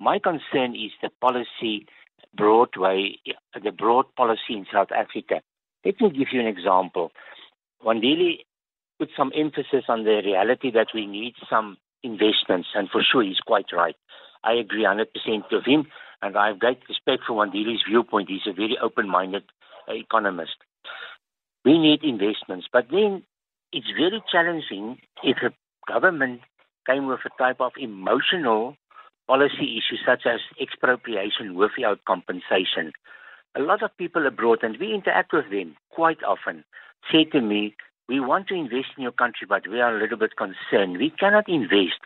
My 0.03 0.19
concern 0.19 0.75
is 0.75 0.91
the 1.01 1.11
policy 1.21 1.87
broad 2.37 2.71
way, 2.77 3.21
the 3.55 3.71
broad 3.71 4.07
policy 4.17 4.51
in 4.59 4.67
South 4.73 4.89
Africa. 4.91 5.43
Let 5.85 6.01
me 6.01 6.11
give 6.11 6.29
you 6.33 6.41
an 6.41 6.49
example. 6.49 7.13
Wandile 7.87 8.39
put 8.99 9.11
some 9.17 9.31
emphasis 9.33 9.85
on 9.89 10.03
the 10.03 10.21
reality 10.25 10.73
that 10.73 10.89
we 10.93 11.07
need 11.07 11.35
some 11.49 11.77
investments, 12.03 12.71
and 12.75 12.91
for 12.91 13.01
sure 13.01 13.23
he's 13.23 13.39
quite 13.47 13.67
right. 13.73 13.95
I 14.43 14.55
agree 14.55 14.83
100% 14.83 15.07
with 15.53 15.65
him, 15.65 15.87
and 16.21 16.37
I 16.37 16.49
have 16.49 16.59
great 16.59 16.81
respect 16.89 17.23
for 17.25 17.35
Wandile's 17.35 17.85
viewpoint. 17.89 18.29
He's 18.29 18.49
a 18.49 18.53
very 18.53 18.77
open-minded 18.83 19.45
uh, 19.89 19.95
economist. 19.95 20.57
We 21.65 21.79
need 21.79 22.03
investments, 22.03 22.67
but 22.73 22.87
then 22.91 23.23
it's 23.73 23.87
very 23.97 24.21
challenging 24.33 24.99
if 25.23 25.37
a 25.45 25.55
government 25.89 26.41
came 26.89 27.07
with 27.07 27.21
a 27.25 27.31
type 27.41 27.61
of 27.61 27.71
emotional 27.79 28.77
policy 29.27 29.79
issues 29.79 30.01
such 30.05 30.23
as 30.27 30.41
expropriation 30.61 31.55
without 31.55 32.05
compensation. 32.05 32.93
A 33.55 33.61
lot 33.61 33.83
of 33.83 33.97
people 33.97 34.27
abroad, 34.27 34.61
and 34.63 34.79
we 34.79 34.95
interact 34.95 35.33
with 35.33 35.51
them 35.51 35.77
quite 35.91 36.23
often, 36.23 36.65
say 37.11 37.25
to 37.33 37.41
me, 37.41 37.75
We 38.09 38.21
want 38.21 38.49
to 38.49 38.55
invest 38.55 38.97
in 38.97 39.03
your 39.03 39.13
country, 39.13 39.47
but 39.49 39.69
we 39.69 39.81
are 39.81 39.97
a 39.97 40.01
little 40.01 40.19
bit 40.19 40.37
concerned. 40.37 40.99
We 40.99 41.11
cannot 41.11 41.49
invest 41.49 42.01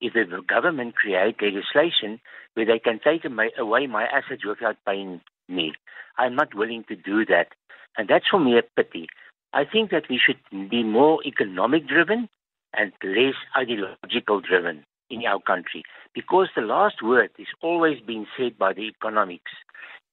if 0.00 0.14
the 0.14 0.42
government 0.46 0.96
create 0.96 1.42
legislation 1.42 2.20
where 2.54 2.66
they 2.66 2.78
can 2.78 3.00
take 3.02 3.24
away 3.58 3.86
my 3.86 4.04
assets 4.04 4.44
without 4.44 4.76
paying 4.86 5.20
me. 5.48 5.72
I'm 6.18 6.34
not 6.34 6.54
willing 6.54 6.84
to 6.88 6.96
do 6.96 7.24
that. 7.26 7.48
And 7.96 8.08
that's 8.08 8.28
for 8.28 8.40
me 8.40 8.58
a 8.58 8.62
pity. 8.62 9.08
I 9.52 9.64
think 9.64 9.90
that 9.90 10.04
we 10.08 10.18
should 10.18 10.40
be 10.70 10.82
more 10.82 11.22
economic 11.24 11.86
driven 11.86 12.28
and 12.74 12.92
less 13.04 13.34
ideological 13.56 14.40
driven 14.40 14.84
in 15.12 15.24
our 15.26 15.40
country 15.40 15.84
because 16.14 16.48
the 16.56 16.62
last 16.62 17.02
word 17.02 17.30
is 17.38 17.46
always 17.62 18.00
being 18.00 18.26
said 18.36 18.58
by 18.58 18.72
the 18.72 18.82
economics. 18.82 19.52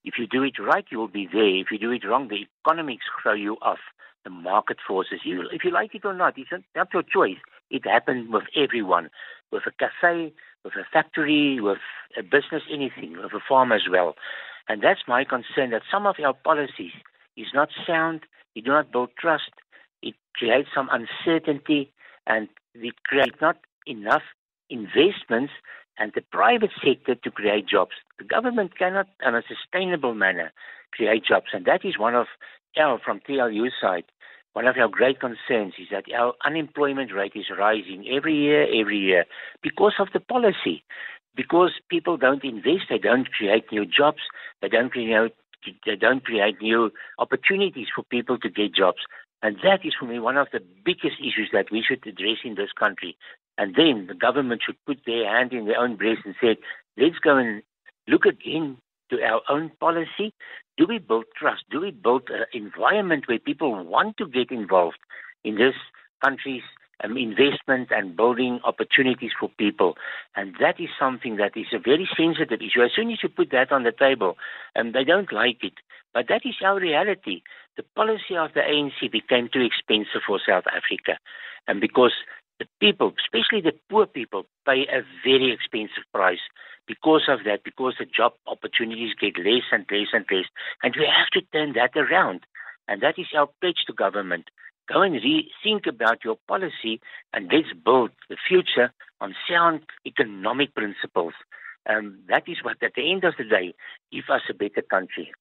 If 0.04 0.14
you 0.18 0.26
do 0.26 0.42
it 0.42 0.58
right, 0.58 0.84
you 0.90 0.98
will 0.98 1.08
be 1.08 1.28
there. 1.30 1.56
If 1.56 1.66
you 1.70 1.78
do 1.78 1.90
it 1.90 2.06
wrong, 2.06 2.28
the 2.28 2.46
economics 2.64 3.04
throw 3.22 3.34
you 3.34 3.56
off. 3.62 3.78
The 4.24 4.30
market 4.30 4.76
forces 4.86 5.20
you. 5.24 5.44
If 5.50 5.64
you 5.64 5.70
like 5.70 5.94
it 5.94 6.04
or 6.04 6.14
not, 6.14 6.34
it's 6.36 6.50
not 6.76 6.88
your 6.92 7.02
choice. 7.02 7.38
It 7.70 7.86
happens 7.86 8.28
with 8.30 8.44
everyone, 8.54 9.08
with 9.50 9.62
a 9.66 9.70
cafe, 9.72 10.32
with 10.62 10.74
a 10.74 10.84
factory, 10.92 11.58
with 11.60 11.78
a 12.18 12.22
business, 12.22 12.62
anything, 12.70 13.16
with 13.16 13.32
a 13.32 13.40
farm 13.48 13.72
as 13.72 13.82
well. 13.90 14.14
And 14.68 14.82
that's 14.82 15.00
my 15.08 15.24
concern 15.24 15.70
that 15.70 15.82
some 15.90 16.06
of 16.06 16.16
our 16.24 16.34
policies 16.34 16.92
is 17.36 17.46
not 17.54 17.70
sound. 17.86 18.20
It 18.54 18.64
do 18.64 18.72
not 18.72 18.92
build 18.92 19.10
trust. 19.18 19.50
It 20.02 20.14
creates 20.34 20.68
some 20.74 20.90
uncertainty, 20.92 21.92
and 22.26 22.48
it 22.74 22.94
creates 23.04 23.36
not 23.40 23.56
enough 23.86 24.22
investments 24.70 25.52
and 25.98 26.12
the 26.14 26.22
private 26.22 26.70
sector 26.82 27.14
to 27.14 27.30
create 27.30 27.68
jobs. 27.68 27.92
The 28.18 28.24
government 28.24 28.78
cannot, 28.78 29.08
in 29.24 29.34
a 29.34 29.42
sustainable 29.46 30.14
manner, 30.14 30.52
create 30.92 31.24
jobs. 31.26 31.48
And 31.52 31.64
that 31.66 31.84
is 31.84 31.98
one 31.98 32.14
of 32.14 32.26
our, 32.78 32.98
from 32.98 33.20
TLU 33.20 33.68
side, 33.80 34.04
one 34.52 34.66
of 34.66 34.76
our 34.76 34.88
great 34.88 35.20
concerns 35.20 35.74
is 35.78 35.88
that 35.92 36.04
our 36.12 36.34
unemployment 36.44 37.12
rate 37.12 37.32
is 37.34 37.46
rising 37.56 38.06
every 38.10 38.34
year, 38.34 38.66
every 38.80 38.98
year, 38.98 39.24
because 39.62 39.94
of 39.98 40.08
the 40.12 40.20
policy. 40.20 40.82
Because 41.36 41.70
people 41.88 42.16
don't 42.16 42.42
invest, 42.42 42.86
they 42.90 42.98
don't 42.98 43.30
create 43.30 43.70
new 43.70 43.86
jobs, 43.86 44.18
they 44.60 44.68
don't 44.68 44.90
create, 44.90 45.32
they 45.86 45.94
don't 45.94 46.24
create 46.24 46.60
new 46.60 46.90
opportunities 47.18 47.86
for 47.94 48.02
people 48.02 48.36
to 48.38 48.50
get 48.50 48.74
jobs. 48.74 48.98
And 49.42 49.56
that 49.62 49.86
is 49.86 49.94
for 49.98 50.06
me 50.06 50.18
one 50.18 50.36
of 50.36 50.48
the 50.52 50.60
biggest 50.84 51.16
issues 51.20 51.50
that 51.52 51.70
we 51.70 51.82
should 51.86 52.04
address 52.06 52.38
in 52.44 52.56
this 52.56 52.72
country. 52.76 53.16
And 53.60 53.74
then 53.74 54.06
the 54.08 54.14
government 54.14 54.62
should 54.64 54.82
put 54.86 55.00
their 55.04 55.28
hand 55.30 55.52
in 55.52 55.66
their 55.66 55.78
own 55.78 55.96
breast 55.96 56.22
and 56.24 56.34
say, 56.40 56.56
let's 56.96 57.18
go 57.18 57.36
and 57.36 57.62
look 58.08 58.24
again 58.24 58.78
to 59.10 59.22
our 59.22 59.42
own 59.50 59.70
policy. 59.78 60.32
Do 60.78 60.86
we 60.88 60.96
build 60.96 61.26
trust? 61.36 61.64
Do 61.70 61.82
we 61.82 61.90
build 61.90 62.30
an 62.30 62.46
environment 62.54 63.24
where 63.26 63.38
people 63.38 63.84
want 63.84 64.16
to 64.16 64.26
get 64.26 64.50
involved 64.50 64.96
in 65.44 65.56
this 65.56 65.74
country's 66.24 66.62
um, 67.04 67.18
investment 67.18 67.88
and 67.90 68.16
building 68.16 68.60
opportunities 68.64 69.32
for 69.38 69.50
people? 69.58 69.94
And 70.34 70.54
that 70.58 70.80
is 70.80 70.88
something 70.98 71.36
that 71.36 71.54
is 71.54 71.66
a 71.74 71.78
very 71.78 72.08
sensitive 72.16 72.62
issue. 72.62 72.82
As 72.82 72.92
soon 72.96 73.10
as 73.10 73.18
you 73.22 73.28
put 73.28 73.50
that 73.50 73.72
on 73.72 73.82
the 73.82 73.92
table, 73.92 74.38
um, 74.74 74.92
they 74.92 75.04
don't 75.04 75.34
like 75.34 75.62
it. 75.62 75.74
But 76.14 76.28
that 76.30 76.46
is 76.46 76.54
our 76.64 76.80
reality. 76.80 77.42
The 77.76 77.84
policy 77.94 78.38
of 78.38 78.54
the 78.54 78.60
ANC 78.60 79.12
became 79.12 79.50
too 79.52 79.60
expensive 79.60 80.22
for 80.26 80.40
South 80.48 80.64
Africa. 80.66 81.18
And 81.68 81.78
because 81.78 82.12
the 82.60 82.66
people, 82.78 83.12
especially 83.18 83.62
the 83.62 83.72
poor 83.88 84.06
people, 84.06 84.44
pay 84.66 84.86
a 84.92 85.02
very 85.24 85.50
expensive 85.50 86.04
price 86.12 86.44
because 86.86 87.22
of 87.26 87.40
that, 87.44 87.64
because 87.64 87.94
the 87.98 88.04
job 88.04 88.34
opportunities 88.46 89.14
get 89.18 89.38
less 89.38 89.64
and 89.72 89.86
less 89.90 90.08
and 90.12 90.26
less. 90.30 90.44
And 90.82 90.94
we 90.96 91.06
have 91.06 91.30
to 91.32 91.40
turn 91.52 91.72
that 91.72 91.96
around. 91.96 92.40
And 92.86 93.00
that 93.02 93.18
is 93.18 93.26
our 93.36 93.48
pledge 93.60 93.84
to 93.86 93.92
government. 93.92 94.50
Go 94.92 95.02
and 95.02 95.14
rethink 95.14 95.86
about 95.88 96.24
your 96.24 96.36
policy 96.48 97.00
and 97.32 97.50
let's 97.50 97.72
build 97.84 98.10
the 98.28 98.36
future 98.46 98.92
on 99.20 99.34
sound 99.48 99.80
economic 100.04 100.74
principles. 100.74 101.34
Um, 101.88 102.18
that 102.28 102.44
is 102.46 102.58
what, 102.62 102.82
at 102.82 102.92
the 102.94 103.10
end 103.10 103.24
of 103.24 103.34
the 103.38 103.44
day, 103.44 103.74
give 104.12 104.24
us 104.28 104.42
a 104.50 104.54
better 104.54 104.82
country. 104.82 105.32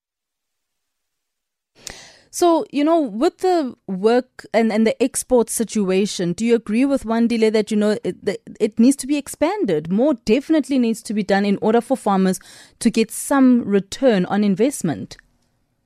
So, 2.32 2.66
you 2.72 2.84
know, 2.84 3.00
with 3.00 3.40
the 3.40 3.76
work 3.88 4.46
and, 4.54 4.72
and 4.72 4.86
the 4.86 5.02
export 5.02 5.50
situation, 5.50 6.34
do 6.34 6.46
you 6.46 6.56
agree 6.56 6.86
with 6.86 7.04
Wandile 7.04 7.52
that, 7.52 7.72
you 7.72 7.78
know, 7.78 7.98
it, 8.04 8.42
it 8.60 8.80
needs 8.80 8.96
to 8.98 9.08
be 9.08 9.18
expanded? 9.18 9.92
More 9.92 10.14
definitely 10.14 10.78
needs 10.80 11.02
to 11.04 11.14
be 11.14 11.24
done 11.24 11.46
in 11.46 11.58
order 11.62 11.82
for 11.82 11.98
farmers 11.98 12.40
to 12.80 12.90
get 12.92 13.12
some 13.12 13.64
return 13.66 14.26
on 14.26 14.44
investment. 14.44 15.18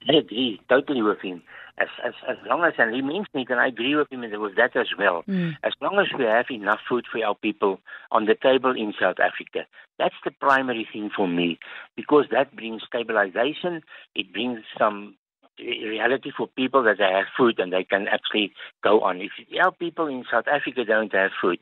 I 0.10 0.18
agree 0.18 0.60
totally 0.70 1.02
with 1.02 1.22
him. 1.22 1.42
as, 1.78 1.88
as, 2.06 2.14
as 2.30 2.38
long 2.46 2.64
as, 2.64 2.74
and 2.78 2.94
he 2.94 3.02
mentioned 3.02 3.28
it, 3.34 3.50
and 3.50 3.60
I 3.60 3.68
agree 3.68 3.96
with 3.96 4.12
him 4.12 4.22
with 4.22 4.56
that 4.58 4.76
as 4.76 4.88
well, 4.98 5.24
Mm. 5.28 5.56
as 5.64 5.74
long 5.82 5.98
as 5.98 6.08
we 6.18 6.26
have 6.26 6.46
enough 6.52 6.80
food 6.88 7.06
for 7.12 7.24
our 7.26 7.36
people 7.36 7.80
on 8.12 8.26
the 8.26 8.36
table 8.36 8.72
in 8.72 8.94
South 9.00 9.20
Africa, 9.20 9.66
that's 9.98 10.16
the 10.24 10.32
primary 10.32 10.88
thing 10.92 11.10
for 11.16 11.28
me, 11.28 11.58
because 11.96 12.26
that 12.32 12.56
brings 12.56 12.84
stabilization, 12.86 13.82
it 14.14 14.32
brings 14.32 14.60
some 14.78 15.16
reality 15.60 16.32
for 16.36 16.48
people 16.48 16.84
that 16.84 16.98
they 16.98 17.12
have 17.12 17.26
food 17.38 17.60
and 17.60 17.72
they 17.72 17.84
can 17.84 18.08
actually 18.08 18.54
go 18.84 19.02
on. 19.02 19.22
If 19.22 19.32
our 19.62 19.72
people 19.72 20.08
in 20.08 20.24
South 20.32 20.46
Africa 20.48 20.84
don't 20.86 21.14
have 21.14 21.32
food, 21.42 21.60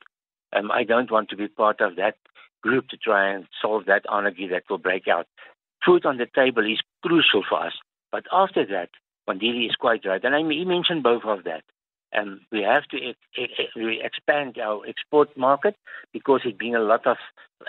um, 0.54 0.72
I 0.72 0.84
don't 0.84 1.12
want 1.12 1.30
to 1.30 1.38
be 1.38 1.48
part 1.48 1.82
of 1.82 1.96
that 1.96 2.16
group 2.62 2.88
to 2.90 2.98
try 2.98 3.34
and 3.34 3.48
solve 3.62 3.86
that 3.86 4.06
anarchy 4.12 4.48
that 4.48 4.64
will 4.70 4.78
break 4.78 5.08
out. 5.08 5.28
Food 5.86 6.06
on 6.06 6.18
the 6.18 6.28
table 6.34 6.64
is 6.64 6.80
crucial 7.02 7.44
for 7.48 7.66
us. 7.66 7.74
But 8.12 8.26
after 8.32 8.66
that, 8.68 8.90
Wandile 9.28 9.68
is 9.68 9.76
quite 9.76 10.06
right. 10.06 10.24
And 10.24 10.36
I, 10.36 10.44
mean, 10.44 10.60
he 10.60 10.66
mentioned 10.66 11.04
both 11.04 11.24
of 11.26 11.44
that. 11.46 11.64
Um, 12.18 12.42
we 12.52 12.62
have 12.62 12.84
to 12.90 12.98
ex- 12.98 13.76
we 13.76 14.02
expand 14.04 14.58
our 14.58 14.86
export 14.86 15.36
market 15.38 15.76
because 16.12 16.42
it 16.44 16.58
brings 16.58 16.76
a 16.76 16.80
lot 16.80 17.08
of 17.08 17.16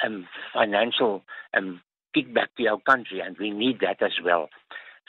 um, 0.04 0.26
financial 0.52 1.22
um, 1.56 1.80
kickback 2.16 2.48
to 2.58 2.66
our 2.66 2.80
country, 2.80 3.20
and 3.20 3.36
we 3.38 3.50
need 3.50 3.78
that 3.80 4.02
as 4.02 4.12
well. 4.24 4.48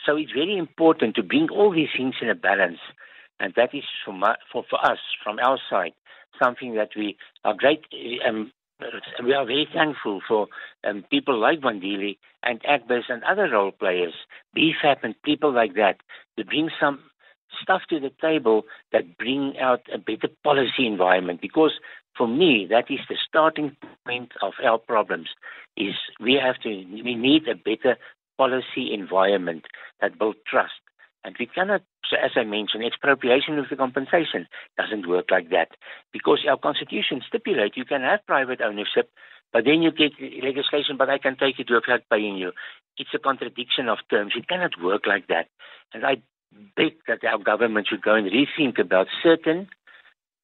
So 0.06 0.16
it's 0.18 0.32
very 0.32 0.58
important 0.58 1.16
to 1.16 1.24
bring 1.24 1.50
all 1.50 1.72
these 1.72 1.90
things 1.96 2.16
in 2.22 2.30
a 2.30 2.36
balance, 2.36 2.80
and 3.40 3.54
that 3.56 3.74
is 3.74 3.84
for, 4.06 4.14
my, 4.14 4.36
for, 4.52 4.64
for 4.70 4.84
us, 4.84 5.00
from 5.24 5.40
our 5.40 5.60
side, 5.70 5.94
something 6.42 6.76
that 6.76 6.90
we 6.96 7.18
are 7.46 7.54
great. 7.54 7.86
Um, 8.28 8.52
we 9.24 9.34
are 9.34 9.46
very 9.46 9.68
thankful 9.74 10.22
for 10.28 10.48
um, 10.84 11.06
people 11.10 11.40
like 11.40 11.62
Wandile 11.62 12.18
and 12.44 12.62
Agbiz 12.64 13.04
and 13.08 13.24
other 13.24 13.50
role 13.50 13.72
players, 13.72 14.14
BFAP 14.58 14.98
and 15.04 15.16
people 15.24 15.54
like 15.54 15.76
that, 15.76 15.98
to 16.38 16.44
bring 16.44 16.70
some 16.80 17.00
stuff 17.62 17.82
to 17.90 18.00
the 18.00 18.12
table 18.20 18.64
that 18.92 19.18
bring 19.18 19.54
out 19.62 19.82
a 19.94 19.98
better 19.98 20.28
policy 20.44 20.86
environment. 20.86 21.40
Because 21.40 21.72
for 22.18 22.28
me, 22.28 22.68
that 22.70 22.86
is 22.90 23.00
the 23.08 23.16
starting 23.28 23.78
point 24.06 24.32
of 24.42 24.54
our 24.66 24.78
problems. 24.78 25.30
Is 25.78 25.96
we 26.20 26.34
have 26.44 26.60
to 26.64 26.70
we 26.70 27.16
need 27.16 27.48
a 27.48 27.56
better 27.56 27.98
policy 28.38 28.94
environment 28.94 29.66
that 30.02 30.18
builds 30.18 30.40
trust. 30.48 30.74
And 31.24 31.36
we 31.40 31.46
cannot, 31.46 31.82
as 32.12 32.32
I 32.36 32.44
mentioned, 32.44 32.84
expropriation 32.84 33.58
of 33.58 33.66
the 33.70 33.76
compensation 33.76 34.48
doesn't 34.78 35.08
work 35.08 35.32
like 35.32 35.50
that 35.52 35.70
because 36.12 36.40
our 36.50 36.58
constitution 36.58 37.22
stipulates 37.28 37.78
you 37.78 37.86
can 37.86 38.02
have 38.02 38.26
private 38.28 38.60
ownership, 38.62 39.10
but 39.54 39.64
then 39.66 39.82
you 39.82 39.92
get 39.92 40.12
legislation, 40.44 40.98
but 40.98 41.10
I 41.10 41.18
can 41.18 41.38
take 41.38 41.60
it 41.60 41.70
without 41.70 42.02
paying 42.12 42.36
you. 42.36 42.52
It's 42.98 43.14
a 43.14 43.20
contradiction 43.20 43.88
of 43.88 44.00
terms. 44.10 44.34
It 44.36 44.48
cannot 44.50 44.82
work 44.82 45.08
like 45.08 45.28
that. 45.28 45.48
And 45.94 46.06
I 46.06 46.18
beg 46.76 46.98
that 47.08 47.24
our 47.24 47.38
government 47.38 47.88
should 47.88 48.02
go 48.02 48.16
and 48.16 48.30
rethink 48.30 48.80
about 48.80 49.08
certain 49.22 49.70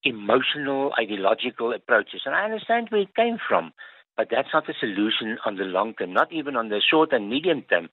emotional, 0.03 0.93
ideological 0.97 1.73
approaches. 1.73 2.21
And 2.25 2.35
I 2.35 2.45
understand 2.45 2.87
where 2.89 3.01
it 3.01 3.15
came 3.15 3.37
from, 3.45 3.73
but 4.19 4.27
that's 4.29 4.49
not 4.53 4.67
the 4.67 4.73
solution 4.77 5.37
on 5.45 5.55
the 5.55 5.63
long 5.63 5.93
term, 5.93 6.11
not 6.11 6.33
even 6.33 6.57
on 6.57 6.67
the 6.67 6.81
short 6.81 7.13
and 7.13 7.29
medium 7.29 7.61
term. 7.61 7.87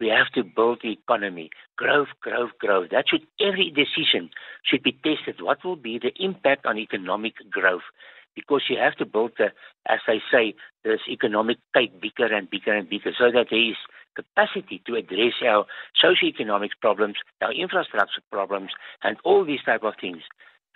We 0.00 0.08
have 0.08 0.26
to 0.34 0.42
build 0.42 0.80
the 0.82 0.90
economy. 0.90 1.50
Growth, 1.76 2.08
growth, 2.20 2.50
growth. 2.58 2.88
That 2.90 3.04
should 3.08 3.24
every 3.40 3.70
decision 3.70 4.30
should 4.64 4.82
be 4.82 4.90
tested. 4.90 5.40
What 5.40 5.64
will 5.64 5.76
be 5.76 6.00
the 6.00 6.10
impact 6.18 6.66
on 6.66 6.78
economic 6.78 7.34
growth? 7.48 7.86
Because 8.34 8.62
you 8.68 8.76
have 8.76 8.96
to 8.96 9.06
build 9.06 9.34
the, 9.38 9.52
as 9.88 10.00
I 10.08 10.18
say, 10.32 10.56
this 10.82 10.98
economic 11.08 11.58
cake 11.72 12.00
bigger 12.00 12.26
and 12.26 12.50
bigger 12.50 12.74
and 12.74 12.88
bigger 12.88 13.12
so 13.16 13.30
that 13.30 13.46
there 13.48 13.70
is 13.70 13.76
capacity 14.16 14.82
to 14.84 14.96
address 14.96 15.34
our 15.46 15.64
socio-economic 15.94 16.72
problems, 16.80 17.18
our 17.40 17.52
infrastructure 17.52 18.22
problems, 18.32 18.70
and 19.04 19.16
all 19.22 19.44
these 19.44 19.62
type 19.64 19.84
of 19.84 19.94
things. 20.00 20.22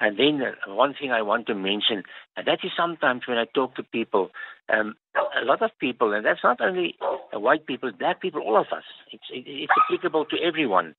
And 0.02 0.18
then 0.18 0.42
uh, 0.42 0.74
one 0.74 0.94
thing 1.00 1.12
I 1.12 1.22
want 1.22 1.46
to 1.46 1.54
mention, 1.54 2.02
and 2.36 2.44
that 2.44 2.58
is 2.64 2.72
sometimes 2.76 3.22
when 3.28 3.38
I 3.38 3.44
talk 3.44 3.76
to 3.76 3.84
people, 3.84 4.32
um, 4.68 4.96
a 5.40 5.44
lot 5.44 5.62
of 5.62 5.70
people, 5.78 6.12
and 6.12 6.26
that's 6.26 6.42
not 6.42 6.60
only 6.60 6.96
uh, 7.00 7.38
white 7.38 7.66
people, 7.66 7.92
black 7.96 8.20
people, 8.20 8.40
all 8.40 8.56
of 8.60 8.66
us. 8.72 8.82
It's 9.12 9.30
it, 9.30 9.44
it's 9.46 9.72
applicable 9.84 10.24
to 10.24 10.36
everyone. 10.42 10.96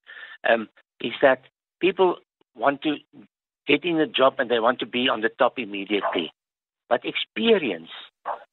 Um, 0.50 0.70
is 1.02 1.12
that 1.22 1.42
people 1.82 2.16
want 2.56 2.82
to 2.84 2.96
get 3.68 3.84
in 3.84 4.00
a 4.00 4.08
job 4.08 4.36
and 4.38 4.50
they 4.50 4.62
want 4.62 4.80
to 4.80 4.86
be 4.86 5.10
on 5.10 5.20
the 5.20 5.30
top 5.38 5.60
immediately, 5.60 6.32
but 6.88 7.02
experience 7.04 7.90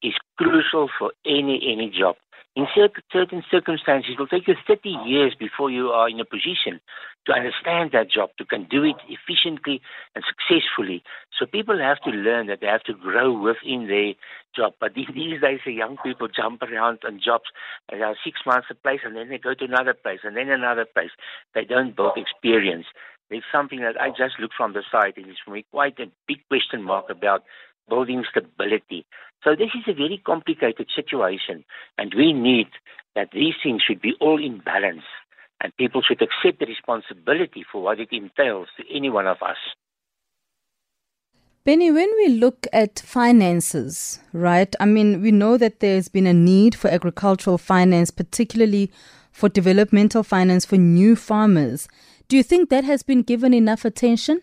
is 0.03 0.15
crucial 0.37 0.91
for 0.99 1.13
any 1.25 1.63
any 1.73 1.97
job. 1.97 2.17
In 2.57 2.67
certain 3.13 3.45
circumstances, 3.49 4.15
it 4.15 4.19
will 4.19 4.27
take 4.27 4.49
you 4.49 4.57
30 4.67 4.89
years 5.07 5.37
before 5.39 5.71
you 5.71 5.91
are 5.91 6.09
in 6.09 6.19
a 6.19 6.25
position 6.25 6.81
to 7.31 7.37
understand 7.37 7.91
that 7.93 8.11
job, 8.11 8.31
to 8.39 8.45
can 8.45 8.67
do 8.69 8.83
it 8.83 8.97
efficiently 9.09 9.81
and 10.15 10.25
successfully. 10.27 11.03
So 11.39 11.47
people 11.47 11.79
have 11.79 12.01
to 12.03 12.11
learn 12.11 12.49
that 12.49 12.61
they 12.61 12.67
have 12.67 12.83
to 12.85 12.95
grow 12.95 13.33
within 13.33 13.87
their 13.87 14.15
job. 14.55 14.75
But 14.81 14.95
these 14.95 15.07
days, 15.15 15.61
the 15.65 15.73
young 15.73 15.97
people 16.05 16.29
jump 16.29 16.63
around 16.63 16.99
on 17.07 17.21
jobs. 17.25 17.45
They 17.91 18.01
are 18.03 18.17
six 18.25 18.41
months 18.45 18.67
a 18.71 18.75
place, 18.75 19.01
and 19.05 19.17
then 19.17 19.29
they 19.29 19.39
go 19.39 19.55
to 19.55 19.65
another 19.65 19.95
place, 19.95 20.21
and 20.25 20.37
then 20.37 20.51
another 20.51 20.85
place. 20.85 21.11
They 21.55 21.65
don't 21.65 21.95
build 21.95 22.17
experience. 22.17 22.87
There's 23.31 23.45
something 23.53 23.81
that 23.81 24.01
I 24.01 24.11
just 24.11 24.41
look 24.41 24.51
from 24.57 24.73
the 24.73 24.83
side, 24.91 25.15
and 25.17 25.27
it's 25.27 25.39
for 25.45 25.53
me 25.53 25.65
quite 25.71 26.01
a 26.01 26.11
big 26.27 26.39
question 26.49 26.83
mark 26.83 27.11
about 27.11 27.45
building 27.89 28.25
stability. 28.29 29.07
So 29.45 29.51
this 29.55 29.71
is 29.75 29.85
a 29.87 29.95
very 29.95 30.21
complicated 30.25 30.89
situation, 30.95 31.65
and 31.97 32.13
we 32.17 32.33
need 32.33 32.69
that 33.15 33.31
these 33.33 33.55
things 33.63 33.83
should 33.87 34.01
be 34.01 34.15
all 34.21 34.43
in 34.43 34.59
balance, 34.59 35.05
and 35.61 35.77
people 35.77 36.03
should 36.03 36.23
accept 36.23 36.59
the 36.59 36.67
responsibility 36.67 37.65
for 37.71 37.83
what 37.83 38.01
it 38.01 38.09
entails 38.13 38.69
to 38.77 38.85
any 38.95 39.11
one 39.11 39.27
of 39.27 39.43
us. 39.43 39.57
Bennie, 41.63 41.91
when 41.91 42.11
we 42.17 42.29
look 42.29 42.67
at 42.73 43.01
finances, 43.01 44.21
right? 44.33 44.75
I 44.81 44.87
mean, 44.87 45.21
we 45.21 45.31
know 45.31 45.59
that 45.59 45.81
there's 45.81 46.09
been 46.09 46.27
a 46.27 46.33
need 46.33 46.75
for 46.75 46.89
agricultural 46.89 47.59
finance, 47.59 48.11
particularly 48.11 48.91
for 49.31 49.51
developmental 49.51 50.23
finance 50.23 50.65
for 50.65 50.77
new 50.77 51.15
farmers. 51.15 51.87
Do 52.29 52.37
you 52.37 52.43
think 52.43 52.71
that 52.71 52.85
has 52.85 53.03
been 53.03 53.23
given 53.23 53.53
enough 53.53 53.85
attention? 53.85 54.41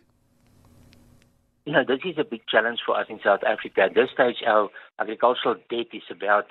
You 1.65 1.73
know, 1.73 1.83
this 1.85 1.99
is 2.05 2.17
a 2.17 2.23
big 2.23 2.41
challenge 2.47 2.79
for 2.85 2.97
us 2.97 3.07
in 3.09 3.19
South 3.23 3.41
Africa. 3.43 3.81
At 3.81 3.95
this 3.95 4.09
stage, 4.13 4.37
our 4.45 4.69
agricultural 4.99 5.55
debt 5.69 5.87
is 5.93 6.03
about 6.11 6.45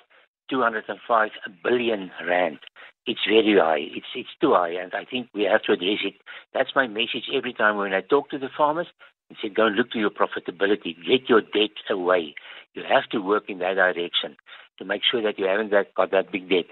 205 0.51 1.31
billion 1.63 2.11
rand. 2.27 2.59
It's 3.07 3.21
very 3.29 3.57
high. 3.59 3.87
It's 3.97 4.07
it's 4.15 4.35
too 4.41 4.55
high, 4.55 4.71
and 4.71 4.93
I 4.95 5.05
think 5.05 5.29
we 5.35 5.45
have 5.45 5.63
to 5.63 5.73
address 5.73 6.03
it. 6.05 6.15
That's 6.53 6.75
my 6.75 6.87
message 6.89 7.31
every 7.33 7.53
time 7.53 7.77
when 7.77 7.93
I 7.93 8.01
talk 8.01 8.31
to 8.31 8.39
the 8.39 8.49
farmers. 8.57 8.89
I 9.31 9.35
say, 9.43 9.49
go 9.49 9.67
and 9.67 9.77
look 9.77 9.91
to 9.93 9.99
your 9.99 10.11
profitability. 10.11 10.95
Get 11.07 11.29
your 11.29 11.41
debt 11.41 11.77
away. 11.91 12.35
You 12.75 12.83
have 12.89 13.09
to 13.11 13.19
work 13.19 13.45
in 13.49 13.59
that 13.59 13.75
direction 13.75 14.37
to 14.79 14.85
make 14.85 15.03
sure 15.09 15.23
that 15.23 15.39
you 15.39 15.47
haven't 15.47 15.71
got, 15.71 16.11
that 16.11 16.31
big 16.31 16.49
debt. 16.49 16.67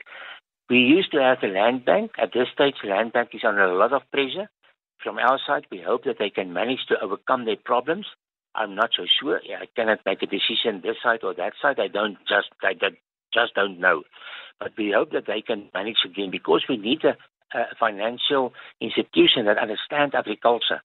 We 0.71 0.79
used 0.79 1.13
to 1.13 1.21
have 1.21 1.39
the 1.41 1.49
land 1.49 1.85
bank. 1.85 2.13
At 2.21 2.33
this 2.33 2.49
stage, 2.53 2.77
the 2.83 2.91
land 2.91 3.13
bank 3.13 3.31
is 3.33 3.43
under 3.47 3.65
a 3.65 3.77
lot 3.77 3.93
of 3.93 4.03
pressure. 4.13 4.49
From 5.03 5.19
our 5.19 5.39
side, 5.47 5.67
we 5.71 5.83
hope 5.85 6.05
that 6.05 6.17
they 6.19 6.31
can 6.31 6.53
manage 6.53 6.87
to 6.89 7.01
overcome 7.03 7.45
their 7.45 7.57
problems. 7.63 8.07
I'm 8.55 8.75
not 8.75 8.91
so 8.97 9.05
sure. 9.21 9.41
I 9.61 9.67
cannot 9.75 9.99
make 10.07 10.23
a 10.23 10.27
decision 10.27 10.81
this 10.83 10.97
side 11.03 11.21
or 11.23 11.35
that 11.35 11.55
side. 11.61 11.81
I 11.81 11.89
don't 11.89 12.17
just 12.29 12.49
I 12.63 12.75
just 13.35 13.55
don't 13.55 13.81
know. 13.81 14.03
But 14.61 14.73
we 14.79 14.93
hope 14.97 15.11
that 15.13 15.27
they 15.27 15.43
can 15.43 15.69
manage 15.75 15.99
again 16.05 16.31
because 16.31 16.63
we 16.69 16.77
need 16.77 17.03
a, 17.05 17.17
a 17.59 17.65
financial 17.79 18.53
institution 18.81 19.47
that 19.47 19.59
understands 19.59 20.15
agriculture. 20.15 20.81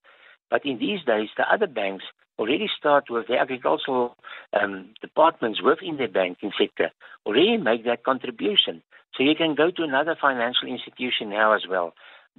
But 0.50 0.66
in 0.66 0.78
these 0.78 1.04
days, 1.06 1.28
the 1.36 1.44
other 1.50 1.68
banks 1.68 2.04
already 2.38 2.68
start 2.76 3.04
with 3.10 3.28
the 3.28 3.36
agricultural 3.36 4.16
um, 4.60 4.90
departments 5.00 5.62
within 5.62 5.98
the 5.98 6.06
banking 6.06 6.50
sector 6.58 6.90
already 7.26 7.56
make 7.56 7.84
that 7.84 8.02
contribution. 8.04 8.82
So 9.14 9.22
you 9.22 9.34
can 9.36 9.54
go 9.54 9.70
to 9.70 9.82
another 9.82 10.16
financial 10.20 10.68
institution 10.68 11.30
now 11.30 11.54
as 11.54 11.62
well. 11.68 11.92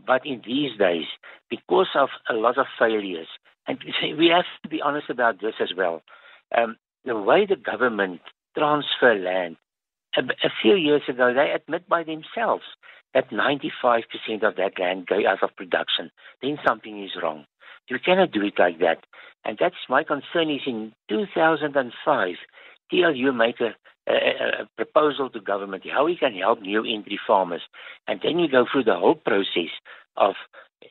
But 0.05 0.25
in 0.25 0.41
these 0.45 0.77
days, 0.77 1.05
because 1.49 1.89
of 1.95 2.09
a 2.29 2.33
lot 2.33 2.57
of 2.57 2.65
failures, 2.79 3.27
and 3.67 3.77
we 4.17 4.27
have 4.27 4.45
to 4.63 4.69
be 4.69 4.81
honest 4.81 5.09
about 5.09 5.41
this 5.41 5.55
as 5.61 5.69
well, 5.75 6.01
um, 6.57 6.77
the 7.05 7.17
way 7.17 7.45
the 7.45 7.55
government 7.55 8.21
transfer 8.57 9.15
land, 9.15 9.57
a, 10.17 10.21
a 10.21 10.49
few 10.61 10.75
years 10.75 11.03
ago, 11.07 11.33
they 11.33 11.51
admit 11.51 11.87
by 11.87 12.03
themselves 12.03 12.63
that 13.13 13.29
95% 13.29 14.03
of 14.43 14.55
that 14.55 14.79
land 14.79 15.07
go 15.07 15.27
out 15.27 15.43
of 15.43 15.55
production. 15.55 16.11
Then 16.41 16.57
something 16.65 17.03
is 17.03 17.11
wrong. 17.21 17.45
You 17.87 17.99
cannot 17.99 18.31
do 18.31 18.43
it 18.43 18.53
like 18.57 18.79
that. 18.79 19.03
And 19.43 19.57
that's 19.59 19.75
my 19.89 20.03
concern 20.03 20.49
is 20.49 20.61
in 20.65 20.93
2005, 21.09 22.35
TLU 22.91 23.35
make 23.35 23.59
a, 23.59 23.75
a, 24.07 24.13
a, 24.13 24.69
proposal 24.75 25.29
to 25.29 25.39
government 25.39 25.83
how 25.91 26.05
we 26.05 26.15
can 26.15 26.33
help 26.33 26.61
new 26.61 26.83
entry 26.85 27.19
farmers. 27.25 27.61
And 28.07 28.19
then 28.23 28.39
you 28.39 28.47
go 28.49 28.65
through 28.71 28.85
the 28.85 28.95
whole 28.95 29.15
process 29.15 29.71
of 30.17 30.35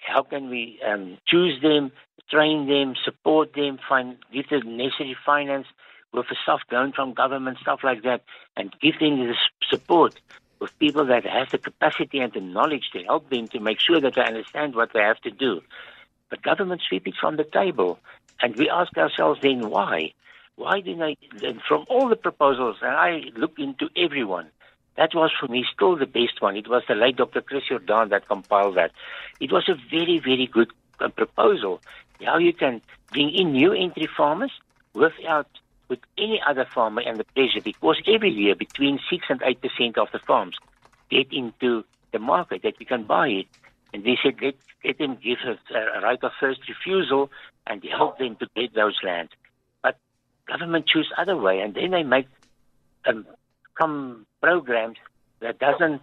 how 0.00 0.22
can 0.22 0.50
we 0.50 0.80
um, 0.86 1.18
choose 1.26 1.60
them, 1.62 1.92
train 2.30 2.68
them, 2.68 2.94
support 3.04 3.54
them, 3.54 3.78
find, 3.88 4.16
give 4.32 4.48
the 4.50 4.60
necessary 4.64 5.16
finance 5.24 5.66
with 6.12 6.28
the 6.28 6.36
stuff 6.42 6.60
loan 6.70 6.92
from 6.92 7.12
government, 7.14 7.58
stuff 7.58 7.80
like 7.82 8.02
that, 8.02 8.22
and 8.56 8.74
give 8.80 8.98
them 8.98 9.18
the 9.18 9.34
support 9.68 10.18
with 10.60 10.78
people 10.78 11.06
that 11.06 11.24
have 11.24 11.50
the 11.50 11.58
capacity 11.58 12.18
and 12.18 12.32
the 12.32 12.40
knowledge 12.40 12.90
to 12.92 13.02
help 13.04 13.30
them 13.30 13.48
to 13.48 13.60
make 13.60 13.80
sure 13.80 14.00
that 14.00 14.14
they 14.14 14.22
understand 14.22 14.74
what 14.74 14.92
they 14.92 15.00
have 15.00 15.20
to 15.22 15.30
do. 15.30 15.62
but 16.28 16.42
government 16.42 16.80
sweep 16.88 17.08
it 17.08 17.14
from 17.20 17.36
the 17.36 17.44
table. 17.44 17.98
And 18.40 18.54
we 18.56 18.70
ask 18.70 18.96
ourselves 18.96 19.40
then 19.42 19.68
why? 19.68 20.12
Why 20.56 20.80
didn't 20.80 21.02
I, 21.02 21.16
from 21.66 21.86
all 21.88 22.08
the 22.08 22.16
proposals, 22.16 22.76
and 22.82 22.92
I 22.92 23.22
look 23.36 23.58
into 23.58 23.88
everyone, 23.96 24.48
that 24.96 25.14
was 25.14 25.30
for 25.38 25.48
me 25.48 25.64
still 25.72 25.96
the 25.96 26.06
best 26.06 26.40
one. 26.40 26.56
It 26.56 26.68
was 26.68 26.82
the 26.86 26.94
late 26.94 27.16
Dr. 27.16 27.40
Chris 27.40 27.64
Jordan 27.68 28.10
that 28.10 28.28
compiled 28.28 28.76
that. 28.76 28.92
It 29.40 29.50
was 29.50 29.68
a 29.68 29.74
very, 29.90 30.18
very 30.18 30.46
good 30.46 30.70
uh, 31.00 31.08
proposal. 31.08 31.80
How 32.24 32.38
you 32.38 32.52
can 32.52 32.82
bring 33.12 33.30
in 33.30 33.52
new 33.52 33.72
entry 33.72 34.08
farmers 34.14 34.52
without 34.94 35.48
with 35.90 35.98
any 36.16 36.40
other 36.48 36.64
farmer 36.64 37.02
and 37.04 37.18
the 37.18 37.24
pressure 37.24 37.60
because 37.62 38.00
every 38.06 38.30
year 38.30 38.54
between 38.54 38.98
six 39.10 39.26
and 39.28 39.42
eight 39.44 39.60
percent 39.60 39.98
of 39.98 40.08
the 40.12 40.20
farms 40.20 40.56
get 41.10 41.26
into 41.32 41.84
the 42.12 42.18
market 42.18 42.62
that 42.62 42.78
we 42.78 42.86
can 42.86 43.04
buy 43.04 43.28
it. 43.28 43.46
And 43.92 44.04
they 44.04 44.16
said 44.22 44.36
let 44.40 44.54
let 44.84 44.98
them 44.98 45.18
give 45.22 45.38
a, 45.44 45.76
a 45.76 46.00
right 46.00 46.22
of 46.22 46.32
first 46.40 46.60
refusal 46.68 47.30
and 47.66 47.84
help 47.84 48.18
them 48.18 48.36
to 48.36 48.46
get 48.56 48.74
those 48.74 48.96
lands. 49.02 49.32
But 49.82 49.98
government 50.46 50.86
choose 50.86 51.10
other 51.18 51.36
way 51.36 51.60
and 51.60 51.74
then 51.74 51.90
they 51.90 52.04
make 52.04 52.28
um, 53.06 53.26
some 53.78 54.26
programs 54.40 54.96
that 55.40 55.58
doesn't 55.58 56.00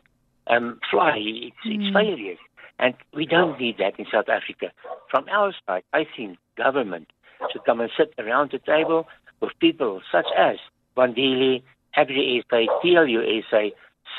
um, 0.47 0.79
fly. 0.91 1.17
It's, 1.17 1.55
mm. 1.65 1.87
it's 1.87 1.93
failures. 1.93 2.39
And 2.79 2.93
we 3.13 3.25
don't 3.25 3.59
need 3.59 3.77
that 3.79 3.97
in 3.97 4.05
South 4.11 4.29
Africa. 4.29 4.71
From 5.09 5.27
our 5.29 5.53
side, 5.65 5.83
I 5.93 6.05
think 6.15 6.37
government 6.55 7.07
should 7.51 7.63
come 7.65 7.81
and 7.81 7.89
sit 7.97 8.13
around 8.19 8.51
the 8.51 8.59
table 8.59 9.07
with 9.39 9.51
people 9.59 10.01
such 10.11 10.27
as 10.37 10.57
Wandile, 10.95 11.61
Agri 11.95 12.43
SA, 12.49 12.57
TLU 12.83 13.41
SA, 13.49 13.69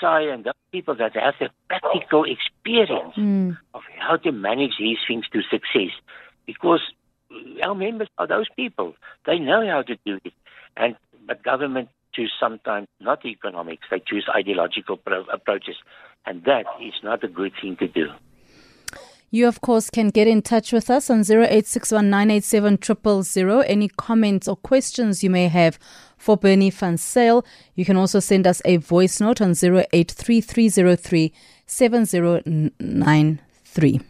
SAAI, 0.00 0.34
and 0.34 0.44
the 0.44 0.54
people 0.72 0.94
that 0.96 1.14
have 1.16 1.34
the 1.40 1.50
practical 1.68 2.24
experience 2.24 3.14
mm. 3.16 3.56
of 3.74 3.82
how 3.98 4.16
to 4.16 4.32
manage 4.32 4.72
these 4.78 4.98
things 5.06 5.24
to 5.32 5.42
success. 5.42 5.92
Because 6.46 6.80
our 7.62 7.74
members 7.74 8.08
are 8.18 8.26
those 8.26 8.46
people. 8.56 8.94
They 9.26 9.38
know 9.38 9.66
how 9.66 9.82
to 9.82 9.96
do 10.04 10.18
it. 10.24 10.32
And 10.76 10.96
but 11.26 11.42
government 11.42 11.88
choose 12.14 12.32
sometimes 12.40 12.88
not 13.00 13.24
economics, 13.24 13.86
they 13.90 14.00
choose 14.00 14.26
ideological 14.34 14.96
pro- 14.96 15.24
approaches. 15.24 15.76
And 16.26 16.44
that 16.44 16.64
is 16.80 16.94
not 17.02 17.22
a 17.22 17.28
good 17.28 17.52
thing 17.60 17.76
to 17.76 17.88
do. 17.88 18.08
You, 19.30 19.46
of 19.46 19.60
course, 19.60 19.90
can 19.90 20.08
get 20.08 20.26
in 20.26 20.40
touch 20.40 20.72
with 20.72 20.88
us 20.88 21.10
on 21.10 21.20
0861 21.20 22.14
Any 23.66 23.88
comments 23.88 24.48
or 24.48 24.56
questions 24.56 25.22
you 25.22 25.28
may 25.28 25.48
have 25.48 25.78
for 26.16 26.38
Bernie 26.38 26.70
van 26.70 26.96
Zyl, 26.96 27.44
you 27.74 27.84
can 27.84 27.98
also 27.98 28.20
send 28.20 28.46
us 28.46 28.62
a 28.64 28.78
voice 28.78 29.20
note 29.20 29.42
on 29.42 29.50
083303 29.50 31.34
7093. 31.66 34.00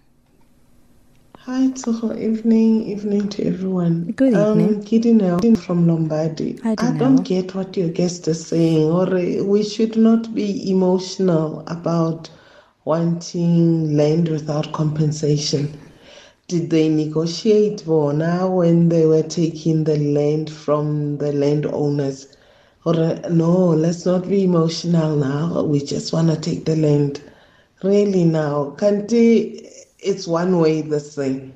Hi, 1.38 1.66
Tsoho. 1.68 2.16
Evening, 2.16 2.84
evening 2.84 3.28
to 3.30 3.44
everyone. 3.44 4.12
Good 4.12 4.34
evening. 4.34 4.76
Um, 4.76 4.82
Kidinel 4.82 5.58
from 5.58 5.88
Lombardy. 5.88 6.60
I, 6.62 6.76
I 6.78 6.92
don't 6.92 7.24
get 7.24 7.56
what 7.56 7.76
your 7.76 7.88
guest 7.88 8.28
is 8.28 8.46
saying, 8.46 8.88
or 8.88 9.06
we 9.44 9.64
should 9.64 9.96
not 9.96 10.32
be 10.32 10.70
emotional 10.70 11.64
about 11.66 12.30
wanting 12.88 13.94
land 13.98 14.30
without 14.30 14.72
compensation. 14.72 15.78
Did 16.46 16.70
they 16.70 16.88
negotiate 16.88 17.82
for 17.82 18.14
now 18.14 18.48
when 18.48 18.88
they 18.88 19.04
were 19.04 19.24
taking 19.24 19.84
the 19.84 19.98
land 19.98 20.48
from 20.50 21.18
the 21.18 21.30
landowners? 21.30 22.28
Or 22.86 22.94
no, 23.28 23.68
let's 23.68 24.06
not 24.06 24.26
be 24.26 24.44
emotional 24.44 25.16
now. 25.16 25.64
We 25.64 25.84
just 25.84 26.14
want 26.14 26.30
to 26.30 26.40
take 26.40 26.64
the 26.64 26.76
land. 26.76 27.20
Really 27.82 28.24
now, 28.24 28.74
they? 28.80 29.70
it's 29.98 30.26
one 30.26 30.58
way 30.58 30.80
the 30.80 31.00
same. 31.00 31.52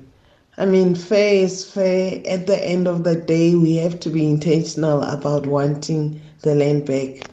I 0.59 0.67
mean, 0.67 0.93
fair 0.93 1.45
is 1.45 1.65
fair. 1.65 2.21
At 2.27 2.45
the 2.45 2.63
end 2.63 2.87
of 2.87 3.03
the 3.03 3.15
day, 3.15 3.55
we 3.55 3.77
have 3.77 3.99
to 4.01 4.11
be 4.11 4.29
intentional 4.29 5.01
about 5.01 5.47
wanting 5.47 6.21
the 6.43 6.53
land 6.53 6.85
back. 6.85 7.32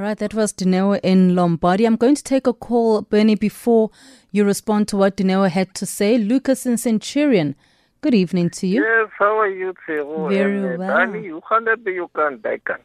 All 0.00 0.06
right, 0.06 0.16
that 0.16 0.32
was 0.32 0.54
Dineo 0.54 0.98
in 1.02 1.34
Lombardy. 1.34 1.84
I'm 1.84 1.96
going 1.96 2.14
to 2.14 2.24
take 2.24 2.46
a 2.46 2.54
call, 2.54 3.02
Bernie, 3.02 3.34
before 3.34 3.90
you 4.32 4.44
respond 4.44 4.88
to 4.88 4.96
what 4.96 5.18
Dineo 5.18 5.46
had 5.50 5.74
to 5.74 5.84
say. 5.84 6.16
Lucas 6.16 6.64
in 6.64 6.78
Centurion, 6.78 7.54
good 8.00 8.14
evening 8.14 8.48
to 8.48 8.66
you. 8.66 8.82
Yes, 8.82 9.10
how 9.18 9.38
are 9.38 9.50
you, 9.50 9.74
Tero? 9.86 10.30
Very 10.30 10.74
uh, 10.74 10.78
well. 10.78 10.96
Danny, 10.96 11.26
you 11.26 11.42
can't 11.46 11.84
be, 11.84 11.92
you 12.00 12.10
can't, 12.16 12.40
I 12.46 12.56
can't. 12.64 12.80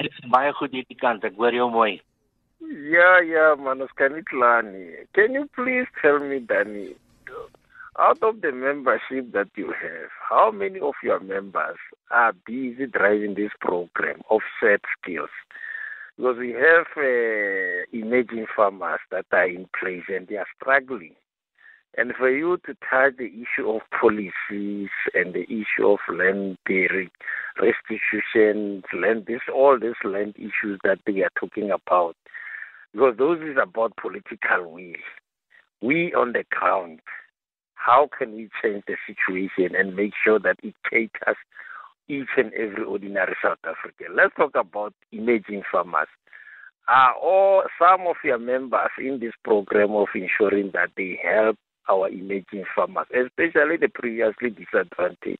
It's 0.00 0.20
baie 0.32 0.50
goed 0.58 0.74
hierdie 0.74 0.98
kant. 0.98 1.22
Ek 1.30 1.38
hoor 1.38 1.54
jou 1.54 1.70
mooi. 1.70 2.00
Yeah, 2.96 3.20
yeah, 3.30 3.54
Manuskanitlani. 3.54 5.06
Can 5.14 5.38
you 5.38 5.48
please 5.54 5.86
tell 6.02 6.18
me, 6.18 6.40
Danny, 6.40 6.96
out 8.00 8.22
of 8.22 8.40
the 8.40 8.50
membership 8.50 9.30
that 9.32 9.48
you 9.56 9.66
have, 9.66 10.08
how 10.28 10.50
many 10.50 10.80
of 10.80 10.94
your 11.02 11.20
members 11.20 11.76
are 12.10 12.32
busy 12.46 12.86
driving 12.86 13.34
this 13.34 13.50
program 13.60 14.22
of 14.30 14.40
set 14.58 14.80
skills? 15.00 15.28
Because 16.16 16.38
we 16.38 16.52
have 16.52 16.86
uh, 16.96 17.84
emerging 17.92 18.46
farmers 18.56 19.00
that 19.10 19.26
are 19.32 19.46
in 19.46 19.68
place 19.78 20.04
and 20.08 20.26
they 20.28 20.36
are 20.36 20.46
struggling. 20.58 21.14
And 21.98 22.14
for 22.16 22.30
you 22.30 22.56
to 22.66 22.74
touch 22.88 23.16
the 23.18 23.26
issue 23.26 23.68
of 23.68 23.82
policies 24.00 24.88
and 25.12 25.34
the 25.34 25.44
issue 25.44 25.88
of 25.88 25.98
land 26.08 26.56
restitution, 26.68 28.82
land, 28.98 29.26
this 29.26 29.40
all 29.52 29.78
these 29.78 29.92
land 30.04 30.36
issues 30.36 30.78
that 30.84 31.00
they 31.04 31.20
are 31.22 31.32
talking 31.38 31.70
about, 31.70 32.16
because 32.92 33.16
those 33.18 33.40
is 33.40 33.56
about 33.60 33.96
political 33.96 34.72
will. 34.72 34.94
We 35.82 36.14
on 36.14 36.32
the 36.32 36.44
ground, 36.50 37.00
how 37.84 38.08
can 38.16 38.34
we 38.34 38.48
change 38.62 38.84
the 38.86 38.96
situation 39.06 39.74
and 39.74 39.96
make 39.96 40.12
sure 40.22 40.38
that 40.38 40.56
it 40.62 40.74
caters 40.88 41.36
each 42.08 42.28
and 42.36 42.52
every 42.54 42.84
ordinary 42.84 43.34
South 43.42 43.58
African? 43.64 44.16
Let's 44.16 44.34
talk 44.36 44.52
about 44.54 44.94
emerging 45.12 45.62
farmers. 45.70 46.08
Are 46.88 47.14
all 47.14 47.62
some 47.78 48.06
of 48.06 48.16
your 48.24 48.38
members 48.38 48.90
in 48.98 49.20
this 49.20 49.32
program 49.44 49.92
of 49.92 50.08
ensuring 50.14 50.72
that 50.74 50.90
they 50.96 51.18
help 51.22 51.56
our 51.88 52.08
emerging 52.08 52.64
farmers, 52.74 53.06
especially 53.14 53.76
the 53.76 53.88
previously 53.88 54.50
disadvantaged? 54.50 55.38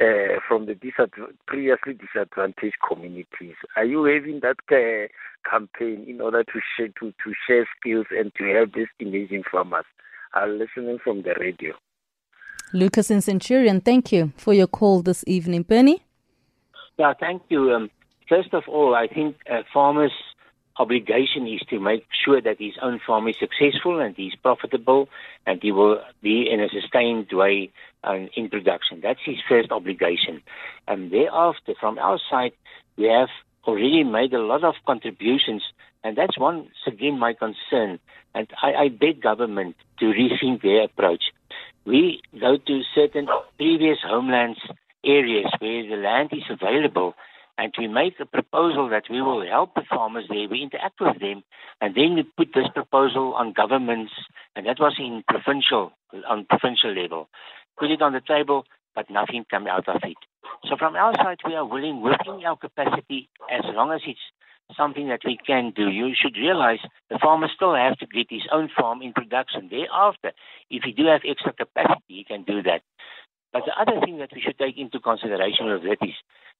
uh, 0.00 0.38
from 0.46 0.66
the 0.66 0.74
disadv- 0.74 1.34
previously 1.46 1.94
disadvantaged 1.94 2.76
communities. 2.86 3.56
Are 3.76 3.84
you 3.84 4.04
having 4.04 4.40
that 4.40 4.58
uh, 4.70 5.08
campaign 5.48 6.04
in 6.08 6.20
order 6.20 6.44
to 6.44 6.60
share 6.76 6.88
to, 7.00 7.10
to 7.10 7.32
share 7.46 7.68
skills 7.78 8.06
and 8.10 8.32
to 8.36 8.44
help 8.54 8.74
these 8.74 8.86
emerging 9.00 9.44
farmers? 9.50 9.84
I'm 10.34 10.58
listening 10.58 10.98
from 11.02 11.22
the 11.22 11.34
radio. 11.38 11.74
Lucas 12.72 13.10
and 13.10 13.24
Centurion, 13.24 13.80
thank 13.80 14.12
you 14.12 14.32
for 14.36 14.52
your 14.52 14.66
call 14.66 15.02
this 15.02 15.24
evening. 15.26 15.62
Bernie? 15.62 16.02
Yeah, 16.98 17.14
thank 17.18 17.42
you. 17.48 17.72
Um, 17.72 17.90
first 18.28 18.52
of 18.52 18.64
all, 18.68 18.94
I 18.94 19.06
think 19.06 19.36
a 19.46 19.62
farmers 19.72 20.12
obligation 20.78 21.46
is 21.46 21.60
to 21.70 21.80
make 21.80 22.06
sure 22.24 22.40
that 22.40 22.58
his 22.58 22.74
own 22.80 23.00
farm 23.04 23.26
is 23.26 23.36
successful 23.38 24.00
and 24.00 24.14
he's 24.16 24.34
profitable 24.36 25.08
and 25.46 25.60
he 25.62 25.72
will 25.72 26.00
be 26.22 26.48
in 26.50 26.60
a 26.60 26.68
sustained 26.68 27.26
way 27.32 27.70
um, 28.04 28.28
in 28.36 28.48
production. 28.48 29.00
That's 29.02 29.20
his 29.24 29.38
first 29.48 29.72
obligation. 29.72 30.40
And 30.86 31.10
thereafter, 31.10 31.74
from 31.80 31.98
our 31.98 32.20
side, 32.30 32.52
we 32.96 33.06
have 33.06 33.28
already 33.64 34.04
made 34.04 34.32
a 34.32 34.40
lot 34.40 34.64
of 34.64 34.74
contributions, 34.86 35.62
and 36.04 36.16
that's 36.16 36.38
once 36.38 36.68
again 36.86 37.18
my 37.18 37.34
concern. 37.34 37.98
And 38.34 38.48
I, 38.62 38.74
I 38.74 38.88
beg 38.88 39.22
government 39.22 39.76
to 40.00 40.06
rethink 40.06 40.62
their 40.62 40.84
approach. 40.84 41.24
We 41.84 42.20
go 42.38 42.56
to 42.56 42.82
certain 42.94 43.26
previous 43.56 43.98
homelands 44.04 44.60
areas 45.04 45.50
where 45.58 45.82
the 45.88 45.96
land 45.96 46.30
is 46.32 46.44
available 46.50 47.14
and 47.58 47.74
we 47.76 47.88
make 47.88 48.14
a 48.20 48.24
proposal 48.24 48.88
that 48.88 49.04
we 49.10 49.20
will 49.20 49.44
help 49.44 49.74
the 49.74 49.82
farmers 49.90 50.24
there. 50.28 50.48
We 50.48 50.62
interact 50.62 51.00
with 51.00 51.18
them, 51.18 51.42
and 51.80 51.94
then 51.94 52.14
we 52.14 52.22
put 52.22 52.54
this 52.54 52.68
proposal 52.72 53.34
on 53.34 53.52
governments, 53.52 54.12
and 54.54 54.64
that 54.66 54.78
was 54.78 54.94
in 54.98 55.24
provincial 55.28 55.90
on 56.28 56.46
provincial 56.48 56.94
level. 56.94 57.28
Put 57.76 57.90
it 57.90 58.00
on 58.00 58.12
the 58.12 58.20
table, 58.20 58.64
but 58.94 59.10
nothing 59.10 59.44
came 59.50 59.66
out 59.66 59.88
of 59.88 60.00
it. 60.04 60.16
So 60.70 60.76
from 60.78 60.94
our 60.94 61.12
side, 61.16 61.38
we 61.44 61.54
are 61.54 61.66
willing, 61.66 62.00
within 62.00 62.44
our 62.46 62.56
capacity, 62.56 63.28
as 63.50 63.62
long 63.74 63.92
as 63.92 64.02
it's 64.06 64.20
something 64.76 65.08
that 65.08 65.20
we 65.24 65.38
can 65.46 65.72
do. 65.74 65.88
You 65.88 66.12
should 66.14 66.36
realize 66.36 66.80
the 67.10 67.18
farmer 67.18 67.48
still 67.54 67.74
has 67.74 67.96
to 67.98 68.06
get 68.06 68.26
his 68.30 68.46
own 68.52 68.68
farm 68.68 69.02
in 69.02 69.12
production. 69.12 69.68
Thereafter, 69.70 70.32
if 70.70 70.82
he 70.84 70.92
do 70.92 71.06
have 71.06 71.22
extra 71.28 71.52
capacity, 71.52 72.02
he 72.08 72.24
can 72.24 72.44
do 72.44 72.62
that. 72.62 72.82
But 73.52 73.62
the 73.64 73.80
other 73.80 73.98
thing 74.04 74.18
that 74.18 74.30
we 74.34 74.42
should 74.42 74.58
take 74.58 74.76
into 74.76 75.00
consideration 75.00 75.66
with 75.66 75.82
that 75.82 76.06
is 76.06 76.14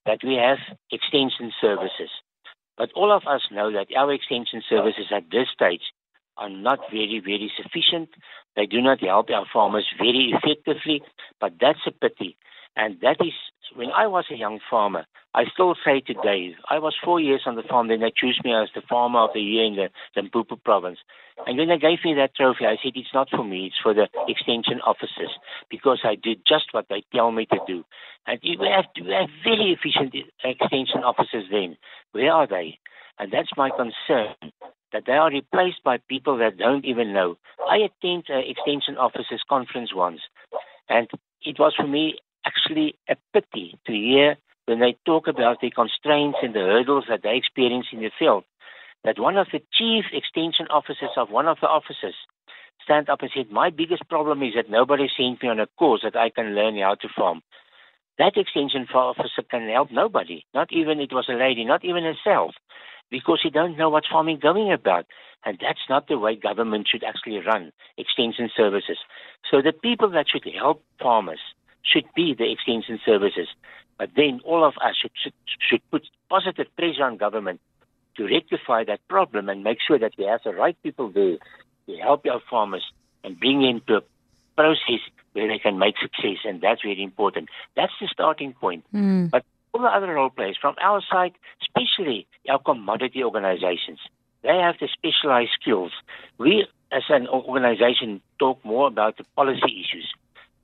that 0.07 0.21
we 0.25 0.35
have 0.35 0.59
extension 0.91 1.53
services. 1.61 2.11
But 2.79 2.91
all 2.95 3.13
of 3.13 3.27
us 3.27 3.43
know 3.51 3.73
that 3.73 3.89
our 3.97 4.13
extension 4.13 4.63
services 4.69 5.07
at 5.15 5.31
this 5.31 5.49
stage 5.53 5.83
are 6.39 6.49
not 6.49 6.79
very, 6.91 7.21
very 7.23 7.53
sufficient. 7.61 8.09
They 8.57 8.67
do 8.67 8.81
not 8.81 9.01
help 9.01 9.29
our 9.31 9.45
farmers 9.53 9.87
very 9.99 10.33
effectively, 10.33 11.03
but 11.41 11.55
that's 11.61 11.85
a 11.87 11.91
pity. 11.91 12.37
And 12.79 13.01
that 13.03 13.17
is, 13.21 13.35
when 13.75 13.91
I 13.91 14.07
was 14.07 14.27
a 14.31 14.37
young 14.37 14.61
farmer, 14.71 15.05
I 15.35 15.45
still 15.53 15.75
say 15.85 16.01
today, 16.01 16.55
I 16.71 16.79
was 16.79 16.95
four 17.05 17.19
years 17.21 17.43
on 17.45 17.57
the 17.57 17.65
farm, 17.65 17.89
then 17.89 18.01
they 18.01 18.13
chose 18.17 18.39
me 18.45 18.55
as 18.55 18.69
the 18.73 18.83
farmer 18.89 19.19
of 19.19 19.31
the 19.35 19.41
year 19.41 19.65
in 19.65 19.75
the 19.75 19.91
Limpopo 20.17 20.57
province. 20.57 21.01
And 21.47 21.59
when 21.59 21.69
they 21.69 21.77
gave 21.79 21.99
me 22.05 22.15
that 22.15 22.37
trophy, 22.37 22.67
I 22.67 22.77
said, 22.83 22.93
it's 22.95 23.13
not 23.13 23.29
for 23.31 23.45
me, 23.45 23.67
it's 23.67 23.83
for 23.83 23.93
the 23.93 24.09
extension 24.29 24.81
officers, 24.87 25.31
because 25.69 26.01
I 26.05 26.15
did 26.15 26.43
just 26.47 26.67
what 26.71 26.87
they 26.89 27.03
tell 27.13 27.33
me 27.33 27.47
to 27.47 27.59
do. 27.67 27.85
And 28.27 28.39
we 28.43 28.71
have, 28.73 28.87
we 28.95 29.13
have 29.13 29.29
very 29.43 29.77
efficient 29.77 30.15
extension 30.45 31.03
officers 31.03 31.45
then. 31.51 31.77
Where 32.13 32.33
are 32.33 32.47
they? 32.47 32.79
And 33.19 33.33
that's 33.33 33.51
my 33.57 33.71
concern, 33.71 34.35
that 34.93 35.03
they 35.07 35.15
are 35.15 35.31
replaced 35.31 35.83
by 35.85 35.99
people 36.09 36.39
that 36.39 36.59
don't 36.59 36.85
even 36.85 37.13
know. 37.13 37.39
I 37.69 37.79
attended 37.79 38.31
an 38.31 38.45
extension 38.47 38.97
officers 38.97 39.43
conference 39.49 39.93
once, 39.93 40.21
and 40.89 41.09
it 41.43 41.59
was 41.59 41.75
for 41.77 41.87
me 41.87 42.15
actually 42.49 42.95
a 43.09 43.17
pity 43.33 43.79
to 43.87 43.93
hear 43.93 44.37
when 44.67 44.81
they 44.81 44.97
talk 45.07 45.27
about 45.29 45.61
the 45.61 45.71
constraints 45.71 46.39
and 46.43 46.55
the 46.55 46.61
hurdles 46.61 47.05
that 47.09 47.23
they 47.23 47.37
experience 47.37 47.87
in 47.93 48.01
the 48.01 48.11
field, 48.19 48.45
that 49.05 49.19
one 49.19 49.37
of 49.37 49.49
the 49.53 49.61
chief 49.73 50.05
extension 50.13 50.67
officers 50.71 51.15
of 51.17 51.31
one 51.31 51.49
of 51.49 51.59
the 51.61 51.69
offices 51.69 52.15
stand 52.83 53.09
up 53.09 53.23
and 53.23 53.31
said, 53.35 53.51
My 53.51 53.71
biggest 53.71 54.09
problem 54.09 54.43
is 54.43 54.55
that 54.57 54.71
nobody 54.71 55.09
sent 55.17 55.43
me 55.43 55.49
on 55.49 55.61
a 55.61 55.67
course 55.79 56.03
that 56.05 56.17
I 56.17 56.31
can 56.31 56.55
learn 56.55 56.79
how 56.79 56.97
to 56.97 57.09
farm. 57.17 57.43
That 58.19 58.37
extension 58.37 58.87
officer 58.93 59.43
can 59.49 59.69
help 59.69 59.91
nobody, 59.93 60.45
not 60.53 60.69
even 60.73 61.01
it 61.01 61.13
was 61.13 61.29
a 61.29 61.39
lady, 61.39 61.65
not 61.65 61.85
even 61.85 62.03
herself, 62.05 62.53
because 63.11 63.41
he 63.43 63.51
don't 63.51 63.77
know 63.77 63.89
what 63.91 64.05
farming 64.11 64.41
going 64.43 64.73
about. 64.73 65.07
And 65.45 65.57
that's 65.63 65.87
not 65.89 66.09
the 66.09 66.19
way 66.19 66.35
government 66.35 66.89
should 66.91 67.05
actually 67.05 67.39
run 67.39 67.71
extension 67.97 68.51
services. 68.55 68.99
So 69.49 69.63
the 69.63 69.73
people 69.73 70.11
that 70.11 70.27
should 70.29 70.47
help 70.53 70.83
farmers 71.01 71.41
should 71.91 72.05
be 72.15 72.35
the 72.35 72.51
extension 72.51 73.01
services. 73.05 73.49
But 73.99 74.11
then 74.17 74.41
all 74.45 74.65
of 74.65 74.75
us 74.85 74.97
should, 75.01 75.11
should, 75.23 75.33
should 75.59 75.91
put 75.91 76.07
positive 76.31 76.67
pressure 76.77 77.05
on 77.05 77.17
government 77.17 77.61
to 78.17 78.25
rectify 78.25 78.85
that 78.85 79.07
problem 79.09 79.49
and 79.49 79.65
make 79.65 79.79
sure 79.87 79.99
that 79.99 80.13
we 80.19 80.25
have 80.25 80.41
the 80.45 80.53
right 80.53 80.77
people 80.83 81.11
there 81.11 81.39
to 81.87 81.97
help 81.97 82.25
our 82.27 82.41
farmers 82.49 82.85
and 83.25 83.39
bring 83.39 83.63
into 83.63 83.97
a 83.97 84.03
process 84.57 85.01
where 85.33 85.49
they 85.49 85.59
can 85.59 85.79
make 85.79 85.97
success. 86.01 86.39
And 86.45 86.61
that's 86.61 86.83
very 86.83 87.03
important. 87.03 87.49
That's 87.77 87.93
the 88.01 88.09
starting 88.13 88.53
point. 88.55 88.85
Mm. 88.95 89.31
But 89.31 89.45
all 89.73 89.83
the 89.83 89.89
other 89.89 90.15
role 90.15 90.31
players 90.31 90.57
from 90.61 90.75
our 90.81 91.03
side, 91.11 91.33
especially 91.63 92.27
our 92.49 92.59
commodity 92.59 93.23
organizations, 93.23 93.99
they 94.43 94.57
have 94.57 94.77
the 94.81 94.89
specialized 94.89 95.51
skills. 95.61 95.93
We, 96.39 96.67
as 96.93 97.03
an 97.09 97.27
organization, 97.29 98.21
talk 98.39 98.65
more 98.65 98.87
about 98.87 99.17
the 99.17 99.25
policy 99.37 99.85
issues 99.85 100.13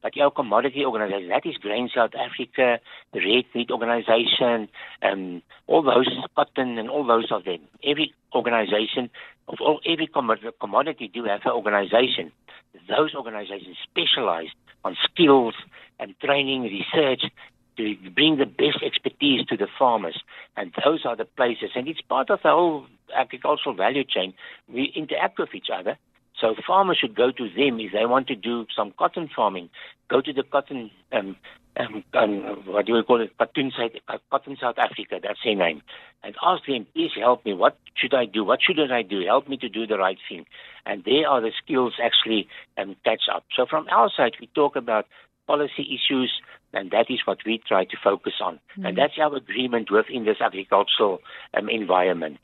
but 0.04 0.20
our 0.20 0.30
commodity 0.30 0.84
organization, 0.84 1.30
that 1.30 1.46
is 1.46 1.56
Grain 1.56 1.88
South 1.88 2.10
Africa, 2.14 2.78
the 3.14 3.20
Red 3.20 3.46
Meat 3.54 3.70
Organization, 3.70 4.68
um, 5.02 5.40
all 5.66 5.82
those, 5.82 6.06
cotton 6.36 6.76
and 6.76 6.90
all 6.90 7.06
those 7.06 7.32
of 7.32 7.46
them. 7.46 7.60
Every 7.82 8.12
organization, 8.34 9.08
of 9.48 9.56
all, 9.62 9.80
every 9.86 10.06
commodity 10.60 11.08
do 11.08 11.24
have 11.24 11.40
an 11.46 11.52
organization. 11.52 12.32
Those 12.86 13.14
organizations 13.14 13.78
specialize 13.82 14.48
on 14.84 14.94
skills 15.10 15.54
and 15.98 16.14
training, 16.20 16.64
research, 16.64 17.22
to 17.78 17.96
bring 18.14 18.36
the 18.36 18.44
best 18.44 18.84
expertise 18.84 19.46
to 19.46 19.56
the 19.56 19.68
farmers. 19.78 20.22
And 20.54 20.70
those 20.84 21.06
are 21.06 21.16
the 21.16 21.24
places. 21.24 21.70
And 21.74 21.88
it's 21.88 22.02
part 22.02 22.28
of 22.28 22.40
the 22.42 22.50
whole 22.50 22.84
agricultural 23.16 23.74
value 23.74 24.04
chain. 24.04 24.34
We 24.68 24.92
interact 24.94 25.38
with 25.38 25.54
each 25.54 25.68
other 25.74 25.96
so 26.44 26.54
farmers 26.66 26.98
should 27.00 27.14
go 27.14 27.30
to 27.30 27.48
them 27.48 27.80
if 27.80 27.92
they 27.92 28.04
want 28.04 28.26
to 28.26 28.36
do 28.36 28.66
some 28.76 28.92
cotton 28.98 29.30
farming. 29.34 29.70
Go 30.10 30.20
to 30.20 30.30
the 30.30 30.42
cotton, 30.42 30.90
um, 31.10 31.36
um, 31.78 32.04
um, 32.12 32.62
what 32.66 32.84
do 32.84 32.92
we 32.92 33.02
call 33.02 33.22
it, 33.22 33.32
cotton 33.38 33.72
South, 33.74 33.92
uh, 34.08 34.18
cotton 34.30 34.58
South 34.60 34.76
Africa, 34.76 35.20
that's 35.22 35.38
their 35.42 35.56
name, 35.56 35.80
and 36.22 36.34
ask 36.42 36.66
them, 36.66 36.86
please 36.92 37.12
help 37.18 37.46
me. 37.46 37.54
What 37.54 37.78
should 37.94 38.12
I 38.12 38.26
do? 38.26 38.44
What 38.44 38.60
shouldn't 38.62 38.92
I 38.92 39.00
do? 39.00 39.24
Help 39.24 39.48
me 39.48 39.56
to 39.56 39.70
do 39.70 39.86
the 39.86 39.96
right 39.96 40.18
thing. 40.28 40.44
And 40.84 41.02
there 41.04 41.26
are 41.26 41.40
the 41.40 41.52
skills 41.64 41.94
actually 42.02 42.46
um, 42.76 42.94
catch 43.06 43.22
up. 43.34 43.44
So 43.56 43.64
from 43.64 43.88
our 43.90 44.10
side, 44.14 44.32
we 44.38 44.48
talk 44.48 44.76
about 44.76 45.06
policy 45.46 45.96
issues, 45.96 46.30
and 46.74 46.90
that 46.90 47.06
is 47.08 47.20
what 47.24 47.38
we 47.46 47.62
try 47.66 47.86
to 47.86 47.96
focus 48.04 48.34
on. 48.42 48.60
Mm. 48.76 48.88
And 48.88 48.98
that's 48.98 49.14
our 49.18 49.34
agreement 49.34 49.90
within 49.90 50.26
this 50.26 50.42
agricultural 50.42 51.20
um, 51.56 51.70
environment. 51.70 52.40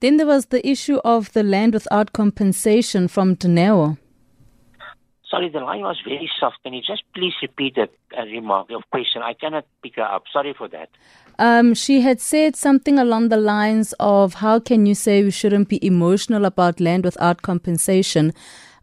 Then 0.00 0.18
there 0.18 0.26
was 0.26 0.46
the 0.46 0.66
issue 0.66 0.96
of 1.04 1.32
the 1.32 1.42
land 1.42 1.72
without 1.74 2.12
compensation 2.12 3.08
from 3.08 3.36
Dineo. 3.36 3.98
Sorry, 5.30 5.48
the 5.48 5.60
line 5.60 5.80
was 5.80 5.98
very 6.04 6.30
soft. 6.38 6.56
Can 6.62 6.74
you 6.74 6.82
just 6.82 7.02
please 7.14 7.32
repeat 7.42 7.76
a, 7.78 7.88
a 8.16 8.24
remark 8.26 8.70
or 8.70 8.80
question? 8.92 9.22
I 9.22 9.32
cannot 9.32 9.66
pick 9.82 9.96
her 9.96 10.02
up. 10.02 10.24
Sorry 10.32 10.54
for 10.56 10.68
that. 10.68 10.88
Um, 11.38 11.74
she 11.74 12.00
had 12.00 12.20
said 12.20 12.56
something 12.56 12.98
along 12.98 13.28
the 13.30 13.36
lines 13.36 13.92
of, 13.98 14.34
"How 14.34 14.60
can 14.60 14.86
you 14.86 14.94
say 14.94 15.24
we 15.24 15.30
shouldn't 15.30 15.68
be 15.68 15.84
emotional 15.84 16.44
about 16.44 16.78
land 16.78 17.04
without 17.04 17.42
compensation?" 17.42 18.32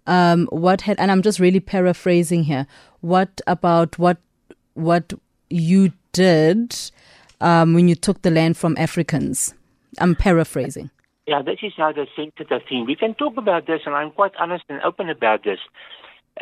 Um, 0.05 0.47
what 0.51 0.81
had, 0.81 0.99
and 0.99 1.11
I'm 1.11 1.21
just 1.21 1.39
really 1.39 1.61
paraphrasing 1.61 2.43
here. 2.43 2.67
What 2.99 3.39
about 3.47 3.97
what 3.97 4.17
what 4.73 5.13
you 5.49 5.93
did 6.11 6.75
um, 7.39 7.73
when 7.73 7.87
you 7.87 7.95
took 7.95 8.21
the 8.21 8.31
land 8.31 8.57
from 8.57 8.75
Africans? 8.77 9.53
I'm 9.99 10.15
paraphrasing. 10.15 10.89
Yeah, 11.25 11.41
this 11.41 11.59
is 11.63 11.73
now 11.77 11.93
the 11.93 12.05
sensitive 12.15 12.61
thing. 12.67 12.85
We 12.85 12.95
can 12.95 13.13
talk 13.13 13.37
about 13.37 13.65
this, 13.65 13.81
and 13.85 13.95
I'm 13.95 14.11
quite 14.11 14.33
honest 14.37 14.65
and 14.67 14.81
open 14.81 15.09
about 15.09 15.43
this. 15.43 15.59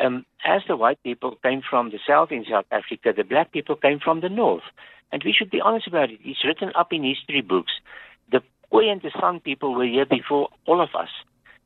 Um, 0.00 0.26
as 0.44 0.62
the 0.66 0.76
white 0.76 1.00
people 1.04 1.38
came 1.42 1.62
from 1.68 1.90
the 1.90 1.98
south 2.06 2.32
in 2.32 2.44
South 2.50 2.64
Africa, 2.72 3.12
the 3.16 3.22
black 3.22 3.52
people 3.52 3.76
came 3.76 4.00
from 4.00 4.20
the 4.20 4.28
north. 4.28 4.64
And 5.12 5.22
we 5.24 5.32
should 5.32 5.50
be 5.50 5.60
honest 5.60 5.86
about 5.86 6.10
it. 6.10 6.18
It's 6.24 6.44
written 6.44 6.72
up 6.74 6.92
in 6.92 7.04
history 7.04 7.42
books. 7.42 7.72
The 8.32 8.40
Khoi 8.70 8.90
and 8.90 9.02
the 9.02 9.12
San 9.20 9.40
people 9.40 9.74
were 9.74 9.84
here 9.86 10.06
before 10.06 10.48
all 10.66 10.80
of 10.80 10.88
us. 10.98 11.10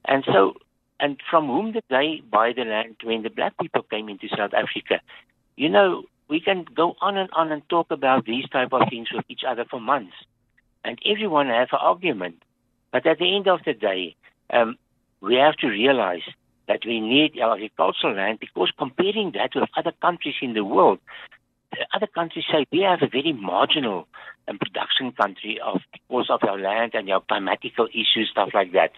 And 0.05 0.25
so, 0.27 0.55
and 1.01 1.19
from 1.31 1.47
whom 1.47 1.73
did 1.73 1.85
they 1.89 2.23
buy 2.31 2.53
the 2.55 2.65
land 2.65 2.97
when 3.03 3.23
the 3.23 3.31
black 3.31 3.57
people 3.59 3.83
came 3.85 4.09
into 4.09 4.29
South 4.29 4.53
Africa? 4.53 5.01
You 5.57 5.69
know, 5.69 6.05
we 6.29 6.41
can 6.41 6.67
go 6.75 6.97
on 7.01 7.17
and 7.17 7.31
on 7.33 7.53
and 7.53 7.67
talk 7.69 7.91
about 7.91 8.27
these 8.27 8.49
type 8.49 8.73
of 8.73 8.83
things 8.91 9.09
with 9.13 9.25
each 9.29 9.43
other 9.49 9.65
for 9.71 9.81
months. 9.81 10.15
And 10.85 10.99
everyone 11.07 11.47
have 11.47 11.69
an 11.73 11.79
argument. 11.81 12.43
But 12.93 13.07
at 13.07 13.19
the 13.19 13.37
end 13.37 13.49
of 13.49 13.61
the 13.65 13.75
day, 13.75 14.17
um, 14.51 14.77
we 15.21 15.35
have 15.37 15.57
to 15.57 15.69
realize 15.69 16.23
that 16.69 16.81
we 16.85 17.01
need 17.01 17.39
our 17.41 17.55
agricultural 17.55 18.15
land 18.15 18.41
because 18.41 18.73
comparing 18.79 19.33
that 19.33 19.51
with 19.55 19.69
other 19.77 19.93
countries 20.01 20.35
in 20.43 20.55
the 20.55 20.65
world, 20.65 20.99
other 21.95 22.07
countries 22.07 22.45
say 22.51 22.67
we 22.73 22.81
have 22.81 23.03
a 23.03 23.09
very 23.09 23.33
marginal 23.33 24.09
um, 24.49 24.59
production 24.59 25.13
country 25.13 25.59
of 25.65 25.81
because 25.93 26.27
of 26.31 26.41
our 26.49 26.59
land 26.59 26.93
and 26.95 27.11
our 27.11 27.21
climatical 27.21 27.89
issues, 27.91 28.29
stuff 28.31 28.51
like 28.55 28.73
that. 28.73 28.93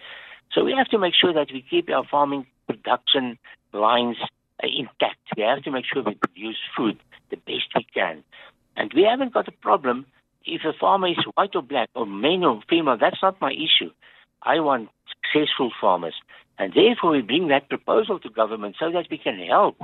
So 0.51 0.63
we 0.63 0.73
have 0.77 0.87
to 0.87 0.99
make 0.99 1.13
sure 1.13 1.33
that 1.33 1.51
we 1.51 1.61
keep 1.61 1.89
our 1.89 2.05
farming 2.09 2.45
production 2.67 3.37
lines 3.73 4.17
uh, 4.63 4.67
intact. 4.67 5.19
We 5.35 5.43
have 5.43 5.63
to 5.63 5.71
make 5.71 5.85
sure 5.91 6.03
we 6.03 6.15
produce 6.15 6.57
food 6.75 6.97
the 7.29 7.37
best 7.37 7.67
we 7.75 7.85
can. 7.93 8.23
And 8.75 8.91
we 8.93 9.03
haven't 9.03 9.33
got 9.33 9.47
a 9.47 9.51
problem 9.51 10.05
if 10.45 10.61
a 10.65 10.73
farmer 10.79 11.09
is 11.09 11.17
white 11.35 11.55
or 11.55 11.61
black 11.61 11.89
or 11.95 12.05
male 12.05 12.45
or 12.45 12.61
female, 12.69 12.97
that's 12.99 13.21
not 13.21 13.41
my 13.41 13.51
issue. 13.51 13.91
I 14.43 14.59
want 14.59 14.89
successful 15.09 15.71
farmers. 15.79 16.15
And 16.57 16.73
therefore, 16.73 17.11
we 17.11 17.21
bring 17.21 17.47
that 17.47 17.69
proposal 17.69 18.19
to 18.19 18.29
government 18.29 18.75
so 18.79 18.91
that 18.91 19.07
we 19.09 19.17
can 19.17 19.39
help 19.39 19.77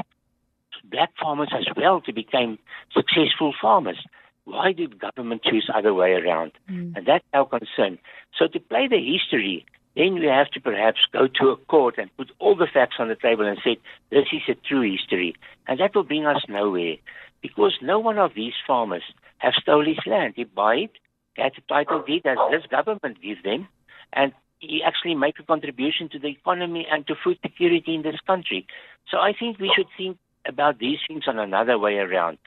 black 0.83 1.11
farmers 1.19 1.51
as 1.57 1.65
well 1.75 2.01
to 2.01 2.13
become 2.13 2.59
successful 2.93 3.53
farmers. 3.61 3.97
Why 4.43 4.73
did 4.73 4.99
government 4.99 5.43
choose 5.43 5.69
other 5.73 5.93
way 5.93 6.11
around? 6.11 6.51
Mm. 6.69 6.97
And 6.97 7.05
that's 7.05 7.25
our 7.33 7.45
concern. 7.45 7.97
So 8.37 8.47
to 8.47 8.59
play 8.59 8.87
the 8.87 8.99
history, 8.99 9.65
then 9.95 10.15
we 10.15 10.27
have 10.27 10.49
to 10.51 10.59
perhaps 10.59 10.99
go 11.11 11.27
to 11.39 11.49
a 11.49 11.57
court 11.57 11.95
and 11.97 12.15
put 12.17 12.31
all 12.39 12.55
the 12.55 12.67
facts 12.71 12.97
on 12.99 13.07
the 13.07 13.15
table 13.15 13.47
and 13.47 13.57
say, 13.63 13.77
this 14.11 14.25
is 14.31 14.41
a 14.49 14.67
true 14.67 14.89
history. 14.89 15.35
And 15.67 15.79
that 15.79 15.95
will 15.95 16.03
bring 16.03 16.25
us 16.25 16.43
nowhere 16.47 16.97
because 17.41 17.73
no 17.81 17.99
one 17.99 18.19
of 18.19 18.31
these 18.35 18.53
farmers 18.67 19.03
have 19.37 19.53
stolen 19.61 19.87
his 19.87 19.99
land. 20.05 20.33
He 20.35 20.43
buy 20.43 20.75
it, 20.75 20.91
gets 21.35 21.57
a 21.57 21.61
title 21.61 22.03
deed 22.05 22.25
as 22.25 22.37
this 22.51 22.65
government 22.69 23.21
gives 23.21 23.43
them, 23.43 23.67
and 24.13 24.31
he 24.59 24.81
actually 24.83 25.15
make 25.15 25.39
a 25.39 25.43
contribution 25.43 26.09
to 26.09 26.19
the 26.19 26.27
economy 26.27 26.87
and 26.89 27.05
to 27.07 27.15
food 27.21 27.37
security 27.41 27.95
in 27.95 28.01
this 28.01 28.19
country. 28.25 28.65
So 29.09 29.17
I 29.17 29.33
think 29.37 29.59
we 29.59 29.71
should 29.75 29.87
think 29.97 30.17
about 30.47 30.79
these 30.79 30.99
things 31.07 31.23
on 31.27 31.39
another 31.39 31.77
way 31.77 31.95
around. 31.95 32.37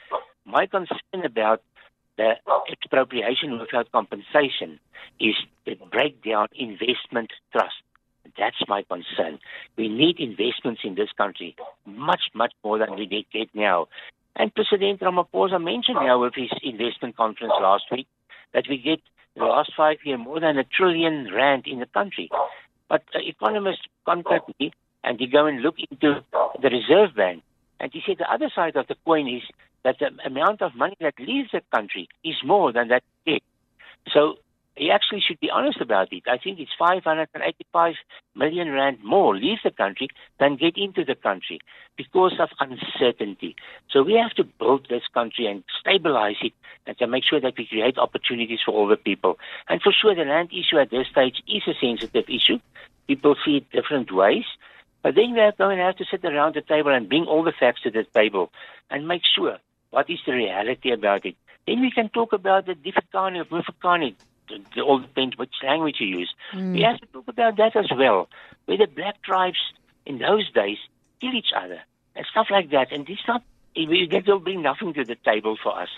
My 0.45 0.66
concern 0.66 1.24
about 1.24 1.62
the 2.16 2.32
expropriation 2.70 3.59
without 3.59 3.93
compensation 3.93 4.80
is 5.20 5.34
the 5.66 5.76
breakdown 5.91 6.49
investment 6.55 7.30
trust. 7.53 7.76
That's 8.36 8.57
my 8.68 8.82
concern. 8.82 9.39
We 9.76 9.89
need 9.89 10.20
investments 10.20 10.82
in 10.84 10.95
this 10.95 11.11
country 11.16 11.57
much, 11.86 12.22
much 12.34 12.53
more 12.64 12.78
than 12.78 12.97
we 12.97 13.07
get 13.07 13.49
now. 13.55 13.89
And 14.39 14.55
President 14.55 15.01
Ramaphosa 15.01 15.62
mentioned 15.62 15.99
with 16.20 16.34
his 16.34 16.51
investment 16.62 17.16
conference 17.16 17.53
last 17.61 17.84
week 17.91 18.07
that 18.55 18.64
we 18.70 18.78
get 18.78 19.01
the 19.36 19.45
last 19.45 19.72
five 19.76 19.99
years 20.05 20.20
more 20.22 20.39
than 20.41 20.57
a 20.57 20.64
trillion 20.64 21.28
rand 21.34 21.64
in 21.66 21.80
the 21.80 21.86
country. 21.86 22.30
But 22.89 23.03
uh, 23.14 23.18
economists 23.20 23.82
contact 24.07 24.51
me 24.61 24.72
and 25.03 25.18
they 25.18 25.26
go 25.26 25.47
and 25.47 25.61
look 25.61 25.74
into 25.91 26.24
the 26.62 26.70
Reserve 26.70 27.16
Bank. 27.16 27.43
And 27.80 27.91
he 27.93 28.01
said 28.07 28.18
the 28.18 28.32
other 28.32 28.51
side 28.55 28.76
of 28.76 28.86
the 28.86 28.97
coin 29.05 29.28
is 29.28 29.43
that 29.84 29.97
the 29.99 30.11
amount 30.24 30.62
of 30.62 30.74
money 30.74 30.97
that 31.01 31.14
leaves 31.18 31.51
the 31.53 31.61
country 31.74 32.09
is 32.24 32.36
more 32.45 32.72
than 32.72 32.89
that 32.89 33.03
gets. 33.26 33.45
So 34.12 34.36
he 34.79 34.91
actually 34.91 35.20
should 35.20 35.41
be 35.41 35.51
honest 35.51 35.81
about 35.81 36.12
it. 36.12 36.22
I 36.26 36.39
think 36.39 36.61
it's 36.61 36.70
585 36.79 37.95
million 38.35 38.70
rand 38.70 38.99
more 39.03 39.37
leave 39.37 39.59
the 39.64 39.70
country 39.70 40.09
than 40.39 40.57
get 40.57 40.76
into 40.76 41.05
the 41.05 41.14
country 41.14 41.61
because 41.97 42.35
of 42.39 42.49
uncertainty. 42.61 43.57
So 43.91 44.03
we 44.03 44.14
have 44.14 44.33
to 44.35 44.45
build 44.45 44.87
this 44.89 45.03
country 45.12 45.47
and 45.47 45.64
stabilize 45.81 46.37
it 46.43 46.53
and 46.87 46.97
to 46.99 47.07
make 47.07 47.24
sure 47.24 47.41
that 47.41 47.55
we 47.59 47.66
create 47.66 47.99
opportunities 47.99 48.61
for 48.64 48.72
all 48.72 48.87
the 48.87 48.97
people. 48.97 49.39
And 49.68 49.83
for 49.83 49.93
sure, 49.93 50.14
the 50.14 50.24
land 50.24 50.51
issue 50.53 50.79
at 50.79 50.91
this 50.91 51.09
stage 51.09 51.43
is 51.49 51.62
a 51.66 51.74
sensitive 51.81 52.29
issue. 52.29 52.59
People 53.07 53.35
see 53.45 53.59
it 53.59 53.70
different 53.70 54.12
ways. 54.12 54.45
But 55.03 55.14
then 55.14 55.33
we 55.33 55.41
are 55.41 55.53
going 55.53 55.79
to 55.79 55.85
have 55.85 55.97
to 55.97 56.05
sit 56.11 56.24
around 56.24 56.55
the 56.55 56.61
table 56.61 56.91
and 56.91 57.09
bring 57.09 57.24
all 57.24 57.43
the 57.43 57.53
facts 57.53 57.83
to 57.83 57.91
the 57.91 58.05
table 58.14 58.51
and 58.91 59.07
make 59.07 59.22
sure 59.35 59.59
what 59.91 60.11
is 60.11 60.18
the 60.26 60.33
reality 60.33 60.91
about 60.93 61.24
it. 61.24 61.37
Then 61.66 61.81
we 61.81 61.91
can 61.91 62.09
talk 62.09 62.33
about 62.33 62.66
the 62.66 62.74
Difaqane 62.74 63.41
or 63.41 63.45
Mfecane, 63.45 64.14
it 64.51 64.80
all 64.80 65.01
depends 65.01 65.36
which 65.36 65.55
language 65.62 65.96
you 66.01 66.07
use. 66.07 66.34
Mm. 66.53 66.72
We 66.72 66.82
have 66.82 67.01
to 67.01 67.07
talk 67.07 67.28
about 67.28 67.57
that 67.57 67.76
as 67.76 67.90
well, 67.96 68.28
where 68.66 68.78
the 68.78 68.86
black 68.86 69.22
tribes 69.22 69.59
in 70.07 70.18
those 70.18 70.51
days 70.53 70.78
kill 71.20 71.34
each 71.34 71.53
other 71.57 71.80
and 72.16 72.26
stuff 72.30 72.49
like 72.51 72.70
that. 72.70 72.92
And 72.92 73.07
this 73.07 73.18
not 73.26 73.42
that 73.76 74.24
will 74.26 74.40
bring 74.40 74.62
nothing 74.62 74.92
to 74.94 75.05
the 75.05 75.14
table 75.14 75.57
for 75.62 75.78
us. 75.80 75.88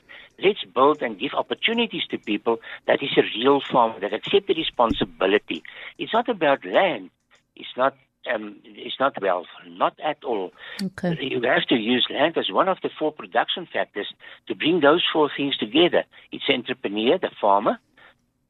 Let's 0.42 0.64
build 0.64 1.02
and 1.02 1.18
give 1.18 1.32
opportunities 1.34 2.02
to 2.10 2.18
people 2.18 2.60
that 2.86 3.02
is 3.02 3.10
a 3.16 3.22
real 3.38 3.60
farm 3.60 4.00
that 4.00 4.12
accept 4.12 4.48
the 4.48 4.54
responsibility. 4.54 5.62
It's 5.98 6.12
not 6.12 6.28
about 6.28 6.64
land. 6.64 7.10
It's 7.56 7.74
not 7.76 7.94
um, 8.30 8.56
it's 8.64 9.00
not 9.00 9.20
wealth, 9.22 9.46
not 9.66 9.98
at 10.04 10.22
all. 10.24 10.52
Okay. 10.82 11.16
You 11.20 11.40
have 11.42 11.64
to 11.68 11.74
use 11.74 12.06
land 12.10 12.36
as 12.36 12.50
one 12.50 12.68
of 12.68 12.78
the 12.82 12.90
four 12.98 13.12
production 13.12 13.66
factors 13.72 14.12
to 14.46 14.54
bring 14.54 14.80
those 14.80 15.02
four 15.10 15.30
things 15.34 15.56
together. 15.56 16.04
It's 16.30 16.44
entrepreneur, 16.48 17.16
the 17.16 17.30
farmer, 17.40 17.78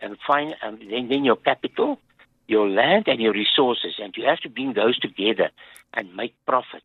and 0.00 0.16
find 0.26 0.54
um, 0.62 0.78
then, 0.90 1.08
then 1.08 1.24
your 1.24 1.36
capital, 1.36 1.98
your 2.46 2.68
land, 2.68 3.04
and 3.08 3.20
your 3.20 3.32
resources, 3.32 3.94
and 4.02 4.14
you 4.16 4.24
have 4.24 4.40
to 4.40 4.48
bring 4.48 4.74
those 4.74 4.98
together 4.98 5.50
and 5.94 6.14
make 6.14 6.34
profit. 6.46 6.82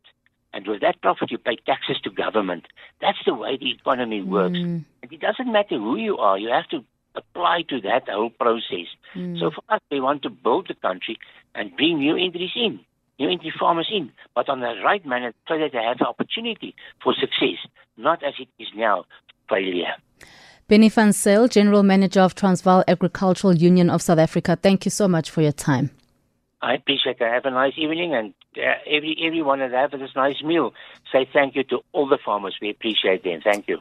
And 0.54 0.66
with 0.68 0.82
that 0.82 1.02
profit, 1.02 1.32
you 1.32 1.38
pay 1.38 1.58
taxes 1.58 2.00
to 2.04 2.10
government. 2.10 2.66
That's 3.02 3.18
the 3.26 3.34
way 3.34 3.58
the 3.58 3.72
economy 3.72 4.22
works. 4.22 4.58
Mm. 4.58 4.86
And 5.02 5.12
it 5.12 5.20
doesn't 5.20 5.52
matter 5.52 5.78
who 5.78 5.98
you 5.98 6.18
are; 6.18 6.38
you 6.38 6.50
have 6.50 6.68
to 6.70 6.84
apply 7.16 7.64
to 7.70 7.82
that 7.82 8.08
whole 8.08 8.30
process. 8.30 8.88
Mm. 9.16 9.40
So 9.40 9.52
for 9.52 9.64
us, 9.70 9.82
we 9.92 10.00
want 10.00 10.24
to 10.24 10.30
build 10.30 10.68
the 10.68 10.76
country 10.76 11.18
and 11.54 11.76
bring 11.76 12.00
new 12.00 12.16
entries 12.16 12.52
in, 12.56 12.80
new 13.20 13.30
entry 13.30 13.54
farmers 13.58 13.90
in, 13.92 14.12
but 14.34 14.50
on 14.50 14.60
the 14.60 14.76
right 14.84 15.06
manner 15.06 15.34
so 15.48 15.58
that 15.58 15.72
they 15.72 15.84
have 15.84 15.98
the 15.98 16.08
opportunity 16.08 16.76
for 17.04 17.14
success, 17.14 17.60
not 17.98 18.24
as 18.24 18.34
it 18.40 18.50
is 18.60 18.68
now, 18.76 19.06
failure. 19.50 19.96
Bennie 20.68 20.90
van 20.90 21.14
Zyl, 21.14 21.48
General 21.48 21.84
Manager 21.84 22.22
of 22.22 22.34
Transvaal 22.34 22.84
Agricultural 22.88 23.56
Union 23.56 23.92
of 23.92 24.02
South 24.02 24.18
Africa, 24.18 24.56
thank 24.56 24.84
you 24.86 24.90
so 24.90 25.08
much 25.08 25.30
for 25.30 25.42
your 25.42 25.52
time. 25.52 25.92
I 26.62 26.74
appreciate 26.74 27.18
it. 27.22 27.32
Have 27.32 27.46
a 27.46 27.52
nice 27.52 27.74
evening, 27.78 28.16
and 28.16 28.34
uh, 28.58 28.62
every 28.88 29.16
everyone 29.24 29.60
that 29.60 29.72
have 29.72 29.92
this 29.92 30.16
nice 30.16 30.42
meal. 30.42 30.74
Say 31.12 31.28
thank 31.32 31.56
you 31.56 31.64
to 31.66 31.82
all 31.92 32.08
the 32.08 32.18
farmers. 32.26 32.58
We 32.60 32.72
appreciate 32.72 33.24
them. 33.24 33.42
Thank 33.44 33.68
you. 33.68 33.78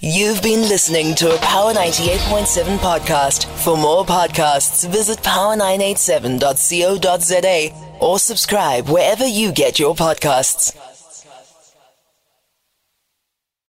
You've 0.00 0.42
been 0.42 0.68
listening 0.68 1.14
to 1.14 1.34
a 1.34 1.38
Power 1.38 1.72
98.7 1.72 2.76
podcast. 2.78 3.46
For 3.64 3.78
more 3.78 4.04
podcasts, 4.04 4.86
visit 4.90 5.20
power987.co.za 5.20 7.70
or 8.00 8.18
subscribe 8.18 8.90
wherever 8.90 9.26
you 9.26 9.52
get 9.52 9.78
your 9.78 9.94
podcasts. 9.94 10.76